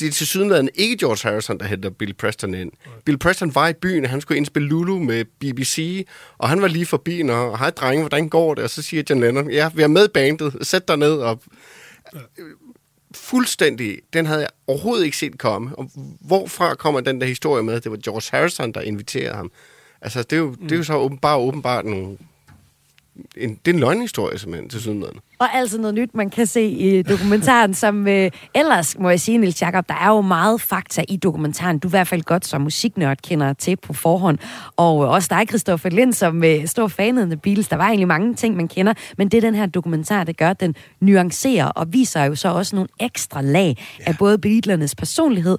Det 0.00 0.08
er 0.08 0.12
til 0.12 0.26
sydenlandet 0.26 0.70
ikke 0.74 0.96
George 0.96 1.28
Harrison, 1.28 1.58
der 1.58 1.64
henter 1.64 1.90
Billy 1.90 2.12
Preston 2.12 2.54
ind. 2.54 2.72
Bill 3.04 3.18
Preston 3.18 3.54
var 3.54 3.68
i 3.68 3.72
byen, 3.72 4.04
og 4.04 4.10
han 4.10 4.20
skulle 4.20 4.38
indspille 4.38 4.68
Lulu 4.68 4.98
med 4.98 5.24
BBC, 5.24 6.06
og 6.38 6.48
han 6.48 6.62
var 6.62 6.68
lige 6.68 6.86
forbi, 6.86 7.20
og 7.20 7.58
hej 7.58 7.70
drenge, 7.70 8.02
hvordan 8.02 8.28
går 8.28 8.54
det? 8.54 8.64
Og 8.64 8.70
så 8.70 8.82
siger 8.82 9.02
John 9.10 9.20
Lennon, 9.20 9.50
ja, 9.50 9.70
vi 9.74 9.82
er 9.82 9.88
med 9.88 10.08
bandet, 10.08 10.54
sæt 10.62 10.88
dig 10.88 10.96
ned 10.96 11.12
og 11.12 11.42
fuldstændig, 13.16 13.98
den 14.12 14.26
havde 14.26 14.40
jeg 14.40 14.48
overhovedet 14.66 15.04
ikke 15.04 15.16
set 15.16 15.38
komme. 15.38 15.76
Og 15.76 15.90
hvorfra 16.20 16.74
kommer 16.74 17.00
den 17.00 17.20
der 17.20 17.26
historie 17.26 17.62
med, 17.62 17.74
at 17.74 17.84
det 17.84 17.92
var 17.92 17.98
George 18.04 18.38
Harrison, 18.38 18.72
der 18.72 18.80
inviterede 18.80 19.34
ham? 19.34 19.50
Altså, 20.00 20.22
det 20.22 20.32
er 20.32 20.40
jo, 20.40 20.54
det 20.54 20.72
er 20.72 20.76
jo 20.76 20.82
så 20.82 20.94
åben, 20.94 21.18
bare 21.18 21.36
åbenbart 21.36 21.84
nogle... 21.84 22.18
En, 23.36 23.50
det 23.64 23.70
er 23.70 23.74
en 23.74 23.80
løgnhistorie, 23.80 24.38
simpelthen, 24.38 24.70
til 24.70 24.80
sydenlandet. 24.80 25.20
Og 25.38 25.54
altså 25.54 25.78
noget 25.78 25.94
nyt, 25.94 26.14
man 26.14 26.30
kan 26.30 26.46
se 26.46 26.62
i 26.62 27.02
dokumentaren, 27.02 27.74
som 27.84 28.08
øh, 28.08 28.30
ellers, 28.54 28.98
må 28.98 29.10
jeg 29.10 29.20
sige, 29.20 29.38
Nils 29.38 29.62
Jacob, 29.62 29.88
der 29.88 29.94
er 29.94 30.08
jo 30.08 30.20
meget 30.20 30.60
fakta 30.60 31.04
i 31.08 31.16
dokumentaren. 31.16 31.78
Du 31.78 31.88
er 31.88 31.90
i 31.90 31.96
hvert 31.96 32.08
fald 32.08 32.22
godt 32.22 32.46
som 32.46 32.60
musiknørd 32.60 33.18
kender 33.22 33.52
til 33.52 33.76
på 33.76 33.92
forhånd. 33.92 34.38
Og 34.76 35.04
øh, 35.04 35.10
også 35.10 35.28
dig, 35.30 35.48
Christoffer 35.48 35.90
Lind, 35.90 36.12
som 36.12 36.44
øh, 36.44 36.66
stor 36.66 36.88
fan 36.88 37.18
af 37.18 37.26
The 37.26 37.36
Beatles. 37.36 37.68
Der 37.68 37.76
var 37.76 37.86
egentlig 37.86 38.08
mange 38.08 38.34
ting, 38.34 38.56
man 38.56 38.68
kender, 38.68 38.94
men 39.18 39.28
det 39.28 39.42
den 39.42 39.54
her 39.54 39.66
dokumentar, 39.66 40.24
det 40.24 40.36
gør, 40.36 40.52
den 40.52 40.74
nuancerer 41.00 41.66
og 41.66 41.92
viser 41.92 42.24
jo 42.24 42.34
så 42.34 42.48
også 42.48 42.76
nogle 42.76 42.88
ekstra 43.00 43.42
lag 43.42 43.76
ja. 44.00 44.04
af 44.06 44.14
både 44.18 44.38
Beatlernes 44.38 44.94
personlighed, 44.94 45.58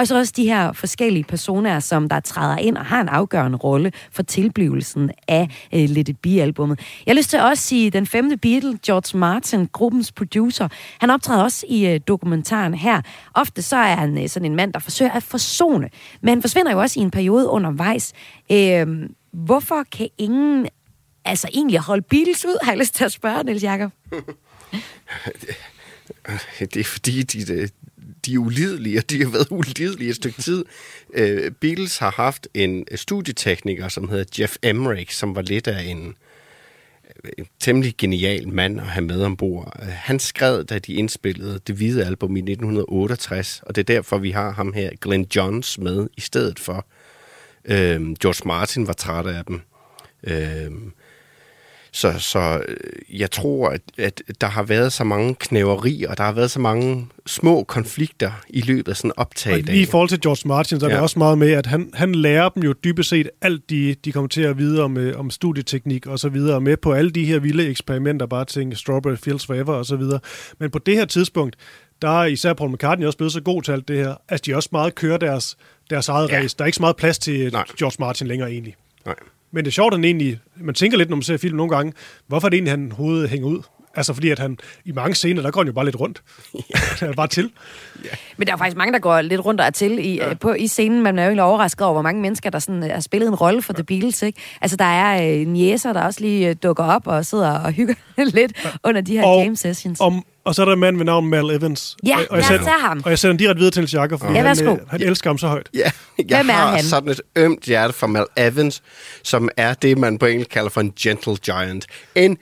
og 0.00 0.06
så 0.06 0.18
også 0.18 0.32
de 0.36 0.44
her 0.44 0.72
forskellige 0.72 1.24
personer, 1.24 1.80
som 1.80 2.08
der 2.08 2.20
træder 2.20 2.56
ind 2.56 2.76
og 2.76 2.84
har 2.84 3.00
en 3.00 3.08
afgørende 3.08 3.58
rolle 3.58 3.92
for 4.12 4.22
tilblivelsen 4.22 5.10
af 5.28 5.68
øh, 5.74 5.88
Let 5.88 6.08
It 6.08 6.18
Be-albummet. 6.18 6.80
Jeg 7.06 7.12
har 7.12 7.16
lyst 7.16 7.30
til 7.30 7.36
at 7.36 7.42
også 7.42 7.62
sige, 7.62 7.90
den 7.90 8.06
femte 8.06 8.36
Beatle, 8.36 8.78
George 8.86 9.18
Martin, 9.18 9.66
gruppens 9.66 10.12
producer, 10.12 10.68
han 11.00 11.10
optræder 11.10 11.42
også 11.42 11.66
i 11.68 11.86
øh, 11.86 12.00
dokumentaren 12.08 12.74
her. 12.74 13.02
Ofte 13.34 13.62
så 13.62 13.76
er 13.76 13.96
han 13.96 14.22
øh, 14.22 14.28
sådan 14.28 14.50
en 14.50 14.56
mand, 14.56 14.72
der 14.72 14.78
forsøger 14.78 15.12
at 15.12 15.22
forsone, 15.22 15.90
men 16.20 16.28
han 16.28 16.40
forsvinder 16.42 16.72
jo 16.72 16.80
også 16.80 17.00
i 17.00 17.02
en 17.02 17.10
periode 17.10 17.48
undervejs. 17.48 18.12
Øh, 18.52 18.86
hvorfor 19.32 19.82
kan 19.92 20.08
ingen 20.18 20.66
altså 21.24 21.48
egentlig 21.54 21.78
holde 21.78 22.02
Beatles 22.02 22.44
ud, 22.44 22.58
har 22.64 22.72
jeg 22.72 22.78
lyst 22.78 22.94
til 22.94 23.04
at 23.04 23.12
spørge, 23.12 23.44
Niels 23.44 23.62
Jacob. 23.62 23.92
Det 26.60 26.76
er 26.76 26.84
fordi, 26.84 27.22
de, 27.22 27.68
de 28.26 28.34
er 28.34 28.38
ulidelige, 28.38 28.98
og 28.98 29.10
de 29.10 29.22
har 29.24 29.30
været 29.30 29.46
ulidelige 29.50 30.10
et 30.10 30.16
stykke 30.16 30.42
tid. 30.42 30.64
Uh, 31.08 31.52
Beatles 31.60 31.98
har 31.98 32.10
haft 32.10 32.48
en 32.54 32.84
øh, 32.90 32.98
studietekniker, 32.98 33.88
som 33.88 34.08
hedder 34.08 34.24
Jeff 34.38 34.56
Emmerich, 34.62 35.16
som 35.16 35.36
var 35.36 35.42
lidt 35.42 35.68
af 35.68 35.82
en, 35.82 36.14
øh, 37.24 37.30
en 37.38 37.46
temmelig 37.60 37.94
genial 37.98 38.48
mand 38.48 38.80
at 38.80 38.86
have 38.86 39.04
med 39.04 39.22
ombord. 39.22 39.76
Uh, 39.82 39.88
han 39.88 40.18
skrev, 40.18 40.64
da 40.64 40.78
de 40.78 40.92
indspillede 40.94 41.60
det 41.66 41.74
hvide 41.74 42.04
album 42.04 42.36
i 42.36 42.40
1968, 42.40 43.62
og 43.66 43.74
det 43.74 43.80
er 43.80 43.94
derfor, 43.94 44.18
vi 44.18 44.30
har 44.30 44.50
ham 44.50 44.72
her, 44.72 44.90
Glenn 45.00 45.26
Johns, 45.36 45.78
med 45.78 46.08
i 46.16 46.20
stedet 46.20 46.58
for. 46.58 46.86
Uh, 47.64 47.74
George 48.20 48.48
Martin 48.48 48.86
var 48.86 48.92
træt 48.92 49.26
af 49.26 49.44
dem. 49.44 49.60
Uh, 50.22 50.92
så, 51.92 52.12
så 52.18 52.62
øh, 52.68 53.20
jeg 53.20 53.30
tror, 53.30 53.68
at, 53.68 53.82
at 53.98 54.22
der 54.40 54.46
har 54.46 54.62
været 54.62 54.92
så 54.92 55.04
mange 55.04 55.34
knæverier, 55.34 56.10
og 56.10 56.18
der 56.18 56.24
har 56.24 56.32
været 56.32 56.50
så 56.50 56.60
mange 56.60 57.06
små 57.26 57.64
konflikter 57.64 58.30
i 58.48 58.60
løbet 58.60 58.88
af 58.90 58.96
sådan 58.96 59.12
optag. 59.16 59.52
Og 59.52 59.58
lige 59.58 59.82
i 59.82 59.86
forhold 59.86 60.08
til 60.08 60.20
George 60.20 60.48
Martin, 60.48 60.80
så 60.80 60.86
er 60.86 60.90
ja. 60.90 60.94
Det 60.94 61.02
også 61.02 61.18
meget 61.18 61.38
med, 61.38 61.52
at 61.52 61.66
han, 61.66 61.90
han 61.94 62.14
lærer 62.14 62.48
dem 62.48 62.62
jo 62.62 62.74
dybest 62.84 63.08
set 63.10 63.30
alt, 63.42 63.70
de, 63.70 63.94
de 64.04 64.12
kommer 64.12 64.28
til 64.28 64.42
at 64.42 64.58
vide 64.58 64.82
om, 64.82 64.96
øh, 64.96 65.18
om 65.20 65.30
studieteknik 65.30 66.06
og 66.06 66.18
så 66.18 66.28
videre, 66.28 66.60
med 66.60 66.76
på 66.76 66.92
alle 66.92 67.10
de 67.10 67.24
her 67.24 67.38
vilde 67.38 67.66
eksperimenter, 67.68 68.26
bare 68.26 68.44
tænke 68.44 68.76
Strawberry 68.76 69.16
Fields 69.16 69.46
Forever 69.46 69.72
og 69.74 69.86
så 69.86 69.96
videre. 69.96 70.20
Men 70.58 70.70
på 70.70 70.78
det 70.78 70.96
her 70.96 71.04
tidspunkt, 71.04 71.56
der 72.02 72.20
er 72.22 72.24
især 72.24 72.52
Paul 72.52 72.72
McCartney 72.72 73.06
også 73.06 73.18
blevet 73.18 73.32
så 73.32 73.40
god 73.40 73.62
til 73.62 73.72
alt 73.72 73.88
det 73.88 73.96
her, 73.96 74.14
at 74.28 74.46
de 74.46 74.54
også 74.54 74.68
meget 74.72 74.94
kører 74.94 75.16
deres, 75.16 75.56
deres 75.90 76.08
eget 76.08 76.30
Ja. 76.30 76.38
race. 76.42 76.56
Der 76.58 76.64
er 76.64 76.66
ikke 76.66 76.76
så 76.76 76.82
meget 76.82 76.96
plads 76.96 77.18
til 77.18 77.52
Nej. 77.52 77.64
George 77.78 77.96
Martin 77.98 78.26
længere 78.26 78.50
egentlig. 78.50 78.74
Nej. 79.06 79.14
Men 79.52 79.64
det 79.64 79.70
er 79.70 79.72
sjovt, 79.72 79.94
at 79.94 79.98
han 79.98 80.04
egentlig, 80.04 80.38
man 80.56 80.74
tænker 80.74 80.98
lidt, 80.98 81.08
når 81.08 81.16
man 81.16 81.22
ser 81.22 81.36
film 81.36 81.56
nogle 81.56 81.76
gange, 81.76 81.92
hvorfor 82.26 82.48
er 82.48 82.50
det 82.50 82.56
egentlig, 82.56 82.72
han 82.72 82.92
hovedet 82.92 83.30
hænger 83.30 83.48
ud? 83.48 83.62
Altså 83.94 84.14
fordi, 84.14 84.30
at 84.30 84.38
han 84.38 84.58
i 84.84 84.92
mange 84.92 85.14
scener, 85.14 85.42
der 85.42 85.50
går 85.50 85.60
han 85.60 85.66
jo 85.66 85.72
bare 85.72 85.84
lidt 85.84 86.00
rundt. 86.00 86.22
Han 87.00 87.08
er 87.08 87.12
bare 87.22 87.26
til. 87.26 87.50
Men 88.36 88.46
der 88.46 88.52
er 88.52 88.56
faktisk 88.56 88.76
mange, 88.76 88.92
der 88.92 88.98
går 88.98 89.20
lidt 89.20 89.44
rundt 89.44 89.60
og 89.60 89.66
er 89.66 89.70
til 89.70 89.98
i, 90.06 90.14
ja. 90.14 90.34
på, 90.34 90.52
i 90.52 90.66
scenen. 90.66 91.02
Man 91.02 91.18
er 91.18 91.22
jo 91.22 91.28
egentlig 91.28 91.42
overrasket 91.42 91.84
over, 91.84 91.92
hvor 91.92 92.02
mange 92.02 92.22
mennesker, 92.22 92.50
der 92.50 92.58
sådan, 92.58 92.84
øh, 92.84 92.90
har 92.90 93.00
spillet 93.00 93.28
en 93.28 93.34
rolle 93.34 93.62
for 93.62 93.72
ja. 93.72 93.76
The 93.76 93.84
Beatles. 93.84 94.22
Ikke? 94.22 94.40
Altså, 94.60 94.76
der 94.76 94.84
er 94.84 95.32
øh, 95.40 95.60
jæser, 95.60 95.92
der 95.92 96.02
også 96.02 96.20
lige 96.20 96.48
øh, 96.48 96.56
dukker 96.62 96.84
op 96.84 97.06
og 97.06 97.26
sidder 97.26 97.58
og 97.58 97.72
hygger 97.72 97.94
lidt 98.24 98.52
ja. 98.64 98.70
under 98.84 99.00
de 99.00 99.12
her 99.16 99.24
Og- 99.24 99.42
game 99.44 99.56
sessions. 99.56 100.00
Om, 100.00 100.24
og 100.50 100.54
så 100.54 100.62
er 100.62 100.66
der 100.66 100.72
en 100.72 100.78
mand 100.80 100.96
ved 100.96 101.04
navn 101.04 101.28
Mal 101.28 101.50
Evans. 101.50 101.96
Ja, 102.06 102.18
og, 102.18 102.26
og 102.30 102.36
jeg 102.36 102.46
tage 102.46 102.80
ham. 102.80 103.02
Og 103.04 103.10
jeg 103.10 103.18
sætter 103.18 103.32
den 103.32 103.38
direkte 103.38 103.58
videre 103.58 103.70
til 103.70 103.80
Niels 103.80 103.94
Jakob, 103.94 104.20
fordi 104.20 104.32
Ja, 104.32 104.38
han, 104.38 104.44
værsgo. 104.46 104.72
øh, 104.72 104.78
han 104.88 105.02
elsker 105.02 105.30
ham 105.30 105.38
så 105.38 105.48
højt. 105.48 105.68
Ja, 105.74 105.90
jeg 106.18 106.36
Hvem 106.38 106.48
er 106.48 106.52
har 106.52 106.70
han? 106.70 106.84
sådan 106.84 107.10
et 107.10 107.20
ømt 107.36 107.64
hjerte 107.64 107.92
for 107.92 108.06
Mal 108.06 108.26
Evans, 108.36 108.82
som 109.22 109.48
er 109.56 109.74
det, 109.74 109.98
man 109.98 110.18
på 110.18 110.26
engelsk 110.26 110.50
kalder 110.50 110.70
for 110.70 110.80
en 110.80 110.92
gentle 111.00 111.36
giant. 111.36 111.86
En 112.14 112.38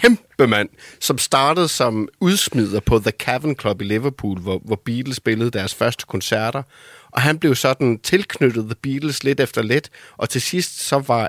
kæmpe 0.00 0.46
mand, 0.46 0.68
som 1.00 1.18
startede 1.18 1.68
som 1.68 2.08
udsmider 2.20 2.80
på 2.80 2.98
The 2.98 3.10
Cavern 3.10 3.56
Club 3.60 3.80
i 3.80 3.84
Liverpool, 3.84 4.40
hvor, 4.40 4.60
hvor 4.64 4.80
Beatles 4.84 5.16
spillede 5.16 5.50
deres 5.50 5.74
første 5.74 6.04
koncerter. 6.08 6.62
Og 7.10 7.20
han 7.22 7.38
blev 7.38 7.54
sådan 7.54 7.98
tilknyttet 8.02 8.64
The 8.64 8.74
Beatles 8.82 9.24
lidt 9.24 9.40
efter 9.40 9.62
lidt, 9.62 9.88
og 10.16 10.28
til 10.28 10.40
sidst 10.40 10.80
så 10.88 10.98
var 10.98 11.28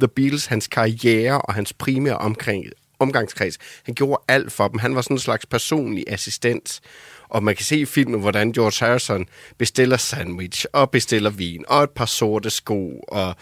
The 0.00 0.08
Beatles 0.08 0.46
hans 0.46 0.66
karriere 0.66 1.40
og 1.40 1.54
hans 1.54 1.72
primære 1.72 2.16
omkring, 2.18 2.64
omgangskreds. 2.98 3.58
Han 3.84 3.94
gjorde 3.94 4.22
alt 4.28 4.52
for 4.52 4.68
dem. 4.68 4.78
Han 4.78 4.94
var 4.94 5.02
sådan 5.02 5.14
en 5.14 5.20
slags 5.20 5.46
personlig 5.46 6.04
assistent. 6.08 6.80
Og 7.28 7.42
man 7.42 7.56
kan 7.56 7.64
se 7.64 7.76
i 7.76 7.84
filmen, 7.84 8.20
hvordan 8.20 8.52
George 8.52 8.86
Harrison 8.86 9.26
bestiller 9.58 9.96
sandwich, 9.96 10.66
og 10.72 10.90
bestiller 10.90 11.30
vin, 11.30 11.64
og 11.68 11.82
et 11.82 11.90
par 11.90 12.06
sorte 12.06 12.50
sko, 12.50 13.04
og 13.08 13.36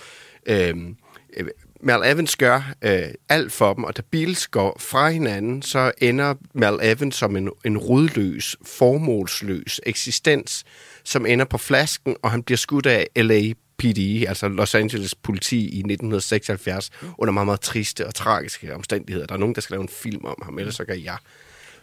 øhm, 0.46 0.96
øh, 1.36 1.46
Mal 1.84 2.12
Evans 2.12 2.36
gør 2.36 2.74
øh, 2.82 3.02
alt 3.28 3.52
for 3.52 3.74
dem, 3.74 3.84
og 3.84 3.96
da 3.96 4.02
Beatles 4.10 4.46
går 4.46 4.76
fra 4.80 5.10
hinanden, 5.10 5.62
så 5.62 5.92
ender 5.98 6.34
Mal 6.54 6.78
Evans 6.82 7.16
som 7.16 7.36
en, 7.36 7.50
en 7.64 7.78
rodløs, 7.78 8.56
formålsløs 8.64 9.80
eksistens, 9.86 10.64
som 11.04 11.26
ender 11.26 11.44
på 11.44 11.58
flasken, 11.58 12.16
og 12.22 12.30
han 12.30 12.42
bliver 12.42 12.56
skudt 12.56 12.86
af 12.86 13.06
L.A. 13.16 13.52
LAPD, 13.82 14.28
altså 14.28 14.48
Los 14.48 14.74
Angeles 14.74 15.14
politi 15.14 15.58
i 15.58 15.78
1976, 15.78 16.90
under 17.18 17.32
meget, 17.32 17.46
meget 17.46 17.60
triste 17.60 18.06
og 18.06 18.14
tragiske 18.14 18.74
omstændigheder. 18.74 19.26
Der 19.26 19.34
er 19.34 19.38
nogen, 19.38 19.54
der 19.54 19.60
skal 19.60 19.74
lave 19.74 19.82
en 19.82 19.88
film 19.88 20.24
om 20.24 20.42
ham, 20.42 20.58
ellers 20.58 20.74
så 20.74 20.84
gør 20.84 20.94
jeg. 20.94 21.16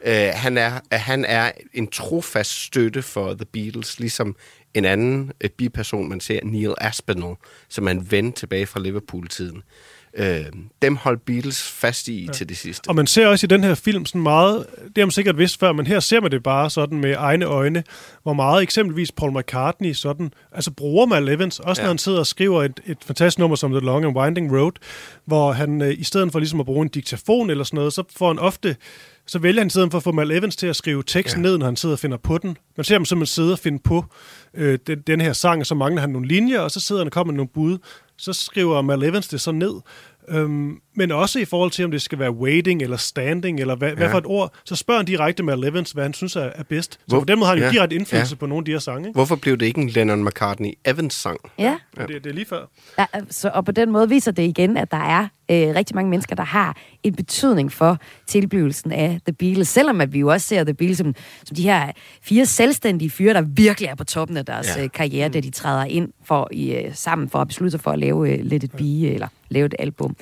Øh, 0.06 0.32
han, 0.34 0.58
er, 0.58 0.80
han 0.92 1.26
er 1.26 1.52
en 1.74 1.88
trofast 1.88 2.64
støtte 2.64 3.02
for 3.02 3.34
The 3.34 3.46
Beatles, 3.46 4.00
ligesom 4.00 4.36
en 4.74 4.86
anden 4.86 5.32
øh, 5.42 5.50
biperson, 5.50 6.10
man 6.10 6.20
ser, 6.20 6.40
Neil 6.44 6.74
Aspinall, 6.78 7.36
som 7.70 7.88
er 7.88 7.92
en 7.92 8.12
ven 8.12 8.34
tilbage 8.34 8.66
fra 8.66 8.80
Liverpool-tiden. 8.80 9.64
Øh, 10.14 10.46
dem 10.82 10.96
holdt 10.96 11.26
Beatles 11.26 11.64
fast 11.64 12.08
i 12.08 12.26
ja. 12.26 12.32
til 12.32 12.50
det 12.50 12.58
sidste. 12.58 12.88
Og 12.88 12.96
man 12.96 13.08
ser 13.08 13.28
også 13.28 13.46
i 13.46 13.48
den 13.48 13.64
her 13.64 13.76
film 13.76 14.06
sådan 14.06 14.22
meget, 14.22 14.66
det 14.82 14.98
har 14.98 15.06
man 15.06 15.12
sikkert 15.12 15.38
vidst 15.38 15.60
før, 15.60 15.72
men 15.72 15.88
her 15.88 16.00
ser 16.00 16.22
man 16.22 16.32
det 16.32 16.44
bare 16.44 16.70
sådan 16.70 17.00
med 17.00 17.16
egne 17.18 17.46
øjne, 17.46 17.84
hvor 18.24 18.34
meget 18.34 18.64
eksempelvis 18.64 19.12
Paul 19.12 19.40
McCartney 19.40 19.94
sådan, 19.94 20.34
altså 20.52 20.72
bruger 20.72 21.06
Mal 21.06 21.30
Evans, 21.30 21.60
også 21.60 21.82
ja. 21.82 21.86
når 21.86 21.90
han 21.90 21.98
sidder 21.98 22.20
og 22.20 22.28
skriver 22.28 22.64
et, 22.64 22.80
et 22.86 22.98
fantastisk 23.06 23.40
nummer 23.40 23.56
som 23.56 23.72
The 23.72 23.80
Long 23.80 24.06
and 24.06 24.18
Winding 24.18 24.58
Road, 24.58 24.72
hvor 25.26 25.52
han 25.52 25.82
øh, 25.82 25.94
i 25.98 26.04
stedet 26.04 26.32
for 26.32 26.40
ligesom 26.40 26.60
at 26.60 26.66
bruge 26.66 26.84
en 26.84 26.90
diktafon 26.90 27.50
eller 27.50 27.64
sådan 27.64 27.78
noget, 27.78 27.94
så 27.94 28.04
får 28.18 28.28
han 28.28 28.40
ofte 28.40 28.76
så 29.30 29.40
vælger 29.40 29.62
han 29.62 29.68
i 29.68 29.70
stedet 29.70 29.92
for 29.92 29.98
at 29.98 30.04
få 30.04 30.12
Mal 30.12 30.32
Evans 30.32 30.56
til 30.56 30.68
at 30.68 30.76
skrive 30.76 31.04
teksten 31.04 31.46
ja. 31.46 31.50
ned, 31.50 31.58
når 31.58 31.66
han 31.66 31.76
sidder 31.76 31.96
og 31.96 32.00
finder 32.00 32.18
på 32.18 32.38
den. 32.38 32.58
Man 32.78 32.84
ser 32.84 32.96
ham 32.96 33.06
simpelthen 33.06 33.34
sidde 33.34 33.52
og 33.52 33.60
finde 33.60 33.80
på 33.80 34.06
øh, 34.54 34.80
den, 34.88 35.02
den 35.08 35.22
her 35.22 35.34
sang, 35.34 35.60
og 35.60 35.66
så 35.66 35.76
mangler 35.76 36.02
han 36.02 36.10
nogle 36.10 36.28
linjer, 36.28 36.60
og 36.60 36.72
så 36.72 36.80
sidder 36.80 37.02
han 37.02 37.08
og 37.08 37.12
kommer 37.12 37.34
med 37.34 37.38
nogle 37.38 37.50
bud. 37.54 37.78
Så 38.20 38.34
skriver 38.34 38.82
Mal 38.82 39.04
Evans 39.04 39.28
det 39.28 39.42
så 39.42 39.52
ned. 39.52 39.82
Øhm, 40.30 40.82
men 41.00 41.12
også 41.12 41.40
i 41.40 41.46
forhold 41.46 41.72
til, 41.72 41.86
om 41.86 41.92
det 41.92 42.02
skal 42.02 42.20
være 42.20 42.32
waiting 42.32 42.82
eller 42.82 42.98
standing, 42.98 43.60
eller 43.60 43.76
hvad, 43.76 43.90
ja. 43.90 43.96
hvad 43.96 44.10
for 44.10 44.18
et 44.18 44.26
ord, 44.26 44.54
så 44.66 44.76
spørger 44.76 45.00
han 45.00 45.06
direkte 45.06 45.44
Mal 45.44 45.64
Evans, 45.64 45.92
hvad 45.92 46.04
han 46.04 46.14
synes 46.14 46.36
er, 46.36 46.42
er 46.56 46.64
bedst. 46.64 46.94
Så 46.94 47.00
Hvor, 47.08 47.20
på 47.20 47.26
den 47.26 47.40
måde 47.40 47.48
har 47.48 47.56
han 47.56 47.64
jo 47.64 47.66
ja, 47.66 47.72
direkte 47.72 47.96
indflydelse 47.96 48.34
ja. 48.36 48.40
på 48.40 48.46
nogle 48.46 48.62
af 48.62 48.66
de 48.66 48.72
her 48.72 48.80
sange. 48.80 49.08
Ikke? 49.08 49.18
Hvorfor 49.18 49.36
blev 49.36 49.58
det 49.58 49.66
ikke 49.66 49.82
en 49.82 49.90
Lennon-McCartney-Evans-sang? 49.90 51.52
Ja. 51.60 51.78
Ja. 51.98 52.06
Det, 52.06 52.24
det 52.24 52.30
er 52.30 52.34
lige 52.34 52.46
før. 52.46 52.66
Ja, 53.00 53.06
så, 53.30 53.52
og 53.54 53.66
på 53.66 53.72
den 53.72 53.92
måde 53.92 54.10
viser 54.10 54.32
det 54.32 54.44
igen, 54.44 54.78
at 54.78 54.92
der 54.92 54.98
er 54.98 55.28
øh, 55.52 55.76
rigtig 55.76 55.96
mange 55.96 56.10
mennesker, 56.10 56.36
der 56.36 56.44
har 56.44 56.78
en 57.04 57.16
betydning 57.16 57.72
for 57.72 57.98
tilblivelsen 58.28 58.92
af 58.92 59.20
The 59.26 59.34
Beatles. 59.34 59.68
Selvom 59.68 60.02
at 60.02 60.14
vi 60.14 60.20
jo 60.20 60.28
også 60.28 60.48
ser 60.48 60.64
The 60.64 60.74
Beatles 60.74 60.98
som, 60.98 61.16
som 61.46 61.56
de 61.56 61.64
her 61.64 61.92
fire 62.22 62.46
selvstændige 62.46 63.10
fyre, 63.10 63.34
der 63.34 63.42
virkelig 63.42 63.88
er 63.88 63.96
på 63.96 64.04
toppen 64.04 64.38
af 64.38 64.46
deres 64.46 64.68
Ja. 64.76 64.82
ja. 64.82 64.88
karriere, 64.88 65.30
da 65.30 65.40
de 65.40 65.50
træder 65.50 65.86
ind 65.86 66.10
for 66.26 66.50
i, 66.52 66.72
øh, 66.72 66.96
sammen 66.96 67.30
for 67.30 67.40
at 67.40 67.48
beslutte 67.48 67.72
sig 67.72 67.80
for 67.82 67.92
at 67.92 68.00
lave 68.00 68.30
øh, 68.34 68.40
Let 68.46 68.64
It 68.64 68.72
Be, 68.72 69.08
eller 69.14 69.28
lave 69.50 69.66
et 69.66 69.76
album 69.80 70.16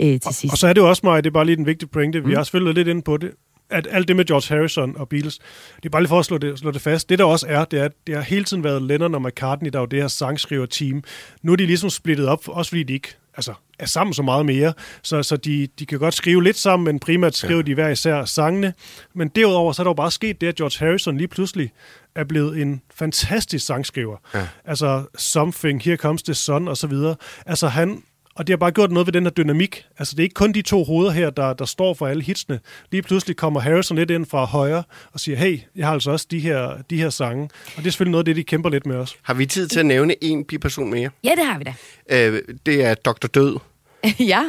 øh, 0.00 0.20
til 0.20 0.34
sidst. 0.34 0.52
Og 0.52 0.58
så 0.58 0.68
er 0.68 0.72
det 0.72 0.80
jo 0.80 0.88
også 0.88 1.00
mig, 1.04 1.24
det 1.24 1.30
er 1.30 1.34
bare 1.34 1.44
lige 1.44 1.56
den 1.56 1.66
vigtige 1.66 1.88
pointe, 1.88 2.24
vi 2.24 2.34
har 2.34 2.42
selvfølgelig 2.42 2.74
lidt 2.74 2.88
ind 2.88 3.02
på 3.02 3.16
det, 3.16 3.30
at 3.70 3.88
alt 3.90 4.08
det 4.08 4.16
med 4.16 4.24
George 4.24 4.54
Harrison 4.54 4.96
og 4.96 5.08
Beatles, 5.08 5.38
det 5.76 5.84
er 5.84 5.90
bare 5.90 6.02
lige 6.02 6.08
for 6.08 6.18
at 6.18 6.24
slå 6.24 6.38
det, 6.38 6.58
slå 6.58 6.70
det 6.70 6.80
fast. 6.80 7.08
Det 7.08 7.18
der 7.18 7.24
også 7.24 7.46
er, 7.48 7.64
det 7.64 7.80
er, 7.80 7.84
at 7.84 7.92
det 8.06 8.14
har 8.14 8.22
hele 8.22 8.44
tiden 8.44 8.64
været 8.64 8.82
Lennon 8.82 9.14
og 9.14 9.22
McCartney, 9.22 9.70
der 9.70 9.78
er 9.78 9.82
jo 9.82 9.86
det 9.86 10.00
her 10.00 10.08
sangskriver-team. 10.08 11.02
Nu 11.42 11.52
er 11.52 11.56
de 11.56 11.66
ligesom 11.66 11.90
splittet 11.90 12.28
op, 12.28 12.48
også 12.48 12.68
fordi 12.68 12.82
de 12.82 12.92
ikke 12.92 13.14
altså, 13.36 13.54
er 13.78 13.86
sammen 13.86 14.14
så 14.14 14.22
meget 14.22 14.46
mere. 14.46 14.72
Så, 15.02 15.22
så 15.22 15.36
de, 15.36 15.68
de 15.78 15.86
kan 15.86 15.98
godt 15.98 16.14
skrive 16.14 16.44
lidt 16.44 16.56
sammen, 16.56 16.84
men 16.84 16.98
primært 16.98 17.36
skriver 17.36 17.60
ja. 17.60 17.62
de 17.62 17.74
hver 17.74 17.88
især 17.88 18.24
sangene. 18.24 18.74
Men 19.14 19.28
derudover, 19.28 19.72
så 19.72 19.82
er 19.82 19.84
der 19.84 19.90
jo 19.90 19.94
bare 19.94 20.10
sket 20.10 20.40
det, 20.40 20.46
at 20.46 20.54
George 20.54 20.86
Harrison 20.86 21.16
lige 21.16 21.28
pludselig 21.28 21.70
er 22.14 22.24
blevet 22.24 22.62
en 22.62 22.82
fantastisk 22.94 23.66
sangskriver. 23.66 24.16
Ja. 24.34 24.48
Altså 24.64 25.04
Something, 25.18 25.82
Here 25.82 25.96
Comes 25.96 26.22
the 26.22 26.34
Sun 26.34 26.68
og 26.68 26.76
så 26.76 26.86
videre. 26.86 27.16
Altså 27.46 27.68
han, 27.68 28.02
og 28.38 28.46
det 28.46 28.52
har 28.52 28.56
bare 28.56 28.70
gjort 28.70 28.90
noget 28.90 29.06
ved 29.06 29.12
den 29.12 29.22
her 29.22 29.30
dynamik. 29.30 29.84
Altså 29.98 30.14
det 30.16 30.20
er 30.20 30.24
ikke 30.24 30.34
kun 30.34 30.52
de 30.52 30.62
to 30.62 30.84
hoveder 30.84 31.10
her, 31.10 31.30
der, 31.30 31.52
der 31.52 31.64
står 31.64 31.94
for 31.94 32.06
alle 32.06 32.22
hitsene. 32.22 32.60
Lige 32.90 33.02
pludselig 33.02 33.36
kommer 33.36 33.60
Harrison 33.60 33.96
lidt 33.96 34.10
ind 34.10 34.26
fra 34.26 34.44
højre 34.44 34.82
og 35.12 35.20
siger, 35.20 35.38
hey, 35.38 35.60
jeg 35.76 35.86
har 35.86 35.94
altså 35.94 36.10
også 36.10 36.26
de 36.30 36.40
her, 36.40 36.82
de 36.90 36.96
her 36.96 37.10
sange. 37.10 37.42
Og 37.44 37.76
det 37.76 37.86
er 37.86 37.90
selvfølgelig 37.90 38.10
noget 38.10 38.20
af 38.20 38.24
det, 38.24 38.36
de 38.36 38.44
kæmper 38.44 38.70
lidt 38.70 38.86
med 38.86 38.96
os. 38.96 39.16
Har 39.22 39.34
vi 39.34 39.46
tid 39.46 39.68
til 39.68 39.80
at 39.80 39.86
nævne 39.86 40.24
en 40.24 40.44
biperson 40.44 40.90
mere? 40.90 41.10
Ja, 41.24 41.30
det 41.30 41.46
har 41.46 41.58
vi 41.58 41.64
da. 41.64 41.74
Øh, 42.10 42.42
det 42.66 42.84
er 42.84 42.94
Dr. 42.94 43.26
Død. 43.26 43.58
ja, 44.18 44.42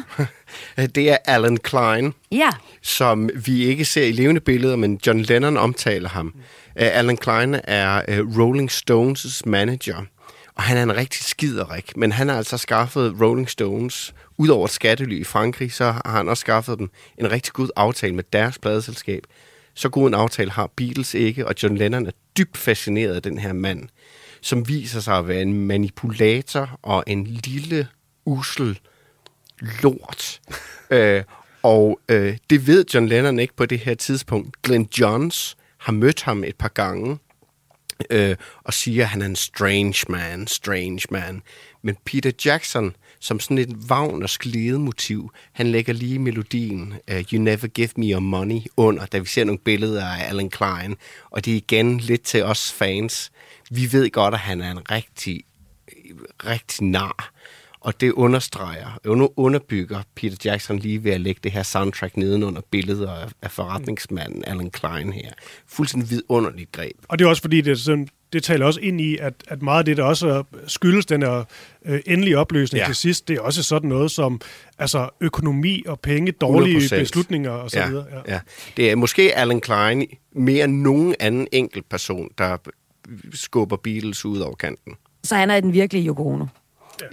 Det 0.95 1.11
er 1.11 1.17
Alan 1.25 1.57
Klein. 1.57 2.13
ja. 2.31 2.49
som 2.81 3.29
vi 3.45 3.63
ikke 3.63 3.85
ser 3.85 4.05
i 4.05 4.11
levende 4.11 4.41
billeder, 4.41 4.75
men 4.75 4.99
John 5.07 5.19
Lennon 5.19 5.57
omtaler 5.57 6.09
ham. 6.09 6.33
Uh, 6.35 6.41
Alan 6.75 7.17
Klein 7.17 7.55
er 7.63 8.01
uh, 8.07 8.39
Rolling 8.39 8.71
Stones' 8.71 9.41
manager, 9.45 10.05
og 10.59 10.63
han 10.63 10.77
er 10.77 10.83
en 10.83 10.95
rigtig 10.95 11.23
skiderik, 11.23 11.97
men 11.97 12.11
han 12.11 12.29
har 12.29 12.37
altså 12.37 12.57
skaffet 12.57 13.15
Rolling 13.21 13.49
Stones, 13.49 14.13
ud 14.37 14.47
over 14.47 14.65
et 14.65 14.71
skattely 14.71 15.21
i 15.21 15.23
Frankrig, 15.23 15.73
så 15.73 15.91
har 15.91 16.11
han 16.17 16.29
også 16.29 16.41
skaffet 16.41 16.79
dem 16.79 16.89
en 17.17 17.31
rigtig 17.31 17.53
god 17.53 17.69
aftale 17.75 18.15
med 18.15 18.23
deres 18.33 18.57
pladeselskab. 18.57 19.23
Så 19.73 19.89
god 19.89 20.07
en 20.07 20.13
aftale 20.13 20.51
har 20.51 20.71
Beatles 20.75 21.13
ikke, 21.13 21.47
og 21.47 21.55
John 21.63 21.77
Lennon 21.77 22.05
er 22.05 22.11
dybt 22.37 22.57
fascineret 22.57 23.15
af 23.15 23.21
den 23.21 23.37
her 23.37 23.53
mand, 23.53 23.89
som 24.41 24.67
viser 24.67 24.99
sig 24.99 25.17
at 25.17 25.27
være 25.27 25.41
en 25.41 25.67
manipulator 25.67 26.79
og 26.81 27.03
en 27.07 27.23
lille, 27.23 27.87
usel 28.25 28.79
lort. 29.81 30.41
øh, 30.91 31.23
og 31.63 31.99
øh, 32.09 32.37
det 32.49 32.67
ved 32.67 32.85
John 32.93 33.07
Lennon 33.07 33.39
ikke 33.39 33.55
på 33.55 33.65
det 33.65 33.79
her 33.79 33.95
tidspunkt. 33.95 34.61
Glenn 34.61 34.87
Johns 34.99 35.57
har 35.77 35.93
mødt 35.93 36.21
ham 36.21 36.43
et 36.43 36.55
par 36.55 36.69
gange, 36.69 37.17
øh, 38.09 38.35
og 38.63 38.73
siger, 38.73 39.03
at 39.03 39.09
han 39.09 39.21
er 39.21 39.25
en 39.25 39.35
strange 39.35 40.05
man, 40.09 40.47
strange 40.47 41.01
man. 41.09 41.41
Men 41.81 41.97
Peter 42.05 42.31
Jackson, 42.45 42.95
som 43.19 43.39
sådan 43.39 43.57
et 43.57 43.75
Wagners 43.89 44.37
glædemotiv, 44.37 45.31
han 45.51 45.67
lægger 45.67 45.93
lige 45.93 46.19
melodien 46.19 46.93
uh, 47.11 47.19
You 47.33 47.41
Never 47.41 47.67
Give 47.67 47.89
Me 47.95 48.11
Your 48.11 48.19
Money 48.19 48.61
under, 48.77 49.05
da 49.05 49.19
vi 49.19 49.25
ser 49.25 49.43
nogle 49.43 49.59
billeder 49.59 50.05
af 50.05 50.29
Alan 50.29 50.49
Klein. 50.49 50.95
Og 51.29 51.45
det 51.45 51.53
er 51.53 51.57
igen 51.57 51.97
lidt 51.99 52.21
til 52.21 52.43
os 52.43 52.71
fans. 52.71 53.31
Vi 53.69 53.91
ved 53.91 54.09
godt, 54.11 54.33
at 54.33 54.39
han 54.39 54.61
er 54.61 54.71
en 54.71 54.91
rigtig, 54.91 55.43
rigtig 56.45 56.83
nar. 56.83 57.31
Og 57.81 58.01
det 58.01 58.11
understreger, 58.11 58.99
under- 59.07 59.39
underbygger 59.39 60.01
Peter 60.15 60.37
Jackson 60.45 60.79
lige 60.79 61.03
ved 61.03 61.11
at 61.11 61.21
lægge 61.21 61.39
det 61.43 61.51
her 61.51 61.63
soundtrack 61.63 62.17
nedenunder 62.17 62.61
billeder 62.71 63.11
af- 63.11 63.29
af 63.41 63.51
forretningsmanden 63.51 64.43
Alan 64.47 64.69
Klein 64.71 65.13
her. 65.13 65.31
Fuldstændig 65.67 66.09
vidunderligt 66.09 66.71
greb. 66.71 66.91
Og 67.07 67.19
det 67.19 67.25
er 67.25 67.29
også 67.29 67.41
fordi, 67.41 67.61
det, 67.61 67.71
er 67.71 67.75
sådan, 67.75 68.07
det 68.33 68.43
taler 68.43 68.65
også 68.65 68.79
ind 68.79 69.01
i, 69.01 69.17
at, 69.17 69.33
at 69.47 69.61
meget 69.61 69.79
af 69.79 69.85
det, 69.85 69.97
der 69.97 70.03
også 70.03 70.43
skyldes 70.67 71.05
den 71.05 71.21
her 71.21 71.43
øh, 71.85 71.99
endelige 72.05 72.37
opløsning 72.37 72.77
Ja. 72.79 72.83
ja. 72.83 72.87
til 72.87 72.95
sidst, 72.95 73.27
det 73.27 73.35
er 73.37 73.41
også 73.41 73.63
sådan 73.63 73.89
noget 73.89 74.11
som 74.11 74.41
altså, 74.79 75.09
økonomi 75.21 75.83
og 75.87 75.99
penge, 75.99 76.31
dårlige 76.31 76.77
100%. 76.77 76.99
beslutninger 76.99 77.51
og 77.51 77.69
så 77.71 77.87
videre. 77.87 78.05
Ja. 78.27 78.33
Ja. 78.33 78.39
Det 78.77 78.91
er 78.91 78.95
måske 78.95 79.35
Alan 79.37 79.61
Klein 79.61 80.07
mere 80.31 80.63
end 80.63 80.81
nogen 80.81 81.15
anden 81.19 81.47
enkelt 81.51 81.89
person, 81.89 82.29
der 82.37 82.57
skubber 83.33 83.77
Beatles 83.77 84.25
ud 84.25 84.39
over 84.39 84.55
kanten. 84.55 84.93
Så 85.23 85.35
han 85.35 85.49
er 85.49 85.59
den 85.59 85.73
virkelige 85.73 86.07
Yoko 86.07 86.27
Ono. 86.27 86.45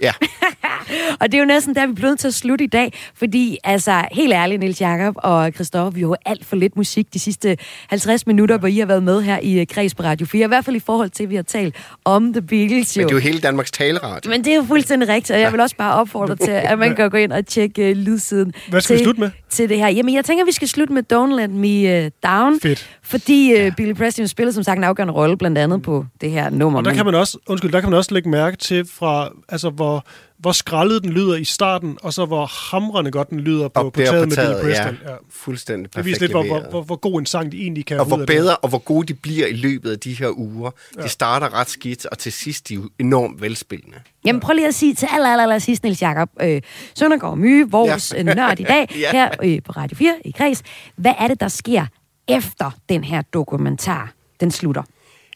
Ja, 0.01 0.11
Og 1.19 1.31
det 1.31 1.33
er 1.33 1.39
jo 1.39 1.45
næsten 1.45 1.75
der, 1.75 1.85
vi 1.85 1.91
er 1.91 1.95
blevet 1.95 2.19
til 2.19 2.27
at 2.27 2.33
slutte 2.33 2.63
i 2.63 2.67
dag, 2.67 2.93
fordi 3.15 3.57
altså, 3.63 4.03
helt 4.11 4.33
ærligt, 4.33 4.59
Niels 4.59 4.81
Jakob 4.81 5.15
og 5.17 5.51
Christoffer, 5.55 5.91
vi 5.91 5.99
har 5.99 6.07
jo 6.07 6.15
alt 6.25 6.45
for 6.45 6.55
lidt 6.55 6.75
musik 6.75 7.13
de 7.13 7.19
sidste 7.19 7.57
50 7.87 8.27
minutter, 8.27 8.57
hvor 8.57 8.67
I 8.67 8.77
har 8.77 8.85
været 8.85 9.03
med 9.03 9.21
her 9.21 9.39
i 9.41 9.59
øh, 9.59 9.67
Kreds 9.67 9.95
på 9.95 10.03
Radio 10.03 10.27
4, 10.27 10.45
i 10.45 10.47
hvert 10.47 10.65
fald 10.65 10.75
i 10.75 10.79
forhold 10.79 11.09
til, 11.09 11.23
at 11.23 11.29
vi 11.29 11.35
har 11.35 11.43
talt 11.43 11.75
om 12.05 12.33
The 12.33 12.41
Beatles. 12.41 12.97
Jo. 12.97 13.01
men 13.01 13.07
det 13.07 13.13
er 13.13 13.15
jo 13.15 13.21
hele 13.21 13.39
Danmarks 13.39 13.71
taleradio. 13.71 14.31
Men 14.31 14.43
det 14.43 14.51
er 14.51 14.55
jo 14.55 14.63
fuldstændig 14.63 15.09
rigtigt, 15.09 15.31
og 15.31 15.41
jeg 15.41 15.51
vil 15.51 15.59
også 15.59 15.75
bare 15.75 15.93
opfordre 15.93 16.35
til, 16.35 16.51
at 16.51 16.79
man 16.79 16.95
kan 16.95 17.09
gå 17.09 17.17
ind 17.17 17.31
og 17.31 17.45
tjekke 17.45 17.91
uh, 17.91 17.97
lydsiden. 17.97 18.53
Hvad 18.69 18.81
skal 18.81 18.93
vi 18.93 18.97
til, 18.97 19.05
slutte 19.05 19.21
med? 19.21 19.31
Til 19.49 19.69
det 19.69 19.77
her. 19.77 19.87
Jamen, 19.87 20.15
jeg 20.15 20.25
tænker, 20.25 20.45
vi 20.45 20.51
skal 20.51 20.67
slutte 20.67 20.93
med 20.93 21.03
Don't 21.13 21.35
Let 21.35 21.51
Me 21.51 22.05
uh, 22.05 22.11
Down. 22.23 22.59
Fedt. 22.59 22.89
Fordi 23.03 23.67
uh, 23.67 23.75
Billy 23.75 23.93
Preston 23.93 24.23
jo 24.23 24.27
spiller 24.27 24.53
som 24.53 24.63
sagt 24.63 24.77
en 24.77 24.83
afgørende 24.83 25.13
rolle, 25.13 25.37
blandt 25.37 25.57
andet 25.57 25.81
på 25.81 26.05
det 26.21 26.31
her 26.31 26.49
nummer. 26.49 26.79
Og 26.79 26.85
der 26.85 26.93
kan 26.93 27.05
man 27.05 27.15
også, 27.15 27.37
undskyld, 27.47 27.71
der 27.71 27.81
kan 27.81 27.89
man 27.89 27.97
også 27.97 28.13
lægge 28.13 28.29
mærke 28.29 28.57
til 28.57 28.85
fra, 28.93 29.29
altså 29.49 29.69
hvor, 29.77 30.05
hvor 30.37 30.51
skrællet 30.51 31.03
den 31.03 31.11
lyder 31.11 31.35
i 31.35 31.43
starten, 31.43 31.97
og 32.01 32.13
så 32.13 32.25
hvor 32.25 32.45
hamrende 32.71 33.11
godt 33.11 33.29
den 33.29 33.39
lyder 33.39 33.67
på, 33.67 33.81
Og 33.81 33.93
på 33.93 33.99
taget 33.99 34.29
på 34.29 34.35
med 34.35 34.37
Billy 34.37 34.73
ja. 34.73 34.83
Preston. 34.83 34.97
Ja. 35.05 35.13
Fuldstændig 35.29 35.83
Det 35.83 35.91
perfekt 35.91 36.05
viser 36.05 36.21
lidt, 36.21 36.31
hvor, 36.31 36.43
hvor, 36.43 36.59
hvor, 36.69 36.81
hvor 36.81 36.95
god 36.95 37.19
en 37.19 37.25
sang 37.25 37.51
de 37.51 37.61
egentlig 37.61 37.85
kan 37.85 37.99
og 37.99 38.05
hvor 38.05 38.17
det. 38.17 38.27
bedre 38.27 38.55
og 38.57 38.69
hvor 38.69 38.77
gode 38.77 39.07
de 39.07 39.13
bliver 39.13 39.47
i 39.47 39.53
løbet 39.53 39.91
af 39.91 39.99
de 39.99 40.13
her 40.13 40.29
uger. 40.39 40.71
Ja. 40.97 41.01
De 41.03 41.09
starter 41.09 41.53
ret 41.53 41.69
skidt, 41.69 42.05
og 42.05 42.17
til 42.17 42.31
sidst 42.33 42.69
de 42.69 42.73
er 42.73 42.77
jo 42.77 42.89
enormt 42.99 43.41
velspillende. 43.41 43.97
Jamen 44.25 44.39
prøv 44.39 44.53
lige 44.53 44.67
at 44.67 44.75
sige 44.75 44.95
til 44.95 45.07
aller, 45.13 45.29
aller, 45.29 45.43
aller 45.43 45.59
sidst, 45.59 45.83
Niels 45.83 46.01
Jacob 46.01 46.29
øh, 46.41 46.61
Søndergaard 46.95 47.37
Myge, 47.37 47.69
vores 47.71 48.13
Ja. 48.13 48.23
ja. 48.23 48.33
nørd 48.33 48.59
i 48.59 48.63
dag, 48.63 48.87
Ja. 48.99 49.11
her 49.11 49.29
øh, 49.43 49.59
på 49.65 49.71
Radio 49.71 49.97
4 49.97 50.15
i 50.25 50.31
Kreds. 50.31 50.63
Hvad 50.95 51.13
er 51.19 51.27
det, 51.27 51.39
der 51.39 51.47
sker 51.47 51.85
efter 52.27 52.71
den 52.89 53.03
her 53.03 53.21
dokumentar, 53.21 54.13
den 54.39 54.51
slutter? 54.51 54.83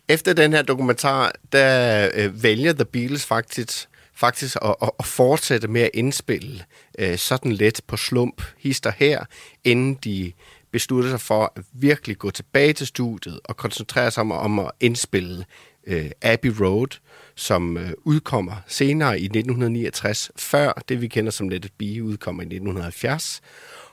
Efter 0.10 0.34
den 0.34 0.54
her 0.54 0.62
dokumentar, 0.62 1.32
der 1.52 2.10
øh, 2.14 2.44
vælger 2.44 2.74
The 2.74 2.86
Beatles 2.86 3.26
faktisk, 3.26 3.88
faktisk 4.22 4.58
at, 4.62 4.76
at, 4.82 4.92
at 5.00 5.06
fortsætte 5.06 5.68
med 5.68 5.82
at 5.82 5.90
indspille 5.94 6.64
øh, 7.00 7.18
sådan 7.18 7.52
lidt 7.52 7.82
på 7.88 7.98
slump, 7.98 8.42
hister 8.58 8.92
her, 8.98 9.26
inden 9.64 9.94
de 9.94 10.32
beslutter 10.72 11.10
sig 11.10 11.22
for 11.22 11.54
at 11.56 11.64
virkelig 11.74 12.18
gå 12.18 12.32
tilbage 12.32 12.74
til 12.74 12.88
studiet 12.88 13.40
og 13.44 13.58
koncentrere 13.58 14.12
sig 14.12 14.22
om, 14.22 14.32
om 14.32 14.60
at 14.60 14.72
indspille 14.80 15.46
øh, 15.88 16.12
Abbey 16.22 16.54
Road, 16.60 17.00
som 17.36 17.78
øh, 17.78 17.92
udkommer 18.04 18.56
senere 18.68 19.20
i 19.20 19.26
1969, 19.26 20.32
før 20.36 20.74
det 20.90 21.02
vi 21.02 21.08
kender 21.08 21.32
som 21.32 21.50
Let 21.50 21.66
It 21.66 21.74
Be 21.78 22.04
udkommer 22.04 22.42
i 22.42 22.46
1970. 22.46 23.42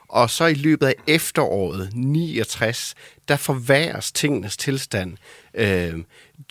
Og 0.09 0.29
så 0.29 0.45
i 0.45 0.53
løbet 0.53 0.87
af 0.87 0.95
efteråret 1.07 1.89
69, 1.93 2.95
der 3.27 3.35
forværres 3.35 4.11
tingenes 4.11 4.57
tilstand. 4.57 5.17
Øh, 5.53 5.93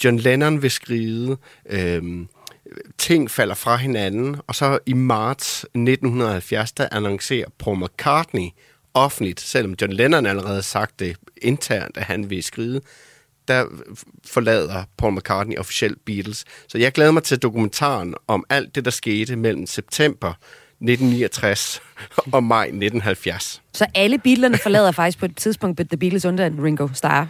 John 0.05 0.19
Lennon 0.19 0.63
vil 0.63 0.71
skride, 0.71 1.37
øh, 1.71 2.03
ting 2.99 3.31
falder 3.31 3.55
fra 3.55 3.77
hinanden, 3.77 4.37
og 4.47 4.55
så 4.55 4.79
i 4.87 4.93
marts 4.93 5.65
1970, 5.65 6.73
der 6.73 6.89
annoncerer 6.93 7.49
Paul 7.59 7.79
McCartney 7.79 8.49
offentligt, 8.95 9.41
selvom 9.41 9.75
John 9.81 9.93
Lennon 9.93 10.27
allerede 10.27 10.63
sagt 10.63 11.01
det 11.01 11.17
internt, 11.43 11.97
at 11.97 12.03
han 12.03 12.31
vil 12.31 12.43
skride, 12.43 12.81
der 13.49 13.67
forlader 14.27 14.85
Paul 14.99 15.15
McCartney 15.15 15.57
officielt 15.57 16.05
Beatles. 16.05 16.45
Så 16.69 16.79
jeg 16.79 16.93
glæder 16.93 17.11
mig 17.11 17.23
til 17.23 17.39
dokumentaren 17.39 18.15
om 18.27 18.45
alt 18.49 18.75
det, 18.75 18.85
der 18.85 18.91
skete 18.91 19.37
mellem 19.37 19.67
september 19.67 20.33
1969 20.81 21.83
og 22.35 22.45
maj 22.45 22.65
1970. 22.65 23.63
Så 23.75 23.87
alle 23.95 24.19
Beatlerne 24.19 24.59
forlader 24.59 24.93
faktisk 24.93 25.19
på 25.19 25.25
et 25.25 25.37
tidspunkt 25.37 25.81
The 25.91 25.97
Beatles 25.97 26.25
under 26.25 26.47
en 26.47 26.65
Ringo 26.65 26.89
Starr. 26.95 27.27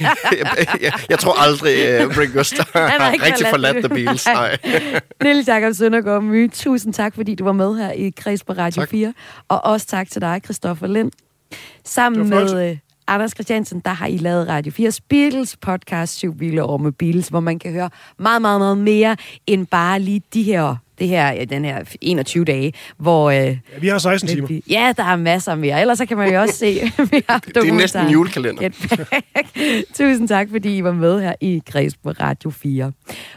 jeg, 1.10 1.18
tror 1.18 1.42
aldrig, 1.42 2.06
uh, 2.06 2.18
Ringo 2.18 2.42
Starr 2.42 2.88
har 2.88 3.12
rigtig 3.12 3.46
forladt 3.50 3.76
The 3.76 3.88
Beatles. 3.88 4.26
Nej. 4.26 4.58
Niels 5.24 5.48
Jakob 5.48 5.74
Søndergaard 5.74 6.22
My, 6.22 6.50
tusind 6.52 6.94
tak, 6.94 7.14
fordi 7.14 7.34
du 7.34 7.44
var 7.44 7.52
med 7.52 7.76
her 7.76 7.90
i 7.90 8.10
Kreds 8.16 8.44
på 8.44 8.52
Radio 8.52 8.82
Tak. 8.82 8.90
4. 8.90 9.14
Og 9.48 9.64
også 9.64 9.86
tak 9.86 10.10
til 10.10 10.20
dig, 10.20 10.40
Christoffer 10.44 10.86
Lind. 10.86 11.12
Sammen 11.84 12.28
med 12.28 12.70
øh, 12.70 12.76
Anders 13.06 13.30
Christiansen, 13.30 13.80
der 13.84 13.90
har 13.90 14.06
I 14.06 14.16
lavet 14.16 14.48
Radio 14.48 14.72
4's 14.88 14.98
Beatles 15.08 15.56
podcast, 15.56 16.14
Syv 16.16 16.34
Biler 16.38 16.62
over 16.62 16.78
med 16.78 16.92
Beatles, 16.92 17.28
hvor 17.28 17.40
man 17.40 17.58
kan 17.58 17.72
høre 17.72 17.90
meget, 18.18 18.42
meget, 18.42 18.60
meget 18.60 18.78
mere 18.78 19.16
end 19.46 19.66
bare 19.66 20.00
lige 20.00 20.22
de 20.34 20.42
her, 20.42 20.76
det 20.98 21.08
her, 21.08 21.44
den 21.44 21.64
her 21.64 21.84
21 22.00 22.44
dage, 22.44 22.72
hvor... 22.96 23.30
Øh, 23.30 23.36
Ja, 23.36 23.56
vi 23.80 23.88
har 23.88 23.98
16 23.98 24.28
timer. 24.28 24.60
Ja, 24.70 24.92
der 24.96 25.04
er 25.04 25.16
masser 25.16 25.54
mere. 25.54 25.80
Ellers 25.80 25.98
så 25.98 26.06
kan 26.06 26.16
man 26.16 26.32
jo 26.32 26.40
også 26.40 26.54
se 26.54 26.74
mere 26.98 27.40
Det 27.44 27.56
er 27.56 27.72
næsten 27.74 28.04
en 28.06 28.10
julekalender. 28.12 28.68
Tusind 29.94 30.28
tak, 30.28 30.48
fordi 30.50 30.76
I 30.76 30.84
var 30.84 30.92
med 30.92 31.20
her 31.22 31.34
i 31.40 31.62
Græs 31.66 31.96
på 31.96 32.10
Radio 32.10 32.50
4. 32.50 32.92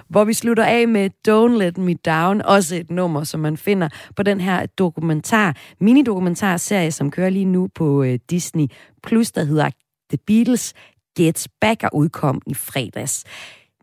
Hvor 0.09 0.23
vi 0.23 0.33
slutter 0.33 0.63
af 0.63 0.87
med 0.87 1.09
Don't 1.27 1.57
Let 1.57 1.77
Me 1.77 1.93
Down, 1.93 2.41
også 2.41 2.75
et 2.75 2.91
nummer, 2.91 3.23
som 3.23 3.39
man 3.39 3.57
finder 3.57 3.89
på 4.15 4.23
den 4.23 4.41
her 4.41 4.65
dokumentar, 4.65 5.55
mini-dokumentarserie, 5.79 6.91
som 6.91 7.11
kører 7.11 7.29
lige 7.29 7.45
nu 7.45 7.69
på 7.75 8.03
øh, 8.03 8.19
Disney+, 8.29 8.67
Plus, 9.07 9.31
der 9.31 9.43
hedder 9.43 9.69
The 10.09 10.17
Beatles 10.27 10.73
Get 11.17 11.47
Back 11.61 11.83
og 11.83 11.95
udkom 11.95 12.41
i 12.47 12.53
fredags. 12.53 13.23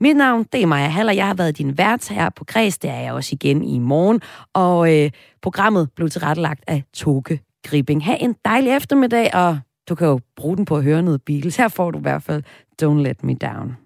Mit 0.01 0.17
navn, 0.17 0.45
det 0.53 0.63
er 0.63 0.67
Maja 0.67 0.89
Haller. 0.89 1.13
Jeg 1.13 1.27
har 1.27 1.35
været 1.35 1.59
din 1.59 1.79
vært 1.79 2.09
her 2.09 2.31
på 2.31 2.45
Græs. 2.45 2.79
Det 2.79 2.91
er 2.91 3.01
jeg 3.01 3.13
også 3.13 3.31
igen 3.33 3.65
i 3.65 3.79
morgen. 3.79 4.21
Og 4.53 4.95
øh, 4.95 5.11
programmet 5.43 5.93
blev 5.97 6.09
tilrettelagt 6.09 6.65
af 6.67 6.83
Toke 6.95 7.41
Gripping. 7.67 8.05
Ha' 8.05 8.17
en 8.21 8.35
dejlig 8.45 8.77
eftermiddag, 8.77 9.35
og 9.35 9.59
du 9.89 9.95
kan 9.95 10.07
jo 10.07 10.21
bruge 10.37 10.57
den 10.57 10.65
på 10.65 10.77
at 10.77 10.83
høre 10.83 11.03
noget 11.03 11.23
Beatles. 11.23 11.57
Her 11.57 11.69
får 11.69 11.91
du 11.91 11.99
i 11.99 12.03
hvert 12.03 12.23
fald 12.23 12.43
Don't 12.83 13.03
Let 13.03 13.25
Me 13.25 13.35
Down. 13.35 13.77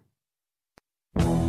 Don't 1.19 1.48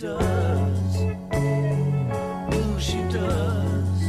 does. 0.00 0.96
Oh, 1.30 2.78
she 2.78 3.02
does. 3.12 4.02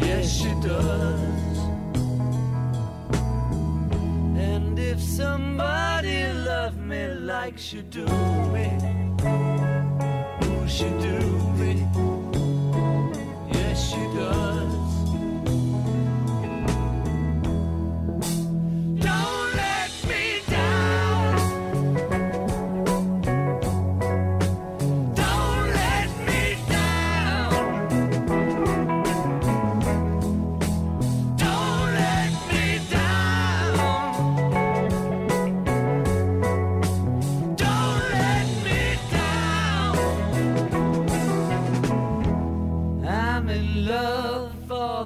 Yes, 0.00 0.32
she 0.32 0.52
does. 0.60 1.58
And 4.36 4.76
if 4.80 5.00
somebody 5.00 6.32
loved 6.32 6.78
me 6.78 7.06
like 7.14 7.56
she 7.56 7.82
do 7.82 8.04
me, 8.54 8.68
oh, 10.42 10.66
she 10.66 10.88
do 11.06 11.31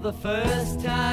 the 0.07 0.13
first 0.13 0.85
time. 0.85 1.06